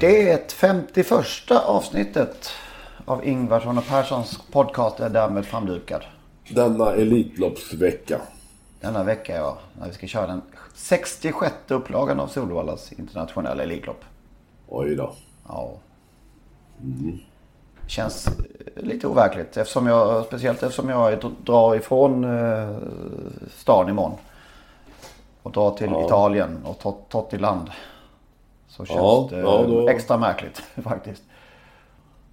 Det 0.00 0.52
51 0.52 1.50
avsnittet 1.50 2.50
av 3.04 3.24
Ingvarsson 3.26 3.78
och 3.78 3.86
Perssons 3.86 4.40
podcast 4.52 5.00
är 5.00 5.08
därmed 5.08 5.46
framdukad. 5.46 6.02
Denna 6.50 6.92
Elitloppsvecka. 6.92 8.20
Denna 8.80 9.04
vecka 9.04 9.36
ja, 9.36 9.58
när 9.80 9.86
vi 9.88 9.92
ska 9.94 10.06
köra 10.06 10.26
den 10.26 10.42
66 10.74 11.54
upplagan 11.68 12.20
av 12.20 12.26
Solvallas 12.26 12.92
internationella 12.92 13.62
Elitlopp. 13.62 14.04
Oj 14.68 14.94
då. 14.94 15.12
Ja. 15.48 15.72
Känns 17.86 18.26
eh, 18.26 18.32
lite 18.82 19.06
overkligt 19.06 19.56
eftersom 19.56 19.86
jag, 19.86 20.24
speciellt 20.24 20.62
eftersom 20.62 20.88
jag 20.88 21.18
drar 21.44 21.74
ifrån 21.76 22.24
eh, 22.24 22.76
stan 23.56 23.88
imorgon. 23.88 24.18
Och 25.42 25.52
drar 25.52 25.70
till 25.70 25.90
Ja. 25.90 26.06
Italien 26.06 26.58
och 26.64 26.78
Tot- 26.78 27.08
Tottiland. 27.08 27.70
Så 28.78 28.84
känns 28.84 28.98
Ja, 28.98 29.28
det 29.30 29.38
ja, 29.38 29.64
då- 29.66 29.88
extra 29.88 30.18
märkligt 30.18 30.58
faktiskt. 30.84 31.22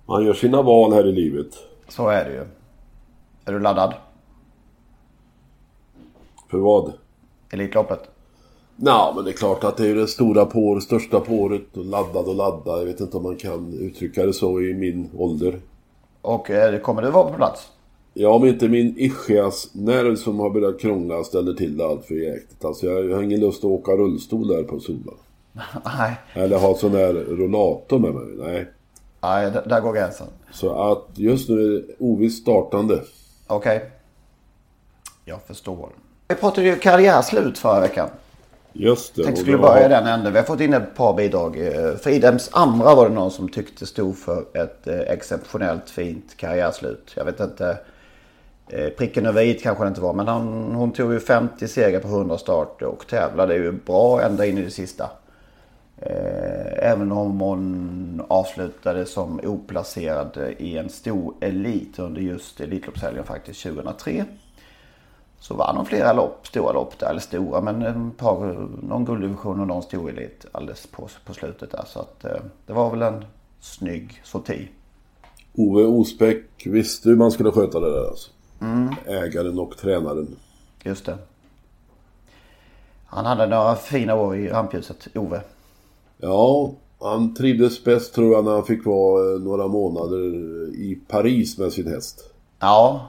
Man 0.05 0.25
gör 0.25 0.33
sina 0.33 0.61
val 0.61 0.93
här 0.93 1.07
i 1.07 1.11
livet. 1.11 1.47
Så 1.87 2.07
är 2.07 2.25
det 2.25 2.31
ju. 2.31 2.43
Är 3.45 3.51
du 3.53 3.59
laddad? 3.59 3.93
För 6.51 6.57
vad? 6.57 6.93
Elitloppet? 7.49 7.99
Nej, 8.75 9.11
men 9.15 9.23
det 9.25 9.31
är 9.31 9.33
klart 9.33 9.63
att 9.63 9.77
det 9.77 9.87
är 9.87 9.95
det 9.95 10.07
stora 10.07 10.45
på 10.45 10.59
året, 10.59 10.83
största 10.83 11.19
på 11.19 11.33
året. 11.33 11.77
Och 11.77 11.85
laddad 11.85 12.27
och 12.27 12.35
laddad. 12.35 12.79
Jag 12.81 12.85
vet 12.85 12.99
inte 12.99 13.17
om 13.17 13.23
man 13.23 13.35
kan 13.35 13.73
uttrycka 13.73 14.25
det 14.25 14.33
så 14.33 14.61
i 14.61 14.73
min 14.73 15.09
ålder. 15.17 15.59
Och 16.21 16.49
eh, 16.51 16.79
kommer 16.79 17.01
du 17.01 17.11
vara 17.11 17.29
på 17.31 17.35
plats? 17.37 17.71
Ja, 18.13 18.29
om 18.29 18.45
inte 18.45 18.67
min 18.69 18.93
ischiasnerv 18.97 20.15
som 20.15 20.39
har 20.39 20.49
börjat 20.49 20.79
krångla 20.79 21.23
ställer 21.23 21.53
till 21.53 21.77
det 21.77 21.85
allt 21.85 22.05
för 22.05 22.15
jäkligt. 22.15 22.65
Alltså 22.65 22.85
jag 22.87 23.15
har 23.15 23.23
ingen 23.23 23.39
lust 23.39 23.59
att 23.59 23.65
åka 23.71 23.91
rullstol 23.91 24.47
där 24.47 24.63
på 24.63 24.79
Sola. 24.79 25.11
Nej, 25.97 26.15
Eller 26.33 26.57
ha 26.57 26.75
sån 26.75 26.91
där 26.91 27.13
rollator 27.13 27.99
med 27.99 28.13
mig. 28.13 28.25
Nej. 28.37 28.67
Nej 29.21 29.51
där 29.65 29.81
går 29.81 29.93
gränsen. 29.93 30.27
Så 30.51 30.91
att 30.91 31.05
just 31.13 31.49
nu 31.49 31.55
är 31.55 31.69
det 31.69 31.83
ovisst 31.99 32.41
startande. 32.41 33.01
Okej. 33.47 33.91
Jag 35.25 35.41
förstår. 35.41 35.89
Vi 36.27 36.35
pratade 36.35 36.67
ju 36.67 36.75
karriärslut 36.75 37.57
förra 37.57 37.79
veckan. 37.79 38.09
Just 38.73 39.15
det. 39.15 39.23
Tänkte 39.23 39.41
skulle 39.41 39.57
börja 39.57 39.85
i 39.85 39.89
den 39.89 40.07
änden. 40.07 40.33
Vi 40.33 40.39
har 40.39 40.45
fått 40.45 40.61
in 40.61 40.73
ett 40.73 40.95
par 40.95 41.13
bidrag. 41.13 41.67
Eh, 41.67 41.95
Fridhems 41.95 42.49
Amra 42.53 42.95
var 42.95 43.09
det 43.09 43.15
någon 43.15 43.31
som 43.31 43.49
tyckte 43.49 43.85
stod 43.85 44.17
för 44.17 44.43
ett 44.53 44.87
eh, 44.87 44.99
exceptionellt 44.99 45.89
fint 45.89 46.37
karriärslut. 46.37 47.13
Jag 47.15 47.25
vet 47.25 47.39
inte. 47.39 47.77
eh, 48.69 48.89
Pricken 48.89 49.25
över 49.25 49.41
i 49.41 49.53
kanske 49.53 49.83
det 49.83 49.87
inte 49.87 50.01
var. 50.01 50.13
Men 50.13 50.27
han, 50.27 50.75
hon 50.75 50.91
tog 50.91 51.13
ju 51.13 51.19
50 51.19 51.67
segrar 51.67 51.99
på 51.99 52.07
100 52.07 52.37
starter 52.37 52.85
och 52.85 53.07
tävlade 53.07 53.55
ju 53.55 53.71
bra 53.71 54.21
ända 54.21 54.45
in 54.45 54.57
i 54.57 54.61
det 54.61 54.71
sista. 54.71 55.09
Eh, 55.97 56.91
Även 56.91 57.11
om 57.11 57.39
hon 57.39 58.21
avslutade 58.27 59.05
som 59.05 59.39
oplacerad 59.43 60.53
i 60.57 60.77
en 60.77 60.89
stor 60.89 61.33
elit 61.39 61.99
under 61.99 62.21
just 62.21 62.61
Elitloppshelgen 62.61 63.23
faktiskt 63.23 63.63
2003. 63.63 64.25
Så 65.39 65.53
vann 65.53 65.77
hon 65.77 65.85
flera 65.85 66.13
lopp, 66.13 66.47
stora 66.47 66.71
lopp 66.73 66.99
där, 66.99 67.09
eller 67.09 67.19
stora 67.19 67.61
men 67.61 67.81
ett 67.81 68.17
par, 68.17 68.67
någon 68.87 69.05
gulddivision 69.05 69.59
och 69.59 69.67
någon 69.67 69.83
stor 69.83 70.09
elit 70.09 70.45
alldeles 70.51 70.87
på, 70.87 71.09
på 71.25 71.33
slutet 71.33 71.71
där. 71.71 71.83
Så 71.87 71.99
att 71.99 72.25
eh, 72.25 72.41
det 72.65 72.73
var 72.73 72.91
väl 72.91 73.01
en 73.01 73.25
snygg 73.59 74.21
sorti. 74.23 74.67
Ove 75.53 75.83
Osbeck 75.83 76.45
visste 76.65 77.09
hur 77.09 77.15
man 77.15 77.31
skulle 77.31 77.51
sköta 77.51 77.79
det 77.79 77.91
där 77.91 78.07
alltså. 78.07 78.31
Ägaren 79.05 79.59
och 79.59 79.77
tränaren. 79.77 80.35
Just 80.83 81.05
det. 81.05 81.17
Han 83.05 83.25
hade 83.25 83.47
några 83.47 83.75
fina 83.75 84.15
år 84.15 84.35
i 84.35 84.49
rampljuset, 84.49 85.07
Ove. 85.15 85.41
Ja, 86.25 86.73
han 86.99 87.33
trivdes 87.33 87.83
bäst 87.83 88.13
tror 88.13 88.33
jag 88.33 88.45
när 88.45 88.51
han 88.51 88.65
fick 88.65 88.85
vara 88.85 89.33
eh, 89.33 89.39
några 89.39 89.67
månader 89.67 90.19
i 90.75 90.99
Paris 91.07 91.57
med 91.57 91.73
sin 91.73 91.87
häst. 91.87 92.33
Ja, 92.59 93.07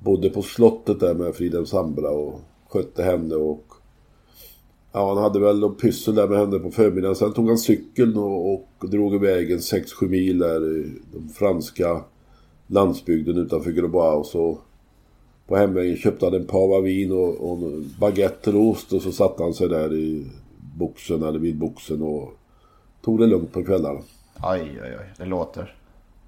Bodde 0.00 0.30
på 0.30 0.42
slottet 0.42 1.00
där 1.00 1.14
med 1.14 1.34
Fridhem 1.34 1.66
Sambra 1.66 2.10
och 2.10 2.40
skötte 2.68 3.02
henne 3.02 3.34
och... 3.34 3.64
Ja, 4.92 5.14
han 5.14 5.22
hade 5.22 5.40
väl 5.40 5.58
något 5.58 5.80
pyssel 5.80 6.14
där 6.14 6.28
med 6.28 6.38
henne 6.38 6.58
på 6.58 6.70
förmiddagen. 6.70 7.16
Sen 7.16 7.32
tog 7.32 7.48
han 7.48 7.58
cykeln 7.58 8.16
och, 8.16 8.52
och 8.52 8.88
drog 8.90 9.14
iväg 9.14 9.50
en 9.50 9.58
6-7 9.58 10.08
mil 10.08 10.38
där 10.38 10.76
i 10.76 10.92
den 11.12 11.28
franska 11.28 12.04
landsbygden 12.66 13.36
utanför 13.36 13.70
Grosbois. 13.70 14.18
Och 14.18 14.26
så 14.26 14.58
på 15.46 15.56
hemvägen 15.56 15.96
köpte 15.96 16.26
han 16.26 16.34
en 16.34 16.46
pava 16.46 16.80
vin 16.80 17.12
och, 17.12 17.50
och 17.50 17.58
en 17.58 17.94
baguette 18.00 18.50
och 18.50 18.68
ost 18.68 18.92
och 18.92 19.02
så 19.02 19.12
satte 19.12 19.42
han 19.42 19.54
sig 19.54 19.68
där 19.68 19.94
i 19.94 20.26
boxen 20.78 21.22
eller 21.22 21.38
vid 21.38 21.58
boxen 21.58 22.02
och 22.02 22.37
tog 23.08 23.20
det 23.20 23.26
lugnt 23.26 23.52
på 23.52 23.64
kvällarna. 23.64 24.00
oj 24.42 24.80
oj 24.82 24.96
oj, 24.98 25.12
det 25.16 25.24
låter. 25.24 25.74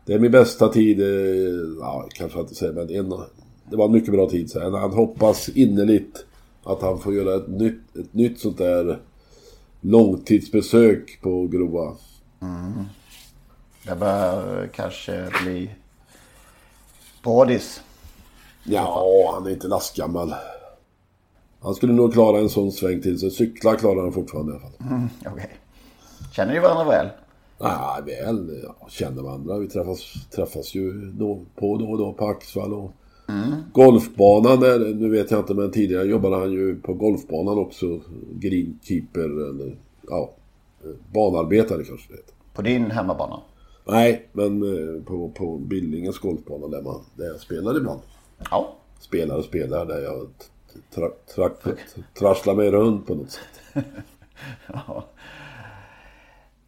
Det 0.05 0.15
är 0.15 0.19
min 0.19 0.31
bästa 0.31 0.69
tid, 0.69 1.01
eh, 1.01 1.07
ja 1.81 2.09
kanske 2.15 2.39
jag 2.39 2.45
inte 2.45 2.55
säger 2.55 2.73
men 2.73 2.91
en, 2.91 3.09
det 3.71 3.77
var 3.77 3.85
en 3.85 3.93
mycket 3.93 4.13
bra 4.13 4.31
tid. 4.31 4.51
Så 4.51 4.77
han 4.79 4.93
hoppas 4.93 5.49
innerligt 5.49 6.25
att 6.65 6.83
han 6.83 6.99
får 6.99 7.15
göra 7.15 7.37
ett 7.37 7.49
nytt, 7.49 7.97
ett 7.97 8.15
nytt 8.15 8.41
sånt 8.41 8.59
där 8.59 8.99
långtidsbesök 9.81 11.19
på 11.23 11.47
Grova. 11.47 11.97
Det 13.87 13.95
bör 13.95 14.67
kanske 14.75 15.29
bli 15.43 15.71
brådis. 17.23 17.83
Ja, 18.65 19.33
han 19.35 19.47
är 19.47 19.51
inte 19.51 19.69
lastgammal. 19.69 20.35
Han 21.61 21.75
skulle 21.75 21.93
nog 21.93 22.13
klara 22.13 22.39
en 22.39 22.49
sån 22.49 22.73
sväng 22.73 23.03
till 23.03 23.19
sig. 23.19 23.31
Cykla 23.31 23.77
klarar 23.77 24.03
han 24.03 24.13
fortfarande 24.13 24.53
i 24.53 24.55
alla 24.55 24.63
fall. 24.63 25.33
Okej. 25.33 25.60
Känner 26.33 26.55
ni 26.55 26.61
varandra 26.61 26.85
väl? 26.85 27.09
Nej, 27.59 28.03
väl, 28.05 28.61
ja, 28.65 28.89
känner 28.89 29.23
varandra. 29.23 29.59
Vi 29.59 29.69
träffas, 29.69 30.29
träffas 30.31 30.75
ju 30.75 30.93
då, 30.93 31.41
på 31.55 31.77
då 31.77 31.91
och 31.91 31.99
då 31.99 32.13
på 32.13 32.27
Axvall 32.27 32.75
och 32.75 32.93
golfbanan 33.73 34.61
där, 34.61 34.79
nu 34.79 35.11
vet 35.11 35.31
jag 35.31 35.41
inte 35.41 35.55
men 35.55 35.71
tidigare 35.71 36.05
jobbade 36.05 36.37
han 36.37 36.53
ju 36.53 36.81
på 36.81 36.95
golfbanan 36.95 37.59
också. 37.59 38.01
Greenkeeper 38.33 39.49
eller 39.51 39.77
ja, 40.09 40.31
banarbetare 41.13 41.85
kanske 41.85 42.13
det 42.13 42.17
heter. 42.17 42.35
På 42.55 42.63
din 42.63 42.91
hemmabana? 42.91 43.41
Nej, 43.85 44.29
men 44.33 44.63
eh, 44.63 45.03
på, 45.05 45.29
på 45.29 45.59
Billingens 45.59 46.19
golfbana 46.19 46.69
där, 46.69 46.83
man, 46.83 47.01
där 47.15 47.27
jag 47.27 47.41
spelar 47.41 47.77
ibland. 47.77 48.01
Ja. 48.51 48.77
Spelar 49.01 49.37
och 49.37 49.45
spelar 49.45 49.87
där 49.87 50.01
jag 50.01 50.29
tra, 50.95 51.09
tra, 51.35 51.49
tra, 51.49 51.73
trasslar 52.19 52.55
mig 52.55 52.71
runt 52.71 53.07
på 53.07 53.15
något 53.15 53.31
sätt. 53.31 53.85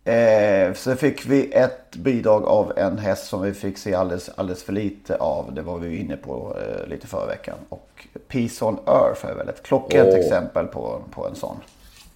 Eh, 0.04 0.74
så 0.74 0.96
fick 0.96 1.26
vi 1.26 1.52
ett 1.52 1.96
bidrag 1.96 2.44
av 2.44 2.72
en 2.78 2.98
häst 2.98 3.26
som 3.26 3.42
vi 3.42 3.52
fick 3.54 3.78
se 3.78 3.94
alldeles, 3.94 4.28
alldeles 4.28 4.62
för 4.62 4.72
lite 4.72 5.16
av. 5.16 5.54
Det 5.54 5.62
var 5.62 5.78
vi 5.78 5.96
inne 5.96 6.16
på 6.16 6.56
eh, 6.58 6.86
lite 6.88 7.06
förra 7.06 7.26
veckan. 7.26 7.54
Och 7.68 8.06
Peace 8.28 8.64
on 8.64 8.78
Earth 8.86 9.26
är 9.26 9.34
väl 9.34 9.48
ett 9.48 9.62
klockrent 9.62 10.08
Åh. 10.12 10.18
exempel 10.18 10.66
på, 10.66 11.02
på 11.10 11.26
en 11.26 11.34
sån. 11.34 11.56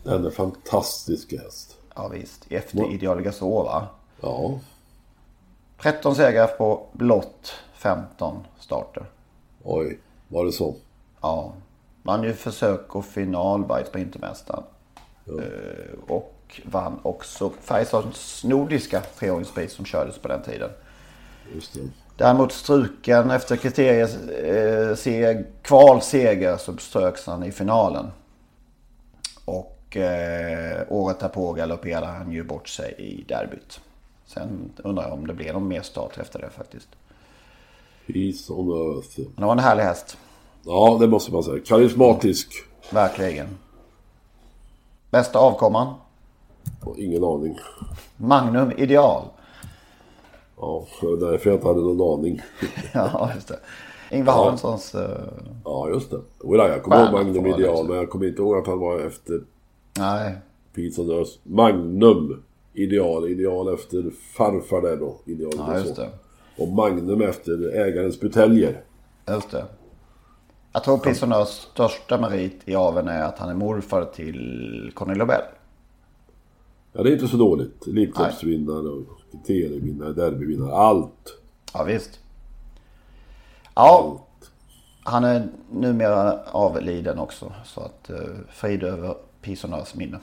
Den 0.02 0.26
är 0.26 0.30
fantastisk 0.30 1.32
häst. 1.32 1.76
Ja 1.94 2.08
visst, 2.08 2.46
efter 2.50 2.92
Ideal 2.94 3.22
Gasol 3.22 3.64
va? 3.64 3.86
Ja, 4.20 4.58
13 5.82 6.14
segrar 6.14 6.46
på 6.46 6.86
blott 6.92 7.52
15 7.74 8.44
starter. 8.58 9.04
oj, 9.64 9.98
var 10.28 10.44
det 10.44 10.52
så? 10.52 10.74
Ja. 11.20 11.52
Vann 12.02 12.22
ju 12.22 12.32
försök 12.32 12.96
och 12.96 13.04
final 13.04 13.64
by 13.64 13.84
Sprintermästaren. 13.88 14.62
Eh, 15.26 15.98
och 16.08 16.35
vann 16.64 17.00
också 17.02 17.52
Färjestads 17.60 18.44
nordiska 18.44 19.00
treåringspris 19.00 19.72
som 19.72 19.84
kördes 19.84 20.18
på 20.18 20.28
den 20.28 20.42
tiden. 20.42 20.70
Just 21.54 21.74
det. 21.74 21.80
Däremot 22.16 22.52
struken 22.52 23.30
efter 23.30 23.56
kriterier, 23.56 24.08
eh, 24.44 24.96
seg, 24.96 25.46
kvalseger 25.62 26.56
så 26.56 26.76
ströks 26.76 27.26
han 27.26 27.44
i 27.44 27.52
finalen. 27.52 28.06
Och 29.44 29.96
eh, 29.96 30.82
året 30.88 31.20
därpå 31.20 31.52
galopperade 31.52 32.06
han 32.06 32.32
ju 32.32 32.44
bort 32.44 32.68
sig 32.68 32.94
i 32.98 33.24
derbyt. 33.28 33.80
Sen 34.26 34.72
undrar 34.76 35.04
jag 35.04 35.12
om 35.12 35.26
det 35.26 35.34
blev 35.34 35.54
någon 35.54 35.68
mer 35.68 35.82
start 35.82 36.18
efter 36.18 36.38
det 36.38 36.50
faktiskt. 36.50 36.88
Peace 38.06 38.52
on 38.52 38.68
earth. 38.68 39.18
Men 39.18 39.34
det 39.36 39.44
var 39.44 39.52
en 39.52 39.58
härlig 39.58 39.82
häst. 39.82 40.16
Ja, 40.64 40.96
det 41.00 41.06
måste 41.06 41.32
man 41.32 41.42
säga. 41.42 41.62
Karismatisk. 41.66 42.48
Verkligen. 42.90 43.58
Bästa 45.10 45.38
avkomman? 45.38 45.94
Ingen 46.96 47.24
aning. 47.24 47.58
Magnum 48.16 48.72
Ideal. 48.76 49.24
Ja, 50.56 50.86
det 51.00 51.06
var 51.06 51.30
därför 51.30 51.50
jag 51.50 51.56
inte 51.56 51.66
hade 51.66 51.80
någon 51.80 52.18
aning. 52.18 52.42
ja, 52.94 53.30
just 53.34 53.48
det. 53.48 53.58
Ingvar 54.10 54.32
Ja. 54.32 54.48
Hanssons... 54.48 54.94
Uh, 54.94 55.00
Ja, 55.64 55.88
just 55.88 56.10
det. 56.10 56.20
Jag 56.42 56.82
kommer 56.82 57.02
ihåg 57.02 57.12
Magnum 57.12 57.46
Ideal, 57.46 57.58
liksom. 57.58 57.86
men 57.86 57.96
jag 57.96 58.10
kommer 58.10 58.26
inte 58.26 58.42
ihåg 58.42 58.56
att 58.56 58.66
han 58.66 58.78
var 58.78 59.00
efter 59.00 59.40
nej, 59.98 60.36
on 60.98 61.10
earth. 61.10 61.30
Magnum 61.42 62.42
Ideal. 62.74 63.28
Ideal 63.28 63.74
efter 63.74 64.10
farfar 64.36 64.82
där 64.82 64.96
då. 64.96 65.20
Ideal 65.24 65.52
ja, 65.56 65.66
så. 65.66 65.78
just 65.78 65.96
det. 65.96 66.08
Och 66.58 66.68
Magnum 66.68 67.22
efter 67.22 67.76
ägarens 67.76 68.20
buteljer. 68.20 68.80
Just 69.28 69.50
det. 69.50 69.64
Jag 70.72 70.84
tror 70.84 70.98
Pisonörs 70.98 71.48
största 71.48 72.20
merit 72.20 72.60
i 72.64 72.74
aveln 72.74 73.08
är 73.08 73.22
att 73.22 73.38
han 73.38 73.48
är 73.48 73.54
morfar 73.54 74.04
till 74.04 74.92
Conny 74.94 75.14
Lobel. 75.14 75.42
Ja, 76.96 77.02
det 77.02 77.10
är 77.10 77.12
inte 77.12 77.28
så 77.28 77.36
dåligt. 77.36 77.86
Elitloppsvinnare 77.86 78.88
och 78.88 79.04
kriterievinnare, 79.32 80.12
derbyvinnare. 80.12 80.72
Allt. 80.74 81.36
Ja, 81.74 81.84
visst. 81.84 82.20
Ja, 83.74 84.20
han 85.02 85.24
är 85.24 85.48
numera 85.72 86.38
avliden 86.50 87.18
också. 87.18 87.52
Så 87.64 87.80
att 87.80 88.10
uh, 88.10 88.16
frid 88.52 88.82
över 88.82 89.14
Pisonörs 89.42 89.94
minne. 89.94 90.18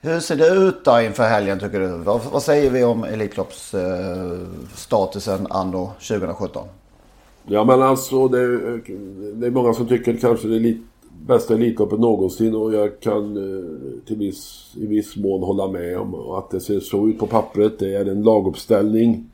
Hur 0.00 0.20
ser 0.20 0.36
det 0.36 0.48
ut 0.48 0.84
då 0.84 1.00
inför 1.00 1.28
helgen 1.28 1.58
tycker 1.60 1.80
du? 1.80 1.86
Vad, 1.88 2.20
vad 2.32 2.42
säger 2.42 2.70
vi 2.70 2.84
om 2.84 3.04
Elitloppsstatusen 3.04 5.46
anno 5.50 5.92
2017? 6.08 6.66
Ja 7.46 7.64
men 7.64 7.82
alltså 7.82 8.28
det, 8.28 8.38
är- 8.38 8.82
det 9.34 9.46
är 9.46 9.50
många 9.50 9.74
som 9.74 9.88
tycker 9.88 10.16
kanske 10.16 10.48
det 10.48 10.54
är 10.54 10.56
elit, 10.56 10.80
bästa 11.26 11.54
Elitloppet 11.54 12.00
någonsin 12.00 12.54
och 12.54 12.74
jag 12.74 13.00
kan 13.00 13.36
eh, 13.36 14.06
till 14.06 14.16
viss, 14.16 14.74
i 14.76 14.86
viss 14.86 15.16
mån 15.16 15.42
hålla 15.42 15.68
med 15.68 15.98
om 15.98 16.14
att 16.14 16.50
det 16.50 16.60
ser 16.60 16.80
så 16.80 17.08
ut 17.08 17.18
på 17.18 17.26
pappret. 17.26 17.78
Det 17.78 17.94
är 17.94 18.06
en 18.06 18.22
laguppställning, 18.22 19.30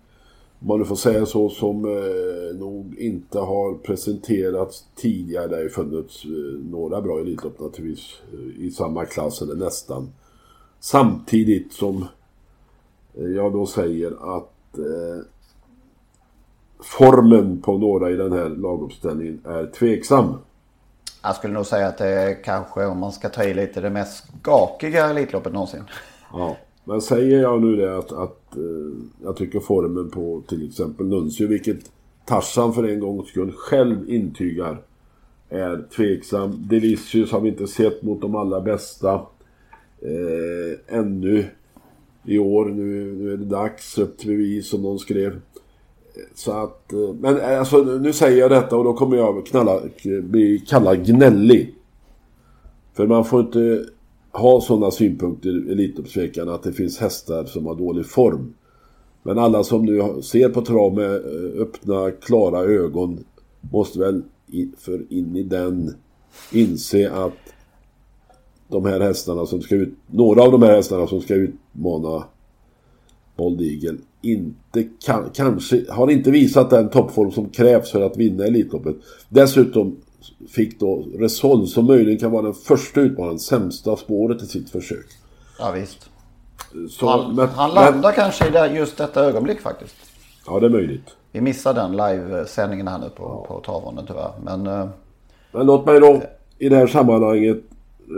om 0.60 0.68
man 0.68 0.78
nu 0.78 0.84
får 0.84 0.96
säga 0.96 1.26
så, 1.26 1.48
som 1.48 1.84
eh, 1.84 2.58
nog 2.58 2.94
inte 2.98 3.38
har 3.38 3.74
presenterats 3.74 4.84
tidigare. 4.96 5.46
Det 5.46 5.56
har 5.56 5.62
ju 5.62 5.68
funnits 5.68 6.24
eh, 6.24 6.70
några 6.70 7.00
bra 7.00 7.20
Elitlopp 7.20 7.60
naturligtvis 7.60 8.22
eh, 8.32 8.64
i 8.64 8.70
samma 8.70 9.04
klass 9.04 9.42
eller 9.42 9.54
nästan. 9.54 10.08
Samtidigt 10.80 11.72
som 11.72 12.04
eh, 13.14 13.24
jag 13.24 13.52
då 13.52 13.66
säger 13.66 14.36
att 14.36 14.78
eh, 14.78 15.24
formen 16.82 17.60
på 17.60 17.78
några 17.78 18.10
i 18.10 18.16
den 18.16 18.32
här 18.32 18.48
laguppställningen 18.48 19.40
är 19.44 19.66
tveksam. 19.66 20.34
Jag 21.22 21.36
skulle 21.36 21.54
nog 21.54 21.66
säga 21.66 21.86
att 21.86 21.98
det 21.98 22.08
är 22.08 22.42
kanske, 22.44 22.84
om 22.84 22.98
man 22.98 23.12
ska 23.12 23.28
ta 23.28 23.44
i 23.44 23.54
lite, 23.54 23.80
det 23.80 23.90
mest 23.90 24.24
skakiga 24.42 25.10
Elitloppet 25.10 25.52
någonsin. 25.52 25.84
Ja. 26.32 26.56
Men 26.84 27.00
säger 27.00 27.40
jag 27.42 27.62
nu 27.62 27.76
det 27.76 27.98
att, 27.98 28.12
att 28.12 28.56
eh, 28.56 29.02
jag 29.22 29.36
tycker 29.36 29.60
formen 29.60 30.10
på 30.10 30.42
till 30.48 30.68
exempel 30.68 31.06
Nuncio, 31.06 31.46
vilket 31.46 31.90
Tarzan 32.24 32.74
för 32.74 32.84
en 32.84 33.00
gångs 33.00 33.28
skull 33.28 33.52
själv 33.52 34.10
intygar, 34.10 34.82
är 35.48 35.88
tveksam. 35.96 36.68
Delicious 36.68 37.32
har 37.32 37.40
vi 37.40 37.48
inte 37.48 37.66
sett 37.66 38.02
mot 38.02 38.20
de 38.20 38.34
allra 38.34 38.60
bästa 38.60 39.14
eh, 40.02 40.96
ännu 40.98 41.44
i 42.24 42.38
år. 42.38 42.64
Nu, 42.64 43.12
nu 43.12 43.32
är 43.32 43.36
det 43.36 43.44
dags, 43.44 43.98
upp 43.98 44.18
till 44.18 44.28
bevis 44.28 44.68
som 44.68 44.82
någon 44.82 44.98
skrev. 44.98 45.40
Så 46.34 46.52
att, 46.52 46.92
eh, 46.92 47.14
men 47.20 47.40
eh, 47.40 47.58
alltså 47.58 47.78
nu 47.78 48.12
säger 48.12 48.38
jag 48.38 48.50
detta 48.50 48.76
och 48.76 48.84
då 48.84 48.92
kommer 48.92 49.16
jag 49.16 49.46
knalla, 49.46 49.76
eh, 49.76 50.22
bli 50.22 50.64
kallad 50.68 51.06
gnällig. 51.06 51.74
För 52.92 53.06
man 53.06 53.24
får 53.24 53.40
inte 53.40 53.84
ha 54.32 54.60
sådana 54.60 54.90
synpunkter 54.90 55.68
i 55.68 55.72
Elitloppsveckan 55.72 56.48
att 56.48 56.62
det 56.62 56.72
finns 56.72 56.98
hästar 56.98 57.44
som 57.44 57.66
har 57.66 57.74
dålig 57.74 58.06
form. 58.06 58.54
Men 59.22 59.38
alla 59.38 59.64
som 59.64 59.84
nu 59.84 60.22
ser 60.22 60.48
på 60.48 60.62
trav 60.62 60.94
med 60.94 61.10
öppna, 61.58 62.10
klara 62.10 62.60
ögon 62.60 63.24
måste 63.60 63.98
väl 63.98 64.22
för 64.78 65.12
in 65.12 65.36
i 65.36 65.42
den 65.42 65.94
inse 66.52 67.10
att 67.10 67.54
de 68.68 68.84
här 68.84 69.00
hästarna 69.00 69.46
som 69.46 69.62
ska 69.62 69.74
ut, 69.74 69.94
några 70.06 70.42
av 70.42 70.52
de 70.52 70.62
här 70.62 70.74
hästarna 70.74 71.06
som 71.06 71.20
ska 71.20 71.34
utmana 71.34 72.24
Bold 73.36 73.60
Eagle 73.60 73.98
inte 74.22 74.84
kan, 75.06 75.30
kanske 75.34 75.84
har 75.90 76.10
inte 76.10 76.30
visat 76.30 76.70
den 76.70 76.88
toppform 76.90 77.30
som 77.32 77.48
krävs 77.48 77.90
för 77.90 78.00
att 78.02 78.16
vinna 78.16 78.44
Elitloppet. 78.44 78.96
Dessutom 79.28 79.96
fick 80.48 80.80
då 80.80 81.06
Resol 81.18 81.66
som 81.66 81.84
möjligen 81.86 82.18
kan 82.18 82.30
vara 82.30 82.42
den 82.42 82.54
första 82.54 83.00
utmanaren 83.00 83.38
sämsta 83.38 83.96
spåret 83.96 84.42
i 84.42 84.46
sitt 84.46 84.70
försök. 84.70 85.06
Ja, 85.58 85.70
visst. 85.70 86.10
Så, 86.90 87.08
Han, 87.08 87.34
men- 87.36 87.48
han 87.48 87.74
men- 87.74 87.84
landar 87.84 88.12
kanske 88.12 88.48
i 88.48 88.50
det, 88.50 88.66
just 88.76 88.96
detta 88.96 89.24
ögonblick 89.24 89.60
faktiskt. 89.60 89.96
Ja, 90.46 90.60
det 90.60 90.66
är 90.66 90.70
möjligt. 90.70 91.16
Vi 91.32 91.40
missade 91.40 91.80
den 91.80 91.92
livesändningen 91.92 92.88
här 92.88 92.98
nu 92.98 93.08
på, 93.16 93.44
på 93.48 93.62
travronden 93.66 94.04
tyvärr. 94.06 94.30
Men 94.44 94.66
eh, 94.66 94.88
Men 95.52 95.66
låt 95.66 95.86
mig 95.86 96.00
då 96.00 96.22
i 96.58 96.68
det 96.68 96.76
här 96.76 96.86
sammanhanget, 96.86 97.62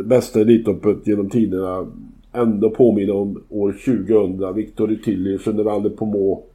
bästa 0.05 0.41
Elitloppet 0.41 1.07
genom 1.07 1.31
tiderna, 1.31 1.87
ändå 2.33 2.71
påminna 2.71 3.13
om 3.13 3.43
år 3.49 3.73
2000. 3.73 4.55
Victor 4.55 4.99
Tilly, 5.05 5.39
General 5.47 5.83
de 5.83 5.91
Pomaux, 5.91 6.47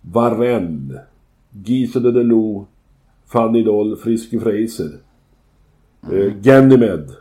Varenne, 0.00 1.00
Gise 1.64 2.00
de 2.00 2.10
Delou, 2.10 2.66
Fanny 3.26 3.62
Doll, 3.62 3.96
Frisky 3.96 4.40
Fraser, 4.40 4.90
eh, 6.12 6.32
Ganymede. 6.42 7.12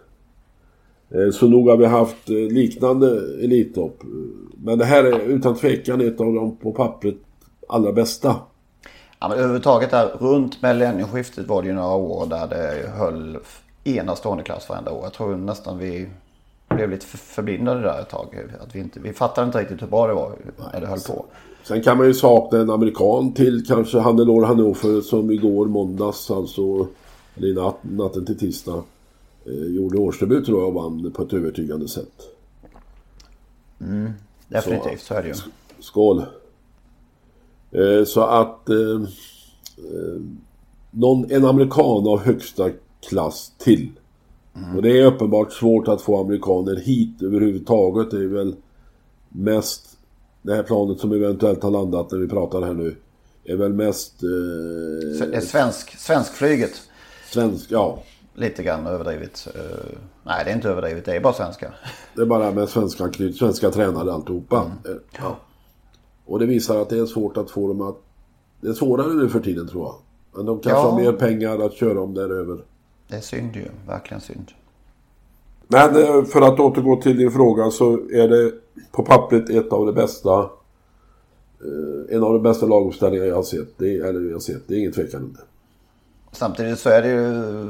Eh, 1.10 1.32
så 1.34 1.48
nog 1.48 1.70
har 1.70 1.78
vi 1.78 1.86
haft 1.86 2.30
eh, 2.30 2.36
liknande 2.36 3.08
Elitlopp. 3.44 4.04
Men 4.64 4.78
det 4.78 4.86
här 4.86 5.04
är 5.04 5.20
utan 5.20 5.56
tvekan 5.56 6.02
ett 6.02 6.22
av 6.22 6.34
de 6.34 6.56
på 6.56 6.72
pappret 6.72 7.16
allra 7.68 7.92
bästa. 7.92 8.36
Ja, 9.20 9.28
men 9.28 9.38
överhuvudtaget 9.38 9.92
där 9.92 10.08
runt 10.20 10.62
millennieskiftet 10.62 11.48
var 11.48 11.62
det 11.62 11.68
ju 11.68 11.74
några 11.74 11.96
år 11.96 12.26
där 12.26 12.48
det 12.48 12.90
höll 12.90 13.38
enastående 13.84 14.44
klass 14.44 14.70
varenda 14.70 14.92
år. 14.92 15.04
Jag 15.04 15.14
tror 15.14 15.36
nästan 15.36 15.78
vi 15.78 16.08
blev 16.76 16.90
lite 16.90 17.06
för- 17.06 17.18
förblindade 17.18 17.82
där 17.82 18.02
ett 18.02 18.10
tag. 18.10 18.28
Att 18.62 18.76
vi, 18.76 18.80
inte, 18.80 19.00
vi 19.00 19.14
fattade 19.14 19.48
inte 19.48 19.60
riktigt 19.60 19.82
hur 19.82 19.88
bra 19.88 20.08
det 20.08 20.14
var 20.14 20.36
när 20.74 20.82
det 20.82 20.88
höll 20.88 21.00
på. 21.00 21.26
Sen 21.64 21.82
kan 21.82 21.98
man 21.98 22.08
ju 22.08 22.14
sakna 22.14 22.60
en 22.60 22.70
amerikan 22.70 23.34
till 23.34 23.66
kanske 23.68 24.00
Hannelore 24.00 24.46
Hannover 24.46 25.02
som 25.02 25.32
igår 25.32 25.66
måndags, 25.66 26.32
alltså 26.32 26.88
eller 27.36 27.54
natt, 27.64 27.78
natten 27.82 28.26
till 28.26 28.38
tisdag, 28.38 28.84
eh, 29.46 29.54
gjorde 29.76 29.98
årsdebut 29.98 30.46
tror 30.46 30.60
jag 30.60 30.68
och 30.68 30.74
vann 30.74 31.12
på 31.12 31.24
ett 31.24 31.34
övertygande 31.34 31.88
sätt. 31.88 32.30
Definitivt, 34.48 35.02
så 35.02 35.14
är 35.14 35.22
det 35.22 35.28
ju. 35.28 35.34
Skål! 35.80 36.24
Eh, 37.72 38.06
så 38.06 38.22
att 38.22 38.70
eh, 38.70 39.02
eh, 39.78 40.22
någon, 40.92 41.32
en 41.32 41.46
amerikan 41.46 42.08
av 42.08 42.20
högsta 42.20 42.70
klass 43.10 43.52
till. 43.58 43.92
Och 44.76 44.82
det 44.82 45.00
är 45.02 45.06
uppenbart 45.06 45.52
svårt 45.54 45.88
att 45.88 46.02
få 46.02 46.20
amerikaner 46.22 46.76
hit 46.76 47.22
överhuvudtaget. 47.22 48.12
Det 48.12 48.18
är 48.24 48.28
väl 48.28 48.56
mest 49.30 49.98
det 50.42 50.56
här 50.56 50.64
planet 50.64 51.00
som 51.00 51.12
eventuellt 51.12 51.64
har 51.64 51.72
landat 51.72 52.12
när 52.12 52.20
vi 52.20 52.28
pratar 52.28 52.62
här 52.62 52.74
nu. 52.74 52.96
Är 53.44 53.56
väl 53.56 53.74
mest 53.74 54.24
eh, 54.24 54.30
Det 55.28 55.36
är 55.38 55.42
svensk, 55.42 55.98
svenskflyget. 55.98 56.82
svensk, 57.32 57.72
ja. 57.72 58.04
Lite 58.36 58.64
grann 58.64 58.88
överdrivet. 58.88 59.48
Eh, 59.56 59.62
nej, 60.24 60.42
det 60.46 60.52
är 60.52 60.56
inte 60.56 60.70
överdrivet. 60.70 61.06
Det 61.06 61.16
är 61.16 61.20
bara 61.22 61.34
svenska. 61.34 61.74
Det 62.16 62.22
är 62.22 62.26
bara 62.26 62.52
med 62.52 62.70
svenska, 62.70 63.12
svenska 63.40 63.72
tränare 63.72 64.14
alltihopa. 64.14 64.72
Eh, 64.86 64.92
Ja. 65.20 65.38
Och 66.26 66.40
det 66.40 66.46
visar 66.46 66.82
att 66.82 66.90
det 66.90 66.98
är 67.00 67.06
svårt 67.06 67.38
att 67.38 67.52
få 67.52 67.68
dem 67.68 67.82
att... 67.82 67.96
Det 68.62 68.68
är 68.68 68.74
svårare 68.74 69.14
nu 69.14 69.30
för 69.30 69.40
tiden 69.40 69.68
tror 69.68 69.84
jag. 69.84 69.96
Men 70.36 70.46
de 70.46 70.60
kanske 70.60 70.80
Ja. 70.82 70.90
har 70.92 71.02
mer 71.02 71.12
pengar 71.12 71.60
att 71.66 71.74
köra 71.74 72.02
om 72.02 72.14
däröver. 72.14 72.60
Det 73.08 73.16
är 73.16 73.22
synd 73.22 73.56
ju. 73.56 73.68
Verkligen 73.88 74.22
synd. 74.22 74.52
Men 75.68 75.96
eh, 75.96 76.24
för 76.26 76.42
att 76.42 76.60
återgå 76.60 77.02
till 77.02 77.18
din 77.18 77.32
fråga 77.32 77.72
så 77.72 77.94
är 77.94 78.28
det 78.28 78.52
på 78.92 79.04
pappret 79.04 79.50
ett 79.50 79.72
av 79.74 79.86
de 79.86 79.92
bästa... 79.96 80.40
eh, 80.40 82.16
En 82.16 82.24
av 82.24 82.34
de 82.34 82.44
bästa 82.44 82.66
laguppställningar 82.66 83.26
jag 83.26 83.36
har 83.36 83.44
sett. 83.44 83.78
Det 83.78 83.98
är, 83.98 84.04
eller 84.04 84.22
jag 84.22 84.34
har 84.36 84.40
sett. 84.40 84.68
Det 84.68 84.74
är 84.76 84.80
ingen 84.80 84.92
tvekan 84.94 85.24
om 85.24 85.34
det. 85.34 85.40
Samtidigt 86.32 86.80
så 86.80 86.90
är 86.90 87.02
det 87.02 87.08
ju 87.10 87.68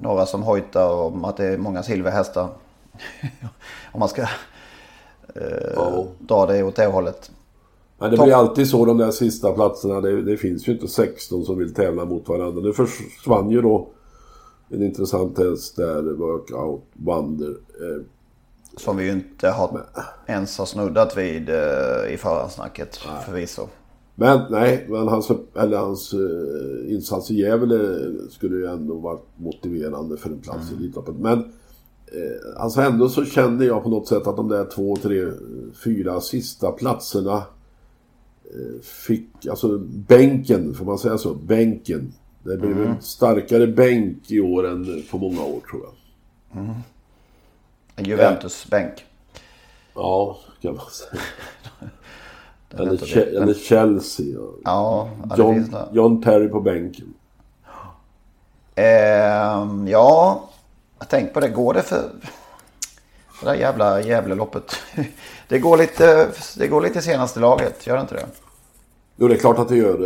några 0.00 0.26
som 0.26 0.42
hojtar 0.42 0.94
om 0.94 1.24
att 1.24 1.36
det 1.36 1.46
är 1.46 1.58
många 1.58 1.82
silverhästar. 1.82 2.48
om 3.92 4.00
man 4.00 4.08
ska 4.08 4.22
eh, 4.22 5.72
Ja. 5.76 6.06
dra 6.18 6.46
det 6.46 6.62
åt 6.62 6.76
det 6.76 6.86
hållet. 6.86 7.30
Men 7.98 8.10
det 8.10 8.16
blir 8.16 8.34
alltid 8.34 8.68
så 8.68 8.84
de 8.84 8.98
där 8.98 9.10
sista 9.10 9.52
platserna. 9.52 10.00
Det, 10.00 10.22
det 10.22 10.36
finns 10.36 10.68
ju 10.68 10.72
inte 10.72 10.88
16 10.88 11.44
som 11.44 11.58
vill 11.58 11.74
tävla 11.74 12.04
mot 12.04 12.28
varandra. 12.28 12.62
Nu 12.62 12.72
försvann 12.72 13.50
ju 13.50 13.62
då 13.62 13.88
en 14.68 14.82
intressant 14.82 15.38
häst 15.38 15.76
där, 15.76 16.02
Workout 16.02 16.82
Wonder. 16.92 17.50
Eh, 17.50 18.02
Som 18.76 18.96
vi 18.96 19.04
ju 19.04 19.12
inte 19.12 19.48
har, 19.48 19.86
ens 20.26 20.58
har 20.58 20.66
snuddat 20.66 21.16
vid 21.18 21.48
eh, 21.48 22.14
i 22.14 22.16
förhandsnacket 22.18 22.96
förvisso. 23.26 23.68
Men 24.14 24.40
nej, 24.50 24.86
men 24.88 25.08
hans, 25.08 25.30
eller 25.54 25.76
hans 25.76 26.12
eh, 26.12 26.92
insats 26.94 27.30
i 27.30 27.34
Gävle 27.40 27.98
skulle 28.30 28.56
ju 28.56 28.66
ändå 28.66 28.94
varit 28.94 29.24
motiverande 29.36 30.16
för 30.16 30.30
en 30.30 30.40
plats 30.40 30.70
i 30.72 30.74
Elitloppet. 30.74 31.14
Men 31.14 31.38
eh, 31.38 32.62
alltså 32.62 32.80
ändå 32.80 33.08
så 33.08 33.24
kände 33.24 33.64
jag 33.64 33.82
på 33.82 33.88
något 33.90 34.08
sätt 34.08 34.26
att 34.26 34.36
de 34.36 34.48
där 34.48 34.64
två, 34.64 34.96
tre, 34.96 35.32
fyra 35.84 36.20
sista 36.20 36.72
platserna 36.72 37.42
fick, 38.82 39.46
alltså 39.50 39.78
bänken, 39.88 40.74
får 40.74 40.84
man 40.84 40.98
säga 40.98 41.18
så? 41.18 41.34
Bänken. 41.34 42.12
Det 42.44 42.56
blev 42.56 42.82
en 42.82 43.02
starkare 43.02 43.66
bänk 43.66 44.30
i 44.30 44.40
år 44.40 44.66
än 44.68 45.02
på 45.10 45.18
många 45.18 45.42
år 45.44 45.60
tror 45.70 45.82
jag. 45.82 45.94
En 47.96 48.04
Juventus-bänk. 48.04 49.04
Ja, 49.94 50.38
kan 50.60 50.74
man 50.74 50.84
säga. 50.90 51.22
Eller, 52.78 52.96
Che- 52.96 53.36
eller 53.36 53.54
Chelsea. 53.54 54.26
ja. 54.64 55.08
John. 55.38 55.74
John 55.92 56.22
Terry 56.22 56.48
på 56.48 56.60
bänken. 56.60 57.14
Ehm, 58.74 59.88
ja, 59.88 60.48
jag 60.98 61.08
tänkte 61.08 61.34
på 61.34 61.40
det. 61.40 61.48
Går 61.48 61.74
det 61.74 61.82
för... 61.82 62.10
Det 63.42 63.48
där 63.48 63.54
jävla 63.54 64.00
Gävleloppet. 64.00 64.76
Det 65.48 65.58
går 65.58 65.76
lite, 65.76 66.28
det 66.58 66.68
går 66.68 66.80
lite 66.80 67.02
senaste 67.02 67.40
laget, 67.40 67.86
gör 67.86 67.96
det 67.96 68.00
inte 68.00 68.14
det? 68.14 68.26
Jo, 69.16 69.28
det 69.28 69.34
är 69.34 69.38
klart 69.38 69.58
att 69.58 69.68
det 69.68 69.76
gör. 69.76 69.98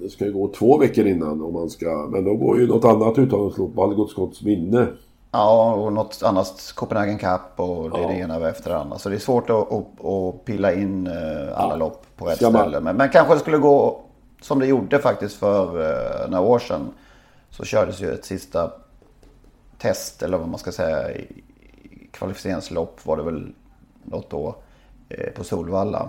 Det 0.00 0.10
ska 0.10 0.24
ju 0.24 0.32
gå 0.32 0.48
två 0.48 0.78
veckor 0.78 1.06
innan 1.06 1.42
om 1.42 1.52
man 1.52 1.70
ska... 1.70 2.08
Men 2.12 2.24
då 2.24 2.34
går 2.34 2.60
ju 2.60 2.66
något 2.66 2.84
annat 2.84 3.18
uttagningslopp, 3.18 3.78
Algotsskotts 3.78 4.42
minne. 4.42 4.86
Ja, 5.32 5.74
och 5.74 5.92
något 5.92 6.22
annat 6.22 6.72
Copenhagen 6.74 7.18
Cup 7.18 7.40
och 7.56 7.90
det 7.90 7.98
är 8.04 8.08
det 8.08 8.14
ena 8.14 8.48
efter 8.48 8.70
det 8.70 8.76
andra. 8.76 8.98
Så 8.98 9.08
det 9.08 9.14
är 9.14 9.18
svårt 9.18 9.50
att, 9.50 9.72
att, 9.72 10.04
att 10.04 10.44
pilla 10.44 10.72
in 10.72 11.06
eh, 11.06 11.60
alla 11.60 11.76
lopp 11.76 12.06
på 12.16 12.26
rätt 12.26 12.36
Ska 12.36 12.50
ställe. 12.50 12.80
Men, 12.80 12.96
men 12.96 13.08
kanske 13.08 13.34
det 13.34 13.40
skulle 13.40 13.58
gå 13.58 14.00
som 14.42 14.58
det 14.58 14.66
gjorde 14.66 14.98
faktiskt 14.98 15.36
för 15.36 15.80
eh, 15.80 16.30
några 16.30 16.44
år 16.44 16.58
sedan. 16.58 16.92
Så 17.50 17.64
kördes 17.64 18.00
ju 18.00 18.10
ett 18.10 18.24
sista 18.24 18.70
test, 19.78 20.22
eller 20.22 20.38
vad 20.38 20.48
man 20.48 20.58
ska 20.58 20.72
säga, 20.72 21.08
kvalificeringslopp 22.10 23.06
var 23.06 23.16
det 23.16 23.22
väl 23.22 23.52
något 24.04 24.32
år 24.32 24.54
eh, 25.08 25.32
på 25.32 25.44
Solvalla. 25.44 26.08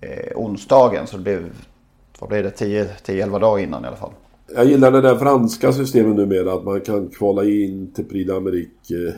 Eh, 0.00 0.36
onsdagen, 0.36 1.06
så 1.06 1.16
det 1.16 1.22
blev, 1.22 1.52
vad 2.20 2.28
blev 2.28 2.42
det, 2.42 2.50
10-11 2.60 3.40
dagar 3.40 3.62
innan 3.62 3.84
i 3.84 3.86
alla 3.86 3.96
fall. 3.96 4.12
Jag 4.54 4.64
gillar 4.64 4.90
det 4.90 5.00
där 5.00 5.16
franska 5.16 5.72
systemet 5.72 6.16
numera 6.16 6.52
att 6.52 6.64
man 6.64 6.80
kan 6.80 7.08
kvala 7.08 7.44
in 7.44 7.92
till 7.92 8.04
Prix 8.04 8.30
d'Amérique 8.30 9.08
eh, 9.08 9.14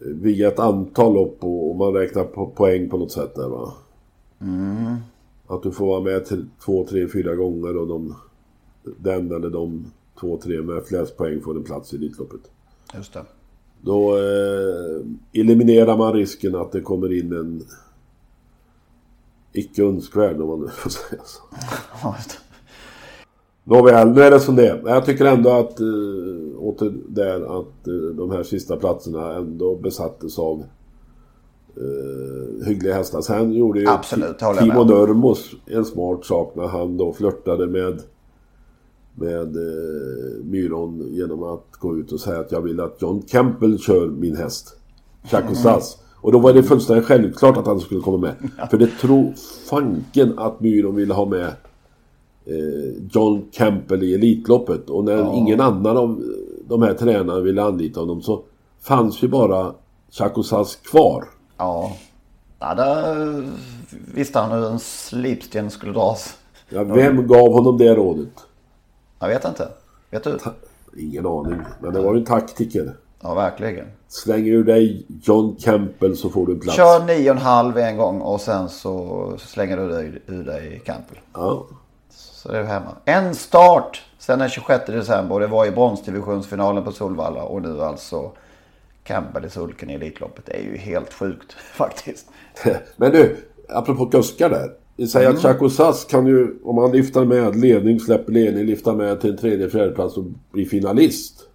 via 0.00 0.48
ett 0.48 0.58
antal 0.58 1.14
lopp 1.14 1.36
och, 1.40 1.70
och 1.70 1.76
man 1.76 1.92
räknar 1.92 2.24
på 2.24 2.46
poäng 2.46 2.90
på 2.90 2.96
något 2.96 3.12
sätt 3.12 3.34
där 3.34 3.48
va. 3.48 3.72
Att 5.46 5.62
du 5.62 5.72
får 5.72 5.86
vara 5.86 6.00
med 6.00 6.24
till 6.24 6.46
två, 6.64 6.86
tre, 6.86 7.08
fyra 7.08 7.34
gånger 7.34 7.76
och 7.76 7.86
de, 7.86 8.14
den 8.82 9.32
eller 9.32 9.50
de 9.50 9.92
två, 10.20 10.38
tre 10.42 10.62
med 10.62 10.84
flest 10.84 11.16
poäng 11.16 11.40
får 11.40 11.56
en 11.56 11.64
plats 11.64 11.92
i 11.92 11.96
Elitloppet. 11.96 12.40
Just 12.94 13.12
det. 13.12 13.24
Då 13.86 14.16
eh, 14.16 15.40
eliminerar 15.40 15.96
man 15.96 16.12
risken 16.12 16.54
att 16.54 16.72
det 16.72 16.80
kommer 16.80 17.18
in 17.18 17.32
en 17.32 17.62
icke 19.52 19.82
önskvärd 19.82 20.40
om 20.40 20.48
man 20.48 20.60
nu 20.60 20.68
får 20.68 20.90
säga 21.08 21.22
så. 21.24 21.42
Nåväl, 23.64 24.08
nu 24.08 24.22
är 24.22 24.30
det 24.30 24.40
som 24.40 24.56
det 24.56 24.68
är. 24.68 24.82
Jag 24.86 25.06
tycker 25.06 25.24
ändå 25.24 25.50
att, 25.50 25.80
eh, 25.80 25.86
åter 26.58 26.92
där, 27.08 27.60
att 27.60 27.88
eh, 27.88 28.16
de 28.16 28.30
här 28.30 28.42
sista 28.42 28.76
platserna 28.76 29.34
ändå 29.34 29.76
besattes 29.76 30.38
av 30.38 30.64
eh, 31.76 32.66
hyggliga 32.66 32.94
hästar. 32.94 33.20
Sen 33.20 33.52
gjorde 33.52 33.80
ju 33.80 33.88
Absolut, 33.88 34.38
Timo 34.38 34.84
med 34.84 34.86
Nurmos 34.86 35.50
en 35.66 35.84
smart 35.84 36.24
sak 36.24 36.52
när 36.56 36.66
han 36.66 36.96
då 36.96 37.12
flörtade 37.12 37.66
med 37.66 38.02
med 39.16 39.56
eh, 39.56 40.44
Myron 40.44 41.08
genom 41.10 41.42
att 41.42 41.66
gå 41.78 41.96
ut 41.96 42.12
och 42.12 42.20
säga 42.20 42.40
att 42.40 42.52
jag 42.52 42.60
vill 42.60 42.80
att 42.80 43.02
John 43.02 43.22
Campbell 43.22 43.78
kör 43.78 44.06
min 44.08 44.36
häst. 44.36 44.76
Chaco 45.24 45.54
Sass. 45.54 45.98
Och 46.20 46.32
då 46.32 46.38
var 46.38 46.52
det 46.52 46.62
fullständigt 46.62 47.06
självklart 47.06 47.56
att 47.56 47.66
han 47.66 47.80
skulle 47.80 48.00
komma 48.00 48.16
med. 48.16 48.34
För 48.70 48.78
det 48.78 48.86
tror 48.86 49.32
fanken 49.70 50.38
att 50.38 50.60
Myron 50.60 50.94
ville 50.94 51.14
ha 51.14 51.24
med 51.24 51.46
eh, 52.44 53.08
John 53.10 53.44
Campbell 53.52 54.02
i 54.02 54.14
Elitloppet. 54.14 54.90
Och 54.90 55.04
när 55.04 55.34
ingen 55.34 55.60
annan 55.60 55.96
av 55.96 56.22
de 56.68 56.82
här 56.82 56.94
tränarna 56.94 57.40
ville 57.40 57.62
anlita 57.62 58.00
honom 58.00 58.22
så 58.22 58.42
fanns 58.80 59.22
ju 59.22 59.28
bara 59.28 59.74
Chaco 60.10 60.42
Sass 60.42 60.76
kvar. 60.76 61.24
Ja. 61.56 61.96
ja, 62.58 62.74
där 62.74 63.44
visste 64.14 64.38
han 64.38 64.58
hur 64.58 64.70
en 64.70 64.78
slipsten 64.78 65.70
skulle 65.70 65.92
dras. 65.92 66.36
Ja, 66.68 66.84
vem 66.84 67.26
gav 67.26 67.52
honom 67.52 67.78
det 67.78 67.94
rådet? 67.94 68.45
Jag 69.18 69.28
vet 69.28 69.44
inte. 69.44 69.68
Vet 70.10 70.24
du? 70.24 70.38
Ingen 70.96 71.26
aning. 71.26 71.60
Men 71.80 71.92
det 71.92 72.00
var 72.00 72.14
ju 72.14 72.18
en 72.18 72.24
taktiker. 72.24 72.96
Ja, 73.20 73.34
verkligen. 73.34 73.86
Släng 74.08 74.46
ur 74.46 74.64
dig 74.64 75.06
John 75.22 75.56
Campbell 75.60 76.16
så 76.16 76.30
får 76.30 76.46
du 76.46 76.52
en 76.52 76.60
plats. 76.60 76.76
Kör 76.76 77.04
nio 77.04 77.30
och 77.30 77.36
en 77.36 77.42
halv 77.42 77.78
en 77.78 77.96
gång 77.96 78.20
och 78.20 78.40
sen 78.40 78.68
så 78.68 79.34
slänger 79.38 79.76
du 79.76 79.88
dig 79.88 80.22
ur 80.26 80.44
dig 80.44 80.74
i 80.74 80.78
Campbell. 80.78 81.18
Ja. 81.32 81.66
Så 82.10 82.52
det 82.52 82.58
är 82.58 82.64
hemma. 82.64 82.96
En 83.04 83.34
start 83.34 84.04
sen 84.18 84.38
den 84.38 84.48
26 84.48 84.86
december 84.86 85.34
och 85.34 85.40
det 85.40 85.46
var 85.46 85.66
i 85.66 85.70
bronsdivisionsfinalen 85.70 86.84
på 86.84 86.92
Solvalla 86.92 87.42
och 87.42 87.62
nu 87.62 87.82
alltså 87.82 88.32
Campbell 89.04 89.44
i 89.44 89.50
sulken 89.50 89.90
i 89.90 89.94
Elitloppet. 89.94 90.46
Det 90.46 90.56
är 90.58 90.62
ju 90.62 90.76
helt 90.76 91.12
sjukt 91.12 91.52
faktiskt. 91.72 92.26
Men 92.96 93.12
du, 93.12 93.36
apropå 93.68 94.06
kuskar 94.06 94.50
där. 94.50 94.72
Säger 94.96 95.26
Mm. 95.26 95.36
att 95.36 95.42
Chaco 95.42 95.68
Sass 95.70 96.04
kan 96.04 96.26
ju, 96.26 96.56
om 96.64 96.78
han 96.78 96.92
lyfter 96.92 97.24
med 97.24 97.56
ledning, 97.56 98.00
släpper 98.00 98.32
ledning, 98.32 98.64
lyfta 98.66 98.94
med 98.94 99.20
till 99.20 99.30
en 99.30 99.36
tredje, 99.36 99.70
fjärde 99.70 99.90
plats 99.94 100.16
och 100.16 100.24
bli 100.52 100.64
finalist. 100.64 101.48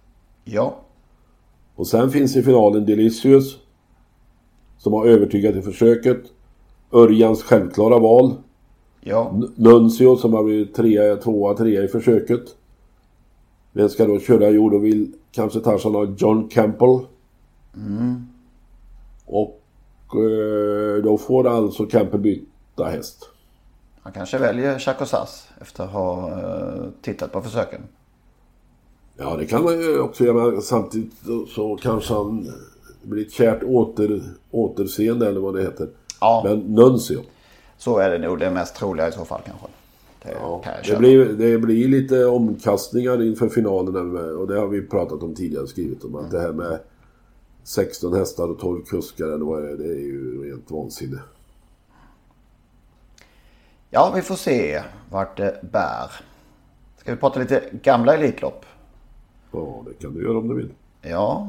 Ja, 0.44 0.76
Och 1.74 1.86
sen 1.86 2.10
finns 2.10 2.36
i 2.36 2.42
finalen 2.42 2.86
Delicious. 2.86 3.56
Som 4.78 4.92
har 4.92 5.06
övertygat 5.06 5.56
i 5.56 5.62
försöket. 5.62 6.18
Örjans 6.92 7.42
självklara 7.42 7.98
val. 7.98 8.34
ja, 9.00 9.40
Nuncio 9.56 10.16
som 10.16 10.32
har 10.32 10.44
blivit 10.44 10.74
trea, 10.74 11.16
tvåa, 11.16 11.54
trea 11.54 11.82
i 11.84 11.88
försöket. 11.88 12.42
Vem 13.72 13.88
ska 13.88 14.06
då 14.06 14.18
köra? 14.18 14.50
Jo, 14.50 14.70
då 14.70 14.78
vill 14.78 15.12
kanske 15.32 15.60
Tarzan 15.60 15.94
ha 15.94 16.14
John 16.18 16.48
Campbell. 16.48 16.98
Och 19.26 19.60
eh, 20.14 21.02
då 21.04 21.18
får 21.18 21.46
alltså 21.48 21.84
Campbell 21.86 22.20
byta 22.20 22.84
häst. 22.84 23.28
Han 24.02 24.12
kanske 24.12 24.38
väljer 24.38 24.78
Chaco 24.78 25.06
Sass 25.06 25.48
efter 25.60 25.84
att 25.84 25.90
ha 25.90 26.30
eh, 26.30 26.84
tittat 27.02 27.32
på 27.32 27.42
försöken. 27.42 27.80
Ja, 29.16 29.36
det 29.36 29.46
kan 29.46 29.64
man 29.64 29.80
ju 29.80 30.00
också 30.00 30.24
göra. 30.24 30.60
Samtidigt 30.60 31.12
så, 31.54 31.78
kanske 31.82 32.14
han 32.14 32.48
blir 33.02 33.26
ett 33.26 33.32
kärt 33.32 33.62
åter, 33.62 34.22
återseende 34.50 35.28
eller 35.28 35.40
vad 35.40 35.54
det 35.54 35.62
heter. 35.62 35.88
Ja. 36.20 36.42
Men 36.44 36.58
Nuncio. 36.58 37.20
Så 37.78 37.98
är 37.98 38.10
det 38.10 38.18
nog 38.18 38.38
det 38.38 38.50
mest 38.50 38.76
troliga 38.76 39.08
i 39.08 39.12
så 39.12 39.24
fall 39.24 39.40
kanske. 39.44 39.66
Det 40.22 40.32
Ja, 40.40 40.62
kan 40.64 40.72
det, 40.88 40.98
blir, 40.98 41.24
det 41.24 41.58
blir 41.58 41.88
lite 41.88 42.24
omkastningar 42.26 43.22
inför 43.22 43.48
finalen. 43.48 44.16
Och 44.36 44.46
det 44.46 44.58
har 44.58 44.66
vi 44.66 44.82
pratat 44.82 45.22
om 45.22 45.34
tidigare, 45.34 45.66
skrivit 45.66 46.04
om. 46.04 46.14
Att 46.14 46.30
det 46.30 46.40
här 46.40 46.52
med 46.52 46.78
16 47.64 48.12
hästar 48.14 48.48
och 48.48 48.58
12 48.58 48.84
kuskar 48.84 49.26
eller 49.26 49.44
vad 49.44 49.62
det 49.62 49.70
är, 49.70 49.76
det 49.76 49.88
är 49.88 50.00
ju 50.00 50.50
rent 50.50 50.70
vansinne. 50.70 51.18
Ja, 53.94 54.12
vi 54.14 54.22
får 54.22 54.34
se 54.36 54.82
vart 55.10 55.36
det 55.36 55.60
bär. 55.62 56.10
Ska 56.96 57.10
vi 57.12 57.16
prata 57.20 57.40
lite 57.40 57.62
gamla 57.72 58.14
Elitlopp? 58.14 58.66
Ja, 59.52 59.82
det 59.86 60.02
kan 60.04 60.14
du 60.14 60.24
göra 60.24 60.38
om 60.38 60.48
du 60.48 60.54
vill. 60.54 60.70
Ja. 61.02 61.48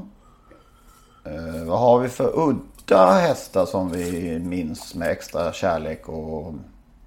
Eh, 1.25 1.65
vad 1.65 1.79
har 1.79 1.99
vi 1.99 2.09
för 2.09 2.39
udda 2.39 3.11
hästar 3.11 3.65
som 3.65 3.91
vi 3.91 4.39
minns 4.39 4.95
med 4.95 5.09
extra 5.09 5.53
kärlek 5.53 6.09
och, 6.09 6.47
och, 6.47 6.53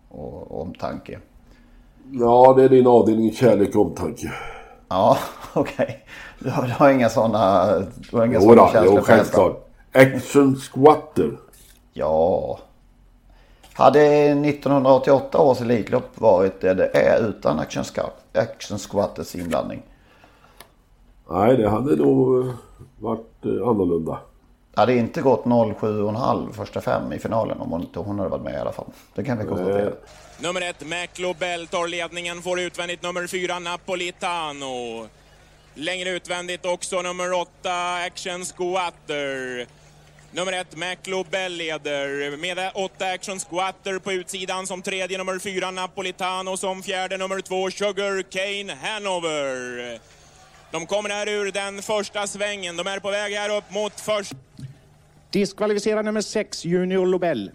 och 0.09 0.61
omtanke? 0.63 1.19
Ja, 2.13 2.55
det 2.57 2.65
är 2.65 2.69
din 2.69 2.87
avdelning 2.87 3.33
kärlek 3.33 3.77
och 3.77 3.87
omtanke. 3.87 4.33
Ja, 4.89 5.19
okej. 5.53 6.05
Du, 6.39 6.51
har- 6.51 6.63
du 6.67 6.71
har 6.73 6.91
inga 6.91 7.09
sådana 7.09 7.67
Du 8.11 8.17
har 8.17 8.27
inga 8.27 8.41
sådana 8.41 8.73
känslor 8.73 8.95
jo, 8.97 9.03
självklart. 9.03 9.69
Action 9.93 10.57
Squatter. 10.57 11.37
Ja. 11.93 12.59
Hade 13.77 14.01
1988 14.01 15.39
års 15.39 15.61
Elitlopp 15.61 16.21
varit 16.21 16.61
det 16.61 16.75
det 16.75 16.87
är 16.87 17.29
utan 17.29 17.59
Action, 17.59 17.85
action 18.33 18.79
Squatters 18.79 19.35
inblandning? 19.35 19.83
Nej, 21.31 21.57
det 21.57 21.69
hade 21.69 21.97
nog 21.97 22.47
eh, 22.47 22.55
varit 22.99 23.45
eh, 23.45 23.51
annorlunda. 23.51 24.19
Det 24.75 24.81
hade 24.81 24.95
inte 24.97 25.23
gått 25.23 25.45
07,5 25.45 26.53
första 26.53 26.81
fem 26.81 27.13
i 27.13 27.19
finalen 27.19 27.61
om 27.61 27.71
hon 27.71 27.81
inte 27.81 27.99
hon 27.99 28.19
hade 28.19 28.31
varit 28.31 28.45
med 28.45 28.55
i 28.55 28.57
alla 28.57 28.73
fall. 28.73 28.87
Det 29.15 29.25
kan 29.25 29.39
vi 29.39 29.45
konstatera. 29.45 29.93
Nummer 30.41 30.61
ett, 30.61 30.87
McLobell 30.87 31.67
tar 31.67 31.89
ledningen, 31.89 32.43
får 32.43 32.61
utvändigt 32.61 33.03
nummer 33.03 33.27
fyra, 33.27 33.59
Napolitano. 33.59 35.07
Längre 35.75 36.11
utvändigt 36.11 36.67
också 36.67 37.03
nummer 37.03 37.33
åtta, 37.33 37.95
Action 38.07 38.45
Squatter. 38.45 39.67
Nummer 40.33 40.53
ett, 40.53 40.77
McLobell 40.77 41.53
leder 41.53 42.37
med 42.37 42.71
åtta 42.75 43.07
Action 43.07 43.39
Squatter 43.39 43.99
på 43.99 44.13
utsidan 44.13 44.67
som 44.67 44.83
tredje, 44.83 45.19
nummer 45.19 45.39
fyra, 45.39 45.71
Napolitano 45.71 46.57
som 46.57 46.83
fjärde, 46.83 47.17
nummer 47.17 47.41
två, 47.41 47.71
Sugar 47.71 48.23
Cane 48.23 48.75
Hanover. 48.83 49.99
De 50.71 50.87
kommer 50.87 51.11
här 51.11 51.29
ur 51.29 51.53
den 51.53 51.83
första 51.83 52.27
svängen. 52.27 52.77
De 52.77 52.87
är 52.87 52.99
på 52.99 53.11
väg 53.11 53.35
här 53.35 53.57
upp 53.57 53.71
mot 53.71 54.01
först. 54.01 54.33
Diskvalificerad 55.31 56.05
nummer 56.05 56.21
6, 56.21 56.65
Junior 56.65 57.07
Lobel. 57.07 57.51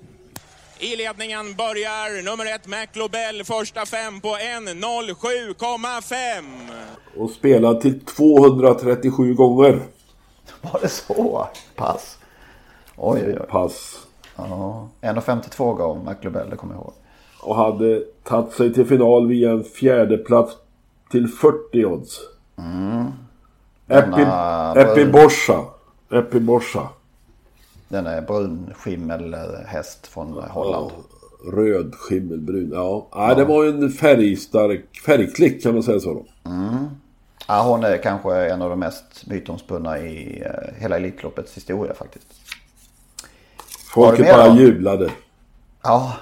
I 0.79 0.95
ledningen 0.95 1.55
börjar 1.55 2.23
nummer 2.23 2.55
ett 2.55 2.67
McLobell 2.67 3.43
första 3.43 3.85
fem 3.85 4.21
på 4.21 4.27
1.07,5. 4.27 6.43
Och 7.17 7.29
spelat 7.29 7.81
till 7.81 7.99
237 7.99 9.33
gånger. 9.33 9.81
Var 10.61 10.79
det 10.81 10.89
så 10.89 11.49
pass? 11.75 12.17
Oj, 13.03 13.23
oj, 13.27 13.37
oj. 13.41 13.47
Pass. 13.49 14.07
Ja, 14.35 14.87
1,52 15.01 15.77
gav 15.77 16.05
McLobell, 16.05 16.49
det 16.49 16.55
kommer 16.55 16.73
jag 16.73 16.81
ihåg. 16.81 16.93
Och 17.41 17.55
hade 17.55 18.03
tagit 18.23 18.53
sig 18.53 18.73
till 18.73 18.85
final 18.85 19.27
via 19.27 19.51
en 19.51 19.63
fjärde 19.63 20.17
plats 20.17 20.53
till 21.11 21.27
40 21.27 21.85
odds. 21.85 22.19
Mm. 22.57 23.05
Epi, 23.87 24.09
Denna- 24.11 24.73
Epi 24.81 25.05
Borsa. 25.05 25.65
Epi 26.11 26.39
Borsa. 26.39 26.89
Den 27.87 28.05
är 28.07 28.21
brun 28.21 28.73
skimmelhäst 28.75 30.07
från 30.07 30.33
Holland. 30.49 30.91
Röd, 31.53 31.95
skimmelbrun. 31.95 32.71
Ja. 32.73 33.07
ja, 33.11 33.35
det 33.35 33.45
var 33.45 33.65
en 33.65 33.89
färgstark 33.89 34.99
färgklick 35.05 35.63
kan 35.63 35.73
man 35.73 35.83
säga 35.83 35.99
så 35.99 36.13
då. 36.13 36.25
Ja, 37.47 37.63
hon 37.63 37.83
är 37.83 37.97
kanske 37.97 38.35
en 38.35 38.61
av 38.61 38.69
de 38.69 38.79
mest 38.79 39.27
mytomspunna 39.27 39.99
i 39.99 40.41
eh, 40.45 40.73
hela 40.81 40.95
Elitloppets 40.95 41.57
historia 41.57 41.93
faktiskt. 41.93 42.27
Folket 43.93 44.35
bara 44.35 44.47
då? 44.49 44.55
jublade. 44.55 45.09
Ja, 45.83 46.13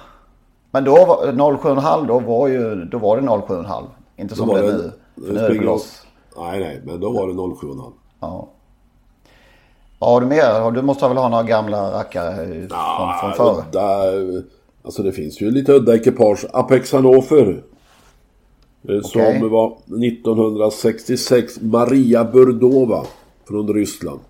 men 0.70 0.84
då 0.84 0.92
var 1.04 1.32
07,5 1.32 2.06
då 2.06 2.18
var 2.18 2.48
ju 2.48 2.84
då 2.84 2.98
var 2.98 3.16
det 3.16 3.22
07,5. 3.22 3.84
Inte 4.16 4.34
som 4.36 4.48
det 4.48 4.60
det- 4.62 4.72
nu. 4.72 4.92
För 5.26 5.32
nu 5.34 5.40
är 5.40 5.48
det 5.48 5.64
loss. 5.64 6.06
Nej, 6.36 6.60
nej, 6.60 6.80
men 6.84 7.00
då 7.00 7.12
var 7.12 7.26
det 7.28 7.34
07,5. 7.34 7.92
Ja. 8.20 8.48
Vad 9.98 10.10
har 10.10 10.20
du 10.20 10.26
mer? 10.26 10.70
Du 10.70 10.82
måste 10.82 11.08
väl 11.08 11.16
ha 11.16 11.28
några 11.28 11.42
gamla 11.42 11.92
rackare 11.92 12.42
eh, 12.44 12.68
från, 12.68 13.18
från 13.20 13.32
förr? 13.32 13.64
Udda, 13.68 14.02
alltså 14.84 15.02
det 15.02 15.12
finns 15.12 15.40
ju 15.40 15.50
lite 15.50 15.72
udda 15.72 15.94
ekipage. 15.94 16.46
Apex 16.52 16.92
Hannover. 16.92 17.62
eh, 18.88 19.00
Som 19.02 19.50
var 19.50 19.66
1966. 19.86 21.60
Maria 21.60 22.24
Burdova. 22.24 23.04
Från 23.48 23.74
Ryssland. 23.74 24.20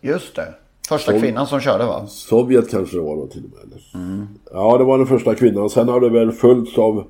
Just 0.00 0.36
det. 0.36 0.54
Första 0.90 1.12
Som- 1.12 1.20
kvinnan 1.20 1.46
som 1.46 1.60
körde 1.60 1.84
va? 1.86 2.06
Sovjet 2.06 2.70
kanske 2.70 2.96
det 2.96 3.02
var 3.02 3.16
då 3.16 3.26
till 3.26 3.42
och 3.44 3.50
med. 3.50 3.60
Eller? 3.64 4.26
Ja, 4.52 4.78
det 4.78 4.84
var 4.84 4.98
den 4.98 5.06
första 5.06 5.34
kvinnan. 5.34 5.70
Sen 5.70 5.88
har 5.88 6.00
det 6.00 6.08
väl 6.08 6.32
följts 6.32 6.78
av 6.78 7.04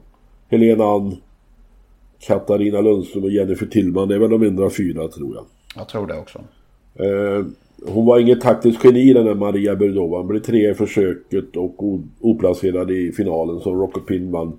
Helena 0.49 0.85
Ann, 0.85 1.17
Katarina 2.19 2.81
Lundström 2.81 3.25
och 3.25 3.31
Jennifer 3.31 3.67
Tillman. 3.67 4.09
Det 4.09 4.15
är 4.15 4.19
väl 4.19 4.31
de 4.31 4.43
enda 4.43 4.71
fyra 4.71 5.09
tror 5.09 5.35
jag. 5.35 5.45
Jag 5.77 5.89
tror 5.89 6.07
det 6.07 6.19
också. 6.19 6.39
Eh, 6.95 7.45
hon 7.87 8.07
var 8.07 8.19
inget 8.19 8.41
taktiskt 8.41 8.85
geni 8.85 9.13
den 9.13 9.25
där 9.27 9.35
Maria 9.35 9.77
Berdova. 9.77 10.17
Hon 10.19 10.27
blev 10.29 10.41
tre 10.41 10.71
i 10.71 10.75
försöket 10.75 11.57
och 11.57 11.75
oplacerad 12.21 12.91
i 12.91 13.13
finalen 13.13 13.61
som 13.61 13.81
Rocket 13.81 14.07
Pin 14.07 14.31
vann. 14.33 14.59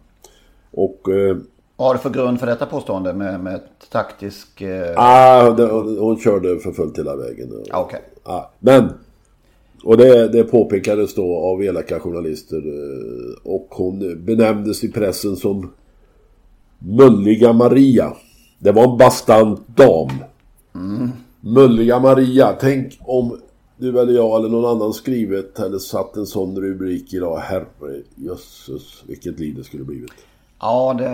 Och... 0.71 1.09
Eh, 1.09 1.37
Vad 1.75 1.87
har 1.87 1.93
du 1.95 1.99
för 1.99 2.09
grund 2.09 2.39
för 2.39 2.47
detta 2.47 2.65
påstående 2.65 3.13
med, 3.13 3.39
med 3.39 3.61
taktisk... 3.91 4.61
Eh... 4.61 4.93
ah, 4.95 5.49
det, 5.51 5.65
hon 5.99 6.17
körde 6.19 6.59
för 6.59 6.71
fullt 6.71 6.97
hela 6.99 7.15
vägen. 7.15 7.49
Okej. 7.73 8.01
Ah, 8.23 8.43
men! 8.59 8.89
Och 9.83 9.97
det, 9.97 10.27
det 10.27 10.43
påpekades 10.43 11.15
då 11.15 11.37
av 11.37 11.63
elaka 11.63 11.99
journalister. 11.99 12.57
eh, 12.57 13.33
Och 13.43 13.67
hon 13.69 14.25
benämndes 14.25 14.83
i 14.83 14.91
pressen 14.91 15.35
som 15.35 15.71
Mölliga 16.79 17.53
Maria. 17.53 18.13
Det 18.59 18.71
var 18.71 18.91
en 18.91 18.97
bastant 18.97 19.67
dam. 19.77 20.09
Mölliga 21.41 21.99
Maria. 21.99 22.55
Tänk 22.59 22.97
om 23.01 23.39
du 23.77 23.99
eller 23.99 24.13
jag 24.13 24.39
eller 24.39 24.49
någon 24.49 24.77
annan 24.77 24.93
skrivit 24.93 25.59
eller 25.59 25.77
satt 25.79 26.15
en 26.17 26.25
sån 26.25 26.61
rubrik 26.61 27.13
idag. 27.13 27.37
Herre 27.39 27.65
jösses 28.15 29.03
vilket 29.07 29.39
liv 29.39 29.55
det 29.57 29.63
skulle 29.63 29.83
blivit. 29.83 30.11
Ja, 30.59 30.95
det 30.97 31.09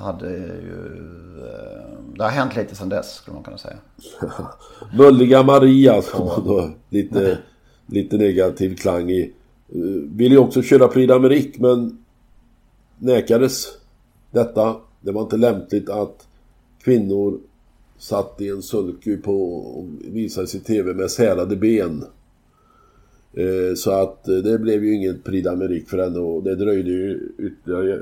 hade 0.00 0.30
ju... 0.30 0.66
eh, 1.38 1.98
Det 2.16 2.22
har 2.22 2.30
hänt 2.30 2.56
lite 2.56 2.74
sedan 2.76 2.88
dess 2.88 3.14
skulle 3.14 3.34
man 3.34 3.44
kunna 3.44 3.58
säga. 3.58 3.76
Mölliga 4.98 5.42
Maria 5.42 6.02
som 6.02 6.26
var 6.26 6.42
då 6.44 6.70
lite, 6.90 7.38
lite 7.90 8.16
negativ 8.18 8.76
klang 8.76 9.10
i. 9.10 9.32
Uh, 9.76 10.02
ville 10.16 10.34
ju 10.34 10.38
också 10.40 10.62
köra 10.62 10.88
Prix 10.88 11.12
d'Amérique 11.12 11.54
men 11.58 11.98
nekades 12.98 13.66
detta. 14.30 14.76
Det 15.00 15.12
var 15.12 15.22
inte 15.22 15.36
lämpligt 15.36 15.88
att 15.88 16.26
kvinnor 16.84 17.40
satt 17.98 18.40
i 18.40 18.48
en 18.48 18.62
sulky 18.62 19.16
på 19.16 19.54
och 19.54 19.86
visades 20.00 20.54
i 20.54 20.60
tv 20.60 20.94
med 20.94 21.10
sälade 21.10 21.56
ben. 21.56 22.04
Eh, 23.32 23.74
Så 23.74 23.90
att 23.90 24.28
eh, 24.28 24.34
det 24.34 24.58
blev 24.58 24.84
ju 24.84 24.94
inget 24.94 25.24
Prix 25.24 25.48
d'Amérique 25.48 25.86
för 25.86 25.98
henne 25.98 26.18
och 26.18 26.42
det 26.42 26.54
dröjde 26.54 26.90
ju 26.90 27.28
ytterligare 27.38 28.00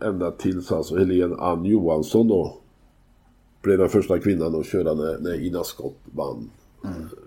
ända 0.00 0.30
tills 0.30 0.72
alltså 0.72 0.96
Helene 0.96 1.36
Ann 1.36 1.64
Johansson 1.64 2.28
då 2.28 2.58
blev 3.62 3.78
den 3.78 3.88
första 3.88 4.18
kvinnan 4.18 4.54
att 4.54 4.66
köra 4.66 4.94
när, 4.94 5.18
när 5.18 5.46
Ina 5.46 5.64
Scott 5.64 5.98
vann. 6.04 6.50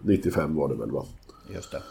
95 0.02 0.56
var 0.56 0.70
det 0.70 0.76
väl 0.76 0.92
va? 0.92 1.06
Just 1.54 1.72
det. 1.72 1.82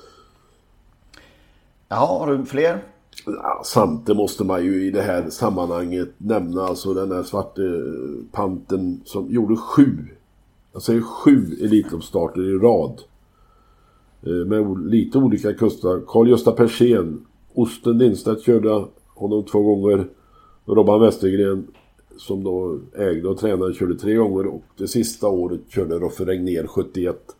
Jaha, 1.88 2.18
har 2.18 2.37
du 2.37 2.44
fler? 2.44 2.85
Ja, 3.27 3.62
samt 3.64 4.07
det 4.07 4.14
måste 4.14 4.44
man 4.44 4.64
ju 4.64 4.87
i 4.87 4.90
det 4.90 5.03
här 5.03 5.31
sammanhanget 5.31 6.09
nämna 6.18 6.62
alltså 6.62 6.94
den 6.94 7.12
här 7.12 7.23
svarte 7.23 7.62
eh, 7.62 8.33
panten 8.33 9.01
som 9.05 9.31
gjorde 9.31 9.57
sju, 9.57 9.96
jag 10.73 10.83
säger 10.83 11.01
sju 11.01 11.57
Elitloppsstarter 11.61 12.42
i 12.42 12.59
rad. 12.59 13.01
Eh, 14.23 14.46
med 14.46 14.87
lite 14.87 15.18
olika 15.18 15.55
kustar. 15.55 16.03
Carl-Gösta 16.07 16.53
Persén, 16.53 17.27
Osten 17.55 17.99
Lindstedt 17.99 18.42
körde 18.42 18.85
honom 19.14 19.44
två 19.44 19.62
gånger. 19.62 20.09
Robban 20.64 21.01
Westergren 21.01 21.66
som 22.16 22.44
då 22.44 22.79
ägde 22.96 23.29
och 23.29 23.38
tränade 23.38 23.75
körde 23.75 23.99
tre 23.99 24.14
gånger 24.14 24.46
och 24.46 24.62
det 24.77 24.88
sista 24.88 25.29
året 25.29 25.61
körde 25.68 25.94
Roffe 25.94 26.25
Regnér 26.25 26.66
71. 26.66 27.37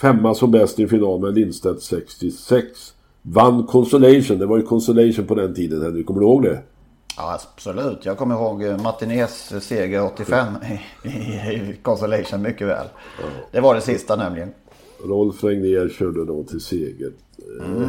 Femma 0.00 0.34
som 0.34 0.50
bäst 0.50 0.78
i 0.80 0.86
final 0.88 1.20
med 1.20 1.34
Lindstedt 1.34 1.82
66. 1.82 2.94
Vann 3.22 3.66
Consolation, 3.66 4.38
det 4.38 4.46
var 4.46 4.56
ju 4.56 4.62
Consolation 4.62 5.26
på 5.26 5.34
den 5.34 5.54
tiden 5.54 5.82
Henrik, 5.82 6.06
kommer 6.06 6.20
du 6.20 6.26
ihåg 6.26 6.42
det? 6.42 6.62
Ja, 7.16 7.38
absolut. 7.54 8.04
Jag 8.04 8.18
kommer 8.18 8.34
ihåg 8.34 8.62
eh, 8.64 8.82
Martinez 8.82 9.52
seger 9.64 10.04
85 10.04 10.54
i, 11.02 11.08
i, 11.08 11.10
i 11.12 11.76
Consolation 11.82 12.42
mycket 12.42 12.66
väl. 12.66 12.86
Det 13.52 13.60
var 13.60 13.74
det 13.74 13.80
sista 13.80 14.16
nämligen. 14.16 14.50
Rolf 15.04 15.44
Regnér 15.44 15.88
körde 15.88 16.24
då 16.24 16.42
till 16.42 16.60
seger. 16.60 17.12
Eh, 17.60 17.88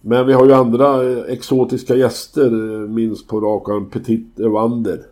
Men 0.00 0.26
vi 0.26 0.32
har 0.32 0.46
ju 0.46 0.52
andra 0.52 1.04
eh, 1.12 1.18
exotiska 1.28 1.94
gäster, 1.96 2.50
minst 2.88 3.28
på 3.28 3.40
rak 3.40 3.68
arm 3.68 3.90
Petit 3.90 4.40
Evander. 4.40 5.02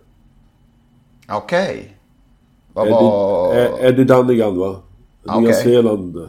Okej. 1.29 1.97
Vad 2.73 2.87
Eddie, 2.87 2.95
var... 2.95 3.57
eh, 3.57 3.85
Eddie 3.89 4.05
Dunnigan 4.05 4.59
va? 4.59 4.77
Nya 5.27 5.37
Okej. 5.51 5.55
Zeeland. 5.55 6.29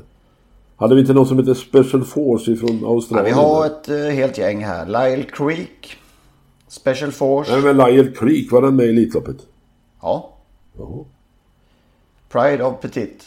Hade 0.75 0.95
vi 0.95 1.01
inte 1.01 1.13
någon 1.13 1.27
som 1.27 1.39
heter 1.39 1.53
Special 1.53 2.03
Force 2.03 2.51
ifrån 2.51 2.79
Ja, 2.81 2.87
Australien? 2.87 3.25
vi 3.25 3.31
har 3.41 3.65
ett 3.65 3.89
eh, 3.89 3.97
helt 3.97 4.37
gäng 4.37 4.63
här. 4.65 4.85
Lyle 4.85 5.23
Creek. 5.23 5.97
Special 6.67 7.11
Force. 7.11 7.51
Nej 7.51 7.61
men 7.61 7.77
Lyle 7.77 8.11
Creek, 8.11 8.51
var 8.51 8.61
den 8.61 8.75
med 8.75 8.85
i 8.85 8.89
Elitloppet? 8.89 9.37
Ja. 10.01 10.29
Jaha. 10.77 11.05
Pride 12.29 12.63
of 12.63 12.81
Petit. 12.81 13.23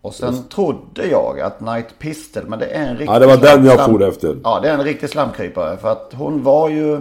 Och 0.00 0.14
sen 0.14 0.48
trodde 0.48 1.06
jag 1.06 1.40
att 1.40 1.60
Night 1.60 1.98
Pistol, 1.98 2.42
men 2.46 2.58
det 2.58 2.66
är 2.66 2.84
en 2.88 2.96
riktig... 2.96 3.14
Ja, 3.14 3.18
det 3.18 3.26
var 3.26 3.36
den 3.36 3.64
jag 3.64 3.84
for 3.84 4.08
efter. 4.08 4.36
Ja, 4.44 4.60
det 4.60 4.68
är 4.68 4.74
en 4.74 4.84
riktig 4.84 5.08
slamkrypare. 5.10 5.76
För 5.76 5.92
att 5.92 6.12
hon 6.16 6.42
var 6.42 6.68
ju... 6.68 7.00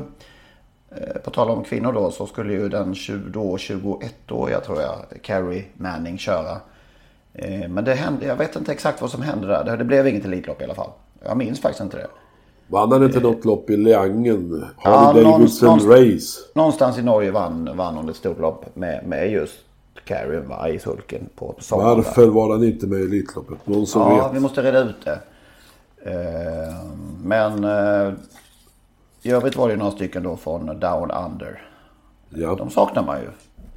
eh, 0.91 1.17
På 1.23 1.32
tal 1.32 1.50
om 1.50 1.63
kvinnor 1.63 1.93
då 1.93 2.12
så 2.12 2.26
skulle 2.28 2.54
ju 2.54 2.69
den 2.69 2.95
20, 2.95 3.17
då 3.30 3.58
21-åriga 3.58 4.60
tror 4.60 4.82
jag, 4.82 4.95
Carrie 5.21 5.65
Manning 5.73 6.17
köra. 6.17 6.58
Eh, 7.34 7.69
Men 7.69 7.84
det 7.84 7.93
hände, 7.93 8.26
jag 8.26 8.36
vet 8.36 8.56
inte 8.56 8.71
exakt 8.71 9.02
vad 9.02 9.10
som 9.10 9.21
hände 9.21 9.47
där. 9.47 9.78
Det- 9.78 9.84
blev 9.84 10.08
inget 10.08 10.26
Elitlopp 10.26 10.62
i 10.62 10.63
alla 10.63 10.76
fall. 10.76 10.89
Jag 11.26 11.38
minns 11.38 11.62
faktiskt 11.62 11.82
inte 11.84 11.97
det. 11.97 12.08
Vann 12.69 12.91
han 12.91 13.04
inte 13.04 13.19
något 13.19 13.45
lopp 13.45 13.69
i 13.69 13.78
Leangen? 13.78 14.65
Ja, 14.84 14.89
Harley 14.89 15.23
Davidson 15.23 15.67
någonstans- 15.67 15.86
Race? 15.86 16.39
Någonstans 16.56 16.97
i 16.97 17.02
Norge 17.02 17.32
vann, 17.32 17.69
vann 17.78 17.95
hon 17.95 18.10
ett 18.10 18.15
stort 18.15 18.39
lopp 18.39 18.65
med, 18.76 19.06
med 19.08 19.32
just 19.32 19.54
carryn 20.06 20.47
va, 20.47 20.69
i 20.69 20.80
sulken 20.80 21.30
på 21.36 21.56
sommaren. 21.60 21.95
Varför 21.95 22.28
var 22.28 22.52
han 22.52 22.63
inte 22.63 22.88
med 22.88 23.00
i 23.00 23.04
Elitloppet? 23.04 23.67
Någon 23.67 23.88
som 23.88 24.02
Ja, 24.02 24.23
vet? 24.28 24.36
vi 24.36 24.39
måste 24.39 24.62
reda 24.62 24.80
ut 24.80 24.95
det. 25.06 25.19
Eh, 26.12 26.76
Men 27.23 27.63
eh, 27.63 28.13
i 29.28 29.32
övrigt 29.32 29.56
var 29.56 29.68
det 29.68 29.74
ju 29.74 29.80
några 29.80 29.92
stycken 29.92 30.24
då 30.24 30.38
från 30.38 30.80
Down 30.80 31.12
Under. 31.12 31.70
Ja. 32.30 32.56
De 32.56 32.70
saknar 32.70 33.04
man 33.04 33.20
ju. 33.20 33.28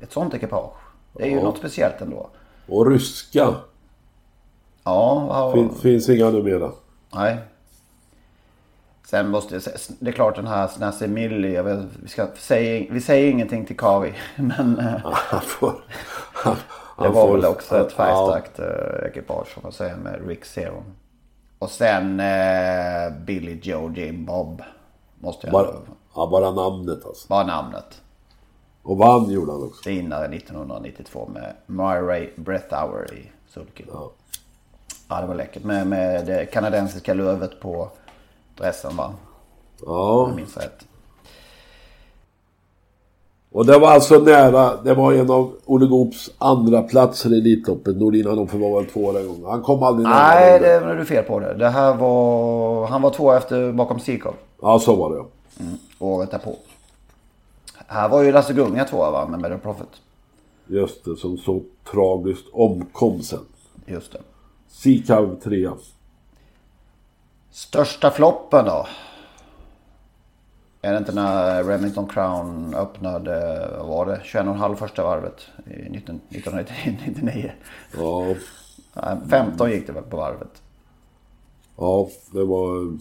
Ett 0.02 0.12
sånt 0.12 0.34
ekipage. 0.34 0.72
Det 1.12 1.22
är 1.22 1.28
ju 1.30 1.36
Ja. 1.36 1.42
något 1.42 1.58
speciellt 1.58 2.00
ändå. 2.00 2.30
Och 2.68 2.90
ryska. 2.90 3.38
Ja, 4.84 5.26
ja, 5.28 5.52
Fin, 5.52 5.70
finns 5.74 6.08
inga 6.08 6.30
numera. 6.30 6.70
nej. 7.14 7.38
Sen 9.06 9.28
måste 9.28 9.54
jag 9.54 9.62
säga, 9.62 9.76
det 9.98 10.10
är 10.10 10.12
klart 10.12 10.36
den 10.36 10.46
här 10.46 10.68
vet, 11.62 11.78
vi, 12.02 12.08
ska, 12.08 12.26
säga, 12.36 12.86
vi 12.90 13.00
säger 13.00 13.30
ingenting 13.30 13.64
till 13.66 13.76
Kari. 13.76 14.14
Men 14.36 14.78
eh, 14.78 14.94
Han 15.04 15.40
får... 15.40 15.74
Han, 16.32 16.56
det 16.98 17.08
var 17.08 17.26
får- 17.26 17.36
väl 17.36 17.44
också 17.44 17.76
ett 17.76 17.94
Ja, 17.98 18.04
färgstarkt 18.04 18.58
eh, 18.58 19.08
ekipage 19.10 19.46
får 19.48 19.62
man 19.62 19.72
säga 19.72 19.96
med 19.96 20.26
Rick 20.28 20.44
Zero. 20.44 20.84
Och 21.58 21.70
sen 21.70 22.20
eh, 22.20 23.12
Billy 23.24 23.58
Joe 23.62 23.92
Jim 23.92 24.24
Bob. 24.24 24.62
Måste 25.20 25.46
jag 25.46 25.52
bara, 25.52 25.74
ja, 26.14 26.26
bara 26.26 26.50
namnet 26.50 27.06
alltså. 27.06 27.28
bara 27.28 27.46
namnet. 27.46 28.02
Och 28.82 28.98
vann 28.98 29.30
gjorde 29.30 29.52
han 29.52 29.62
också. 29.62 29.88
Vinnare 29.90 30.36
1992 30.36 31.30
med 31.34 31.54
Myray 31.66 32.30
Breathhour 32.36 33.14
i 33.14 33.30
sulken. 33.48 33.86
Ja. 33.92 34.10
Ja, 35.08 35.20
det 35.20 35.26
var 35.26 35.34
läckert. 35.34 35.64
Med, 35.64 35.86
med 35.86 36.26
det 36.26 36.46
kanadensiska 36.46 37.14
lövet 37.14 37.60
på 37.60 37.90
dressen 38.56 38.96
va? 38.96 39.14
Ja. 39.86 40.26
Jag 40.28 40.36
minns 40.36 40.56
rätt. 40.56 40.86
Och 43.52 43.66
det 43.66 43.78
var 43.78 43.88
alltså 43.90 44.18
nära. 44.18 44.76
Det 44.76 44.94
var 44.94 45.12
en 45.12 45.30
av 45.30 45.52
Olle 45.64 45.86
Goops 45.86 46.30
andra 46.38 46.82
platser 46.82 47.34
i 47.34 47.38
Elitloppet. 47.38 47.96
Nordin 47.96 48.26
han 48.26 48.36
var 48.36 48.80
väl 48.80 48.90
två 48.90 49.12
den 49.12 49.26
gången. 49.26 49.44
Han 49.44 49.62
kom 49.62 49.82
aldrig 49.82 50.08
nära. 50.08 50.34
Nej, 50.34 50.60
det 50.60 50.68
är 50.68 50.96
du 50.96 51.04
fel 51.04 51.24
på 51.24 51.40
det. 51.40 51.54
Det 51.54 51.68
här 51.68 51.94
var... 51.94 52.86
Han 52.86 53.02
var 53.02 53.10
två 53.10 53.32
efter 53.32 53.72
bakom 53.72 54.00
Sikov. 54.00 54.34
Ja, 54.62 54.78
så 54.78 54.94
var 54.94 55.10
det 55.10 55.16
ja. 55.16 55.26
Året 55.98 56.30
därpå. 56.30 56.56
Här 57.86 58.08
var 58.08 58.22
ju 58.22 58.32
Lasse 58.32 58.52
Gunga 58.52 58.84
tvåa 58.84 59.10
va? 59.10 59.26
Med 59.26 59.40
Better 59.40 59.58
Profit. 59.58 60.00
Just 60.66 61.04
det, 61.04 61.16
som 61.16 61.38
så 61.38 61.60
tragiskt 61.90 62.46
omkom 62.52 63.22
sen. 63.22 63.38
Just 63.86 64.12
det. 64.12 64.18
Sikav 64.68 65.36
trea. 65.42 65.72
Största 67.50 68.10
floppen 68.10 68.64
då? 68.64 68.86
Är 70.82 70.92
det 70.92 70.98
inte 70.98 71.12
när 71.12 71.64
Remington 71.64 72.08
Crown 72.08 72.74
öppnade, 72.74 73.68
vad 73.78 73.88
var 73.88 74.06
det, 74.06 74.20
21,5 74.24 74.74
första 74.74 75.02
varvet 75.02 75.46
i 75.66 75.90
19, 75.90 76.20
1999? 76.28 77.52
Ja, 77.96 78.34
Nej, 78.94 79.16
15 79.30 79.70
gick 79.70 79.86
det 79.86 79.92
väl 79.92 80.02
på 80.02 80.16
varvet. 80.16 80.62
ja 81.76 82.08
det 82.32 82.44
var... 82.44 82.98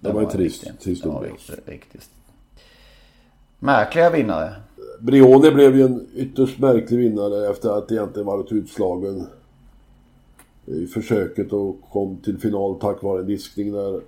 Det, 0.00 0.12
var 0.12 0.22
en 0.22 0.28
trist 0.28 0.64
historia. 0.86 1.32
Riktigt. 1.66 2.10
Märkliga 3.58 4.10
vinnare. 4.10 4.54
Brioni 5.00 5.50
blev 5.50 5.76
ju 5.76 5.82
en 5.82 6.06
ytterst 6.14 6.58
märklig 6.58 6.98
vinnare 6.98 7.50
efter 7.50 7.78
att 7.78 7.92
egentligen 7.92 8.26
varit 8.26 8.52
utslagen 8.52 9.26
i 10.66 10.86
försöket 10.86 11.52
och 11.52 11.80
kom 11.90 12.16
till 12.16 12.38
final 12.38 12.80
tack 12.80 13.02
vare 13.02 13.20
en 13.20 13.26
diskning 13.26 13.72
där. 13.72 14.00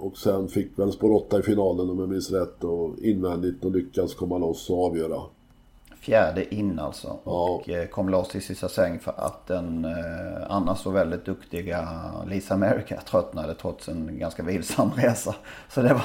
Och 0.00 0.18
sen 0.18 0.48
fick 0.48 0.78
väl 0.78 0.92
spår 0.92 1.12
8 1.12 1.38
i 1.38 1.42
finalen 1.42 1.90
om 1.90 1.98
jag 1.98 2.08
minns 2.08 2.30
rätt 2.30 2.64
och 2.64 2.98
invändigt 2.98 3.64
och 3.64 3.70
lyckas 3.70 4.14
komma 4.14 4.38
loss 4.38 4.70
och 4.70 4.86
avgöra. 4.86 5.20
Fjärde 6.00 6.54
in 6.54 6.78
alltså. 6.78 7.18
Ja. 7.24 7.50
Och 7.50 7.68
eh, 7.68 7.86
kom 7.86 8.08
loss 8.08 8.34
i 8.34 8.40
sista 8.40 8.68
sväng 8.68 8.98
för 8.98 9.14
att 9.16 9.46
den 9.46 9.84
eh, 9.84 10.50
annars 10.50 10.78
så 10.78 10.90
väldigt 10.90 11.24
duktiga 11.24 11.88
Lisa 12.26 12.54
America 12.54 13.00
tröttnade 13.10 13.54
trots 13.54 13.88
en 13.88 14.18
ganska 14.18 14.42
vilsam 14.42 14.90
resa. 14.96 15.34
Så 15.68 15.82
det 15.82 15.92
var, 15.92 16.04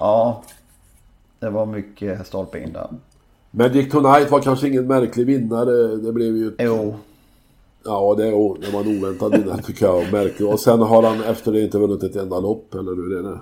ja, 0.00 0.42
det 1.38 1.50
var 1.50 1.66
mycket 1.66 2.26
stolpe 2.26 2.58
in 2.58 2.72
där. 2.72 2.88
Magic 3.50 3.90
Tonight 3.90 4.30
var 4.30 4.40
kanske 4.40 4.68
ingen 4.68 4.86
märklig 4.86 5.26
vinnare. 5.26 5.96
Det 5.96 6.12
blev 6.12 6.36
ju... 6.36 6.54
Jo, 6.58 6.96
Ja, 7.84 8.14
det, 8.14 8.24
det 8.66 8.72
var 8.72 8.80
en 8.80 8.98
oväntad 8.98 9.32
vinnare 9.32 9.62
tycker 9.62 9.86
jag. 9.86 10.12
Märklig. 10.12 10.48
Och 10.48 10.60
sen 10.60 10.80
har 10.80 11.02
han 11.02 11.22
efter 11.22 11.52
det 11.52 11.60
inte 11.62 11.78
vunnit 11.78 12.02
ett 12.02 12.16
enda 12.16 12.40
lopp, 12.40 12.74
eller 12.74 12.94
hur 12.96 13.18
är 13.18 13.22
det? 13.22 13.38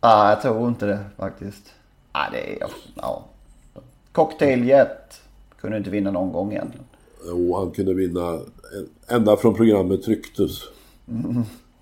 ah, 0.00 0.28
jag 0.30 0.42
tror 0.42 0.68
inte 0.68 0.86
det 0.86 1.00
faktiskt. 1.18 1.72
Ah, 2.12 2.30
det 2.32 2.52
är, 2.52 2.58
ja. 2.94 3.24
Cocktailjet. 4.12 5.20
Kunde 5.60 5.76
inte 5.76 5.90
vinna 5.90 6.10
någon 6.10 6.32
gång 6.32 6.52
egentligen. 6.52 6.86
Jo, 7.28 7.56
han 7.56 7.70
kunde 7.70 7.94
vinna 7.94 8.38
ända 9.08 9.36
från 9.36 9.54
programmet 9.54 10.02
trycktes. 10.02 10.60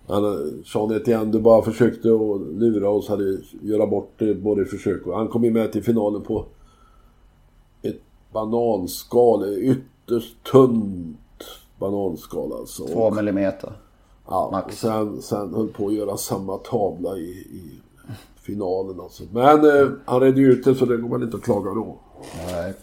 Han, 0.08 0.22
Sean 0.66 0.90
Etienne, 0.96 1.32
du 1.32 1.40
bara 1.40 1.62
försökte 1.62 2.08
att 2.08 2.40
lura 2.40 2.88
oss, 2.88 3.08
hade 3.08 3.38
göra 3.62 3.86
bort 3.86 4.12
det 4.18 4.34
både 4.34 4.64
försök 4.64 5.06
och 5.06 5.16
han 5.16 5.28
kom 5.28 5.44
ju 5.44 5.50
med 5.50 5.72
till 5.72 5.84
finalen 5.84 6.22
på 6.22 6.44
ett 7.82 8.00
bananskal, 8.32 9.44
ytterst 9.58 10.44
tunt 10.52 11.16
bananskal 11.80 12.52
alltså. 12.52 12.86
Två 12.86 13.10
millimeter. 13.10 13.72
ja, 14.26 14.48
max. 14.52 14.66
och 14.66 14.72
sen, 14.72 15.22
sen 15.22 15.54
höll 15.54 15.68
på 15.68 15.86
att 15.86 15.94
göra 15.94 16.16
samma 16.16 16.56
tavla 16.56 17.16
i, 17.16 17.30
i 17.30 17.80
finalen 18.42 19.00
alltså. 19.00 19.22
Men 19.32 19.64
eh, 19.64 19.88
han 20.04 20.20
redde 20.20 20.40
ut 20.40 20.64
det 20.64 20.74
så 20.74 20.84
det 20.84 20.96
går 20.96 21.08
man 21.08 21.22
inte 21.22 21.36
att 21.36 21.42
klaga 21.42 21.70
då. 21.70 21.98
Nej. 22.52 22.74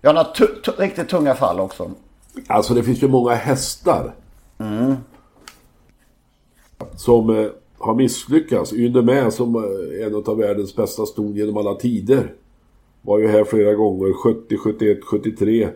Jag 0.00 0.14
har 0.14 0.14
några 0.14 0.84
riktigt 0.86 1.08
tunga 1.08 1.34
fall 1.34 1.60
också. 1.60 1.90
Alltså 2.46 2.74
det 2.74 2.82
finns 2.82 3.02
ju 3.02 3.08
många 3.08 3.34
hästar. 3.34 4.14
Som 6.96 7.30
eh, 7.30 7.50
har 7.78 7.94
misslyckats. 7.94 8.72
Yndemä 8.72 9.30
som 9.30 9.56
eh, 9.56 10.06
en 10.06 10.14
av 10.14 10.36
världens 10.36 10.76
bästa 10.76 11.06
ston 11.06 11.34
genom 11.34 11.56
alla 11.56 11.74
tider. 11.74 12.34
Var 13.02 13.18
ju 13.18 13.28
här 13.28 13.44
flera 13.44 13.74
gånger. 13.74 14.12
70, 14.12 14.56
71, 14.56 14.98
73. 15.04 15.68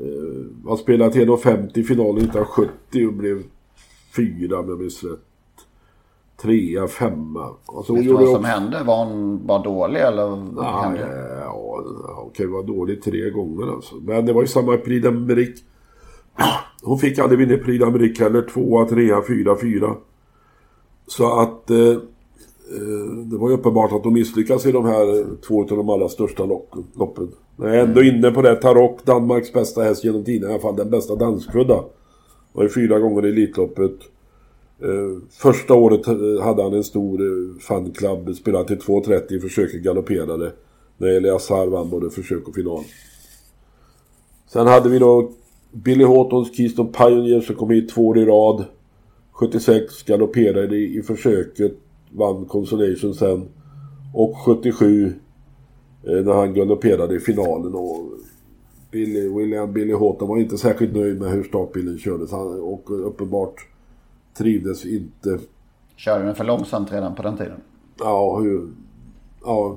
Eh, 0.00 0.68
har 0.68 0.76
spelat 0.76 1.14
1,50 1.14 1.78
i 1.78 1.82
finalen 1.82 2.16
1970 2.16 3.06
och 3.06 3.12
blev 3.12 3.42
fyra 4.16 4.58
om 4.58 4.68
jag 4.68 4.78
minns 4.78 5.04
rätt. 5.04 5.20
Trea, 6.42 6.88
femma. 6.88 7.50
Alltså, 7.66 7.94
Vet 7.94 8.04
du 8.04 8.12
vad 8.12 8.22
som 8.24 8.30
också- 8.34 8.42
hände? 8.46 8.82
Var 8.84 9.04
hon 9.04 9.46
bara 9.46 9.62
dålig 9.62 10.00
eller? 10.00 10.22
Ja, 10.56 10.80
hände? 10.82 11.38
ja, 11.44 11.82
hon 12.16 12.30
kan 12.30 12.46
ju 12.46 12.52
vara 12.52 12.62
dålig 12.62 13.02
tre 13.02 13.30
gånger 13.30 13.72
alltså. 13.72 13.94
Men 13.96 14.26
det 14.26 14.32
var 14.32 14.40
ju 14.40 14.46
samma 14.48 14.74
i 14.74 14.78
Prix 14.78 15.06
d'Amérique. 15.06 15.58
Hon 16.82 16.98
fick 16.98 17.18
aldrig 17.18 17.38
vinna 17.38 17.62
Prix 17.64 17.84
d'Amérique 17.84 18.20
heller. 18.20 18.42
Tvåa, 18.42 18.84
trea, 18.84 19.22
fyra, 19.28 19.56
fyra. 19.60 19.94
Så 21.06 21.40
att... 21.40 21.70
Eh, 21.70 21.78
eh, 21.78 21.96
Eh, 22.72 23.16
det 23.24 23.36
var 23.36 23.48
ju 23.48 23.54
uppenbart 23.54 23.92
att 23.92 24.02
de 24.02 24.12
misslyckades 24.12 24.66
i 24.66 24.72
de 24.72 24.84
här 24.84 25.20
eh, 25.20 25.26
två 25.46 25.60
av 25.62 25.68
de 25.68 25.88
allra 25.88 26.08
största 26.08 26.44
loppen. 26.44 26.84
loppen. 26.94 27.28
Men 27.56 27.68
jag 27.68 27.76
är 27.76 27.82
ändå 27.82 28.02
inne 28.02 28.30
på 28.30 28.42
det. 28.42 28.56
Tarok, 28.56 29.04
Danmarks 29.04 29.52
bästa 29.52 29.82
häst 29.82 30.04
genom 30.04 30.24
tiden. 30.24 30.50
I 30.50 30.52
alla 30.52 30.62
fall 30.62 30.76
den 30.76 30.90
bästa 30.90 31.14
danskfödda. 31.14 31.84
Var 32.52 32.62
ju 32.62 32.68
fyra 32.68 32.98
gånger 32.98 33.26
i 33.26 33.28
Elitloppet. 33.28 33.96
Eh, 34.82 35.22
första 35.30 35.74
året 35.74 36.06
hade 36.42 36.62
han 36.62 36.74
en 36.74 36.84
stor 36.84 37.18
fanclub, 37.60 38.36
spelade 38.36 38.68
till 38.68 38.78
2.30 38.78 39.40
försöker 39.40 39.78
galopperade. 39.78 40.52
När 40.96 41.08
Elias 41.08 41.48
Har 41.48 41.66
vann 41.66 41.90
både 41.90 42.10
försök 42.10 42.48
och 42.48 42.54
final. 42.54 42.84
Sen 44.48 44.66
hade 44.66 44.88
vi 44.88 44.98
då 44.98 45.30
Billy 45.72 46.04
Hortons 46.04 46.56
Keystone 46.56 46.92
Pioneer 46.92 47.40
som 47.40 47.54
kom 47.54 47.70
hit 47.70 47.88
två 47.88 48.08
år 48.08 48.18
i 48.18 48.24
rad. 48.24 48.64
76 49.32 50.02
galopperade 50.02 50.76
i 50.76 51.02
försöket, 51.02 51.72
vann 52.12 52.44
Consolation 52.44 53.14
sen. 53.14 53.48
Och 54.14 54.36
77 54.38 55.06
eh, 56.02 56.12
när 56.12 56.32
han 56.32 56.54
galopperade 56.54 57.16
i 57.16 57.20
finalen. 57.20 57.74
Och 57.74 58.10
Billy, 58.90 59.28
William 59.28 59.72
Billy 59.72 59.92
Horton 59.92 60.28
var 60.28 60.38
inte 60.38 60.58
särskilt 60.58 60.94
nöjd 60.94 61.20
med 61.20 61.30
hur 61.30 61.42
startbilen 61.42 61.98
kördes. 61.98 62.32
Han, 62.32 62.60
och 62.60 63.06
uppenbart 63.06 63.66
trivdes 64.34 64.86
inte. 64.86 65.38
Körde 65.96 66.24
den 66.24 66.34
för 66.34 66.44
långsamt 66.44 66.92
redan 66.92 67.14
på 67.14 67.22
den 67.22 67.36
tiden? 67.36 67.60
Ja, 67.98 68.38
hur... 68.38 68.68
Ja, 69.44 69.76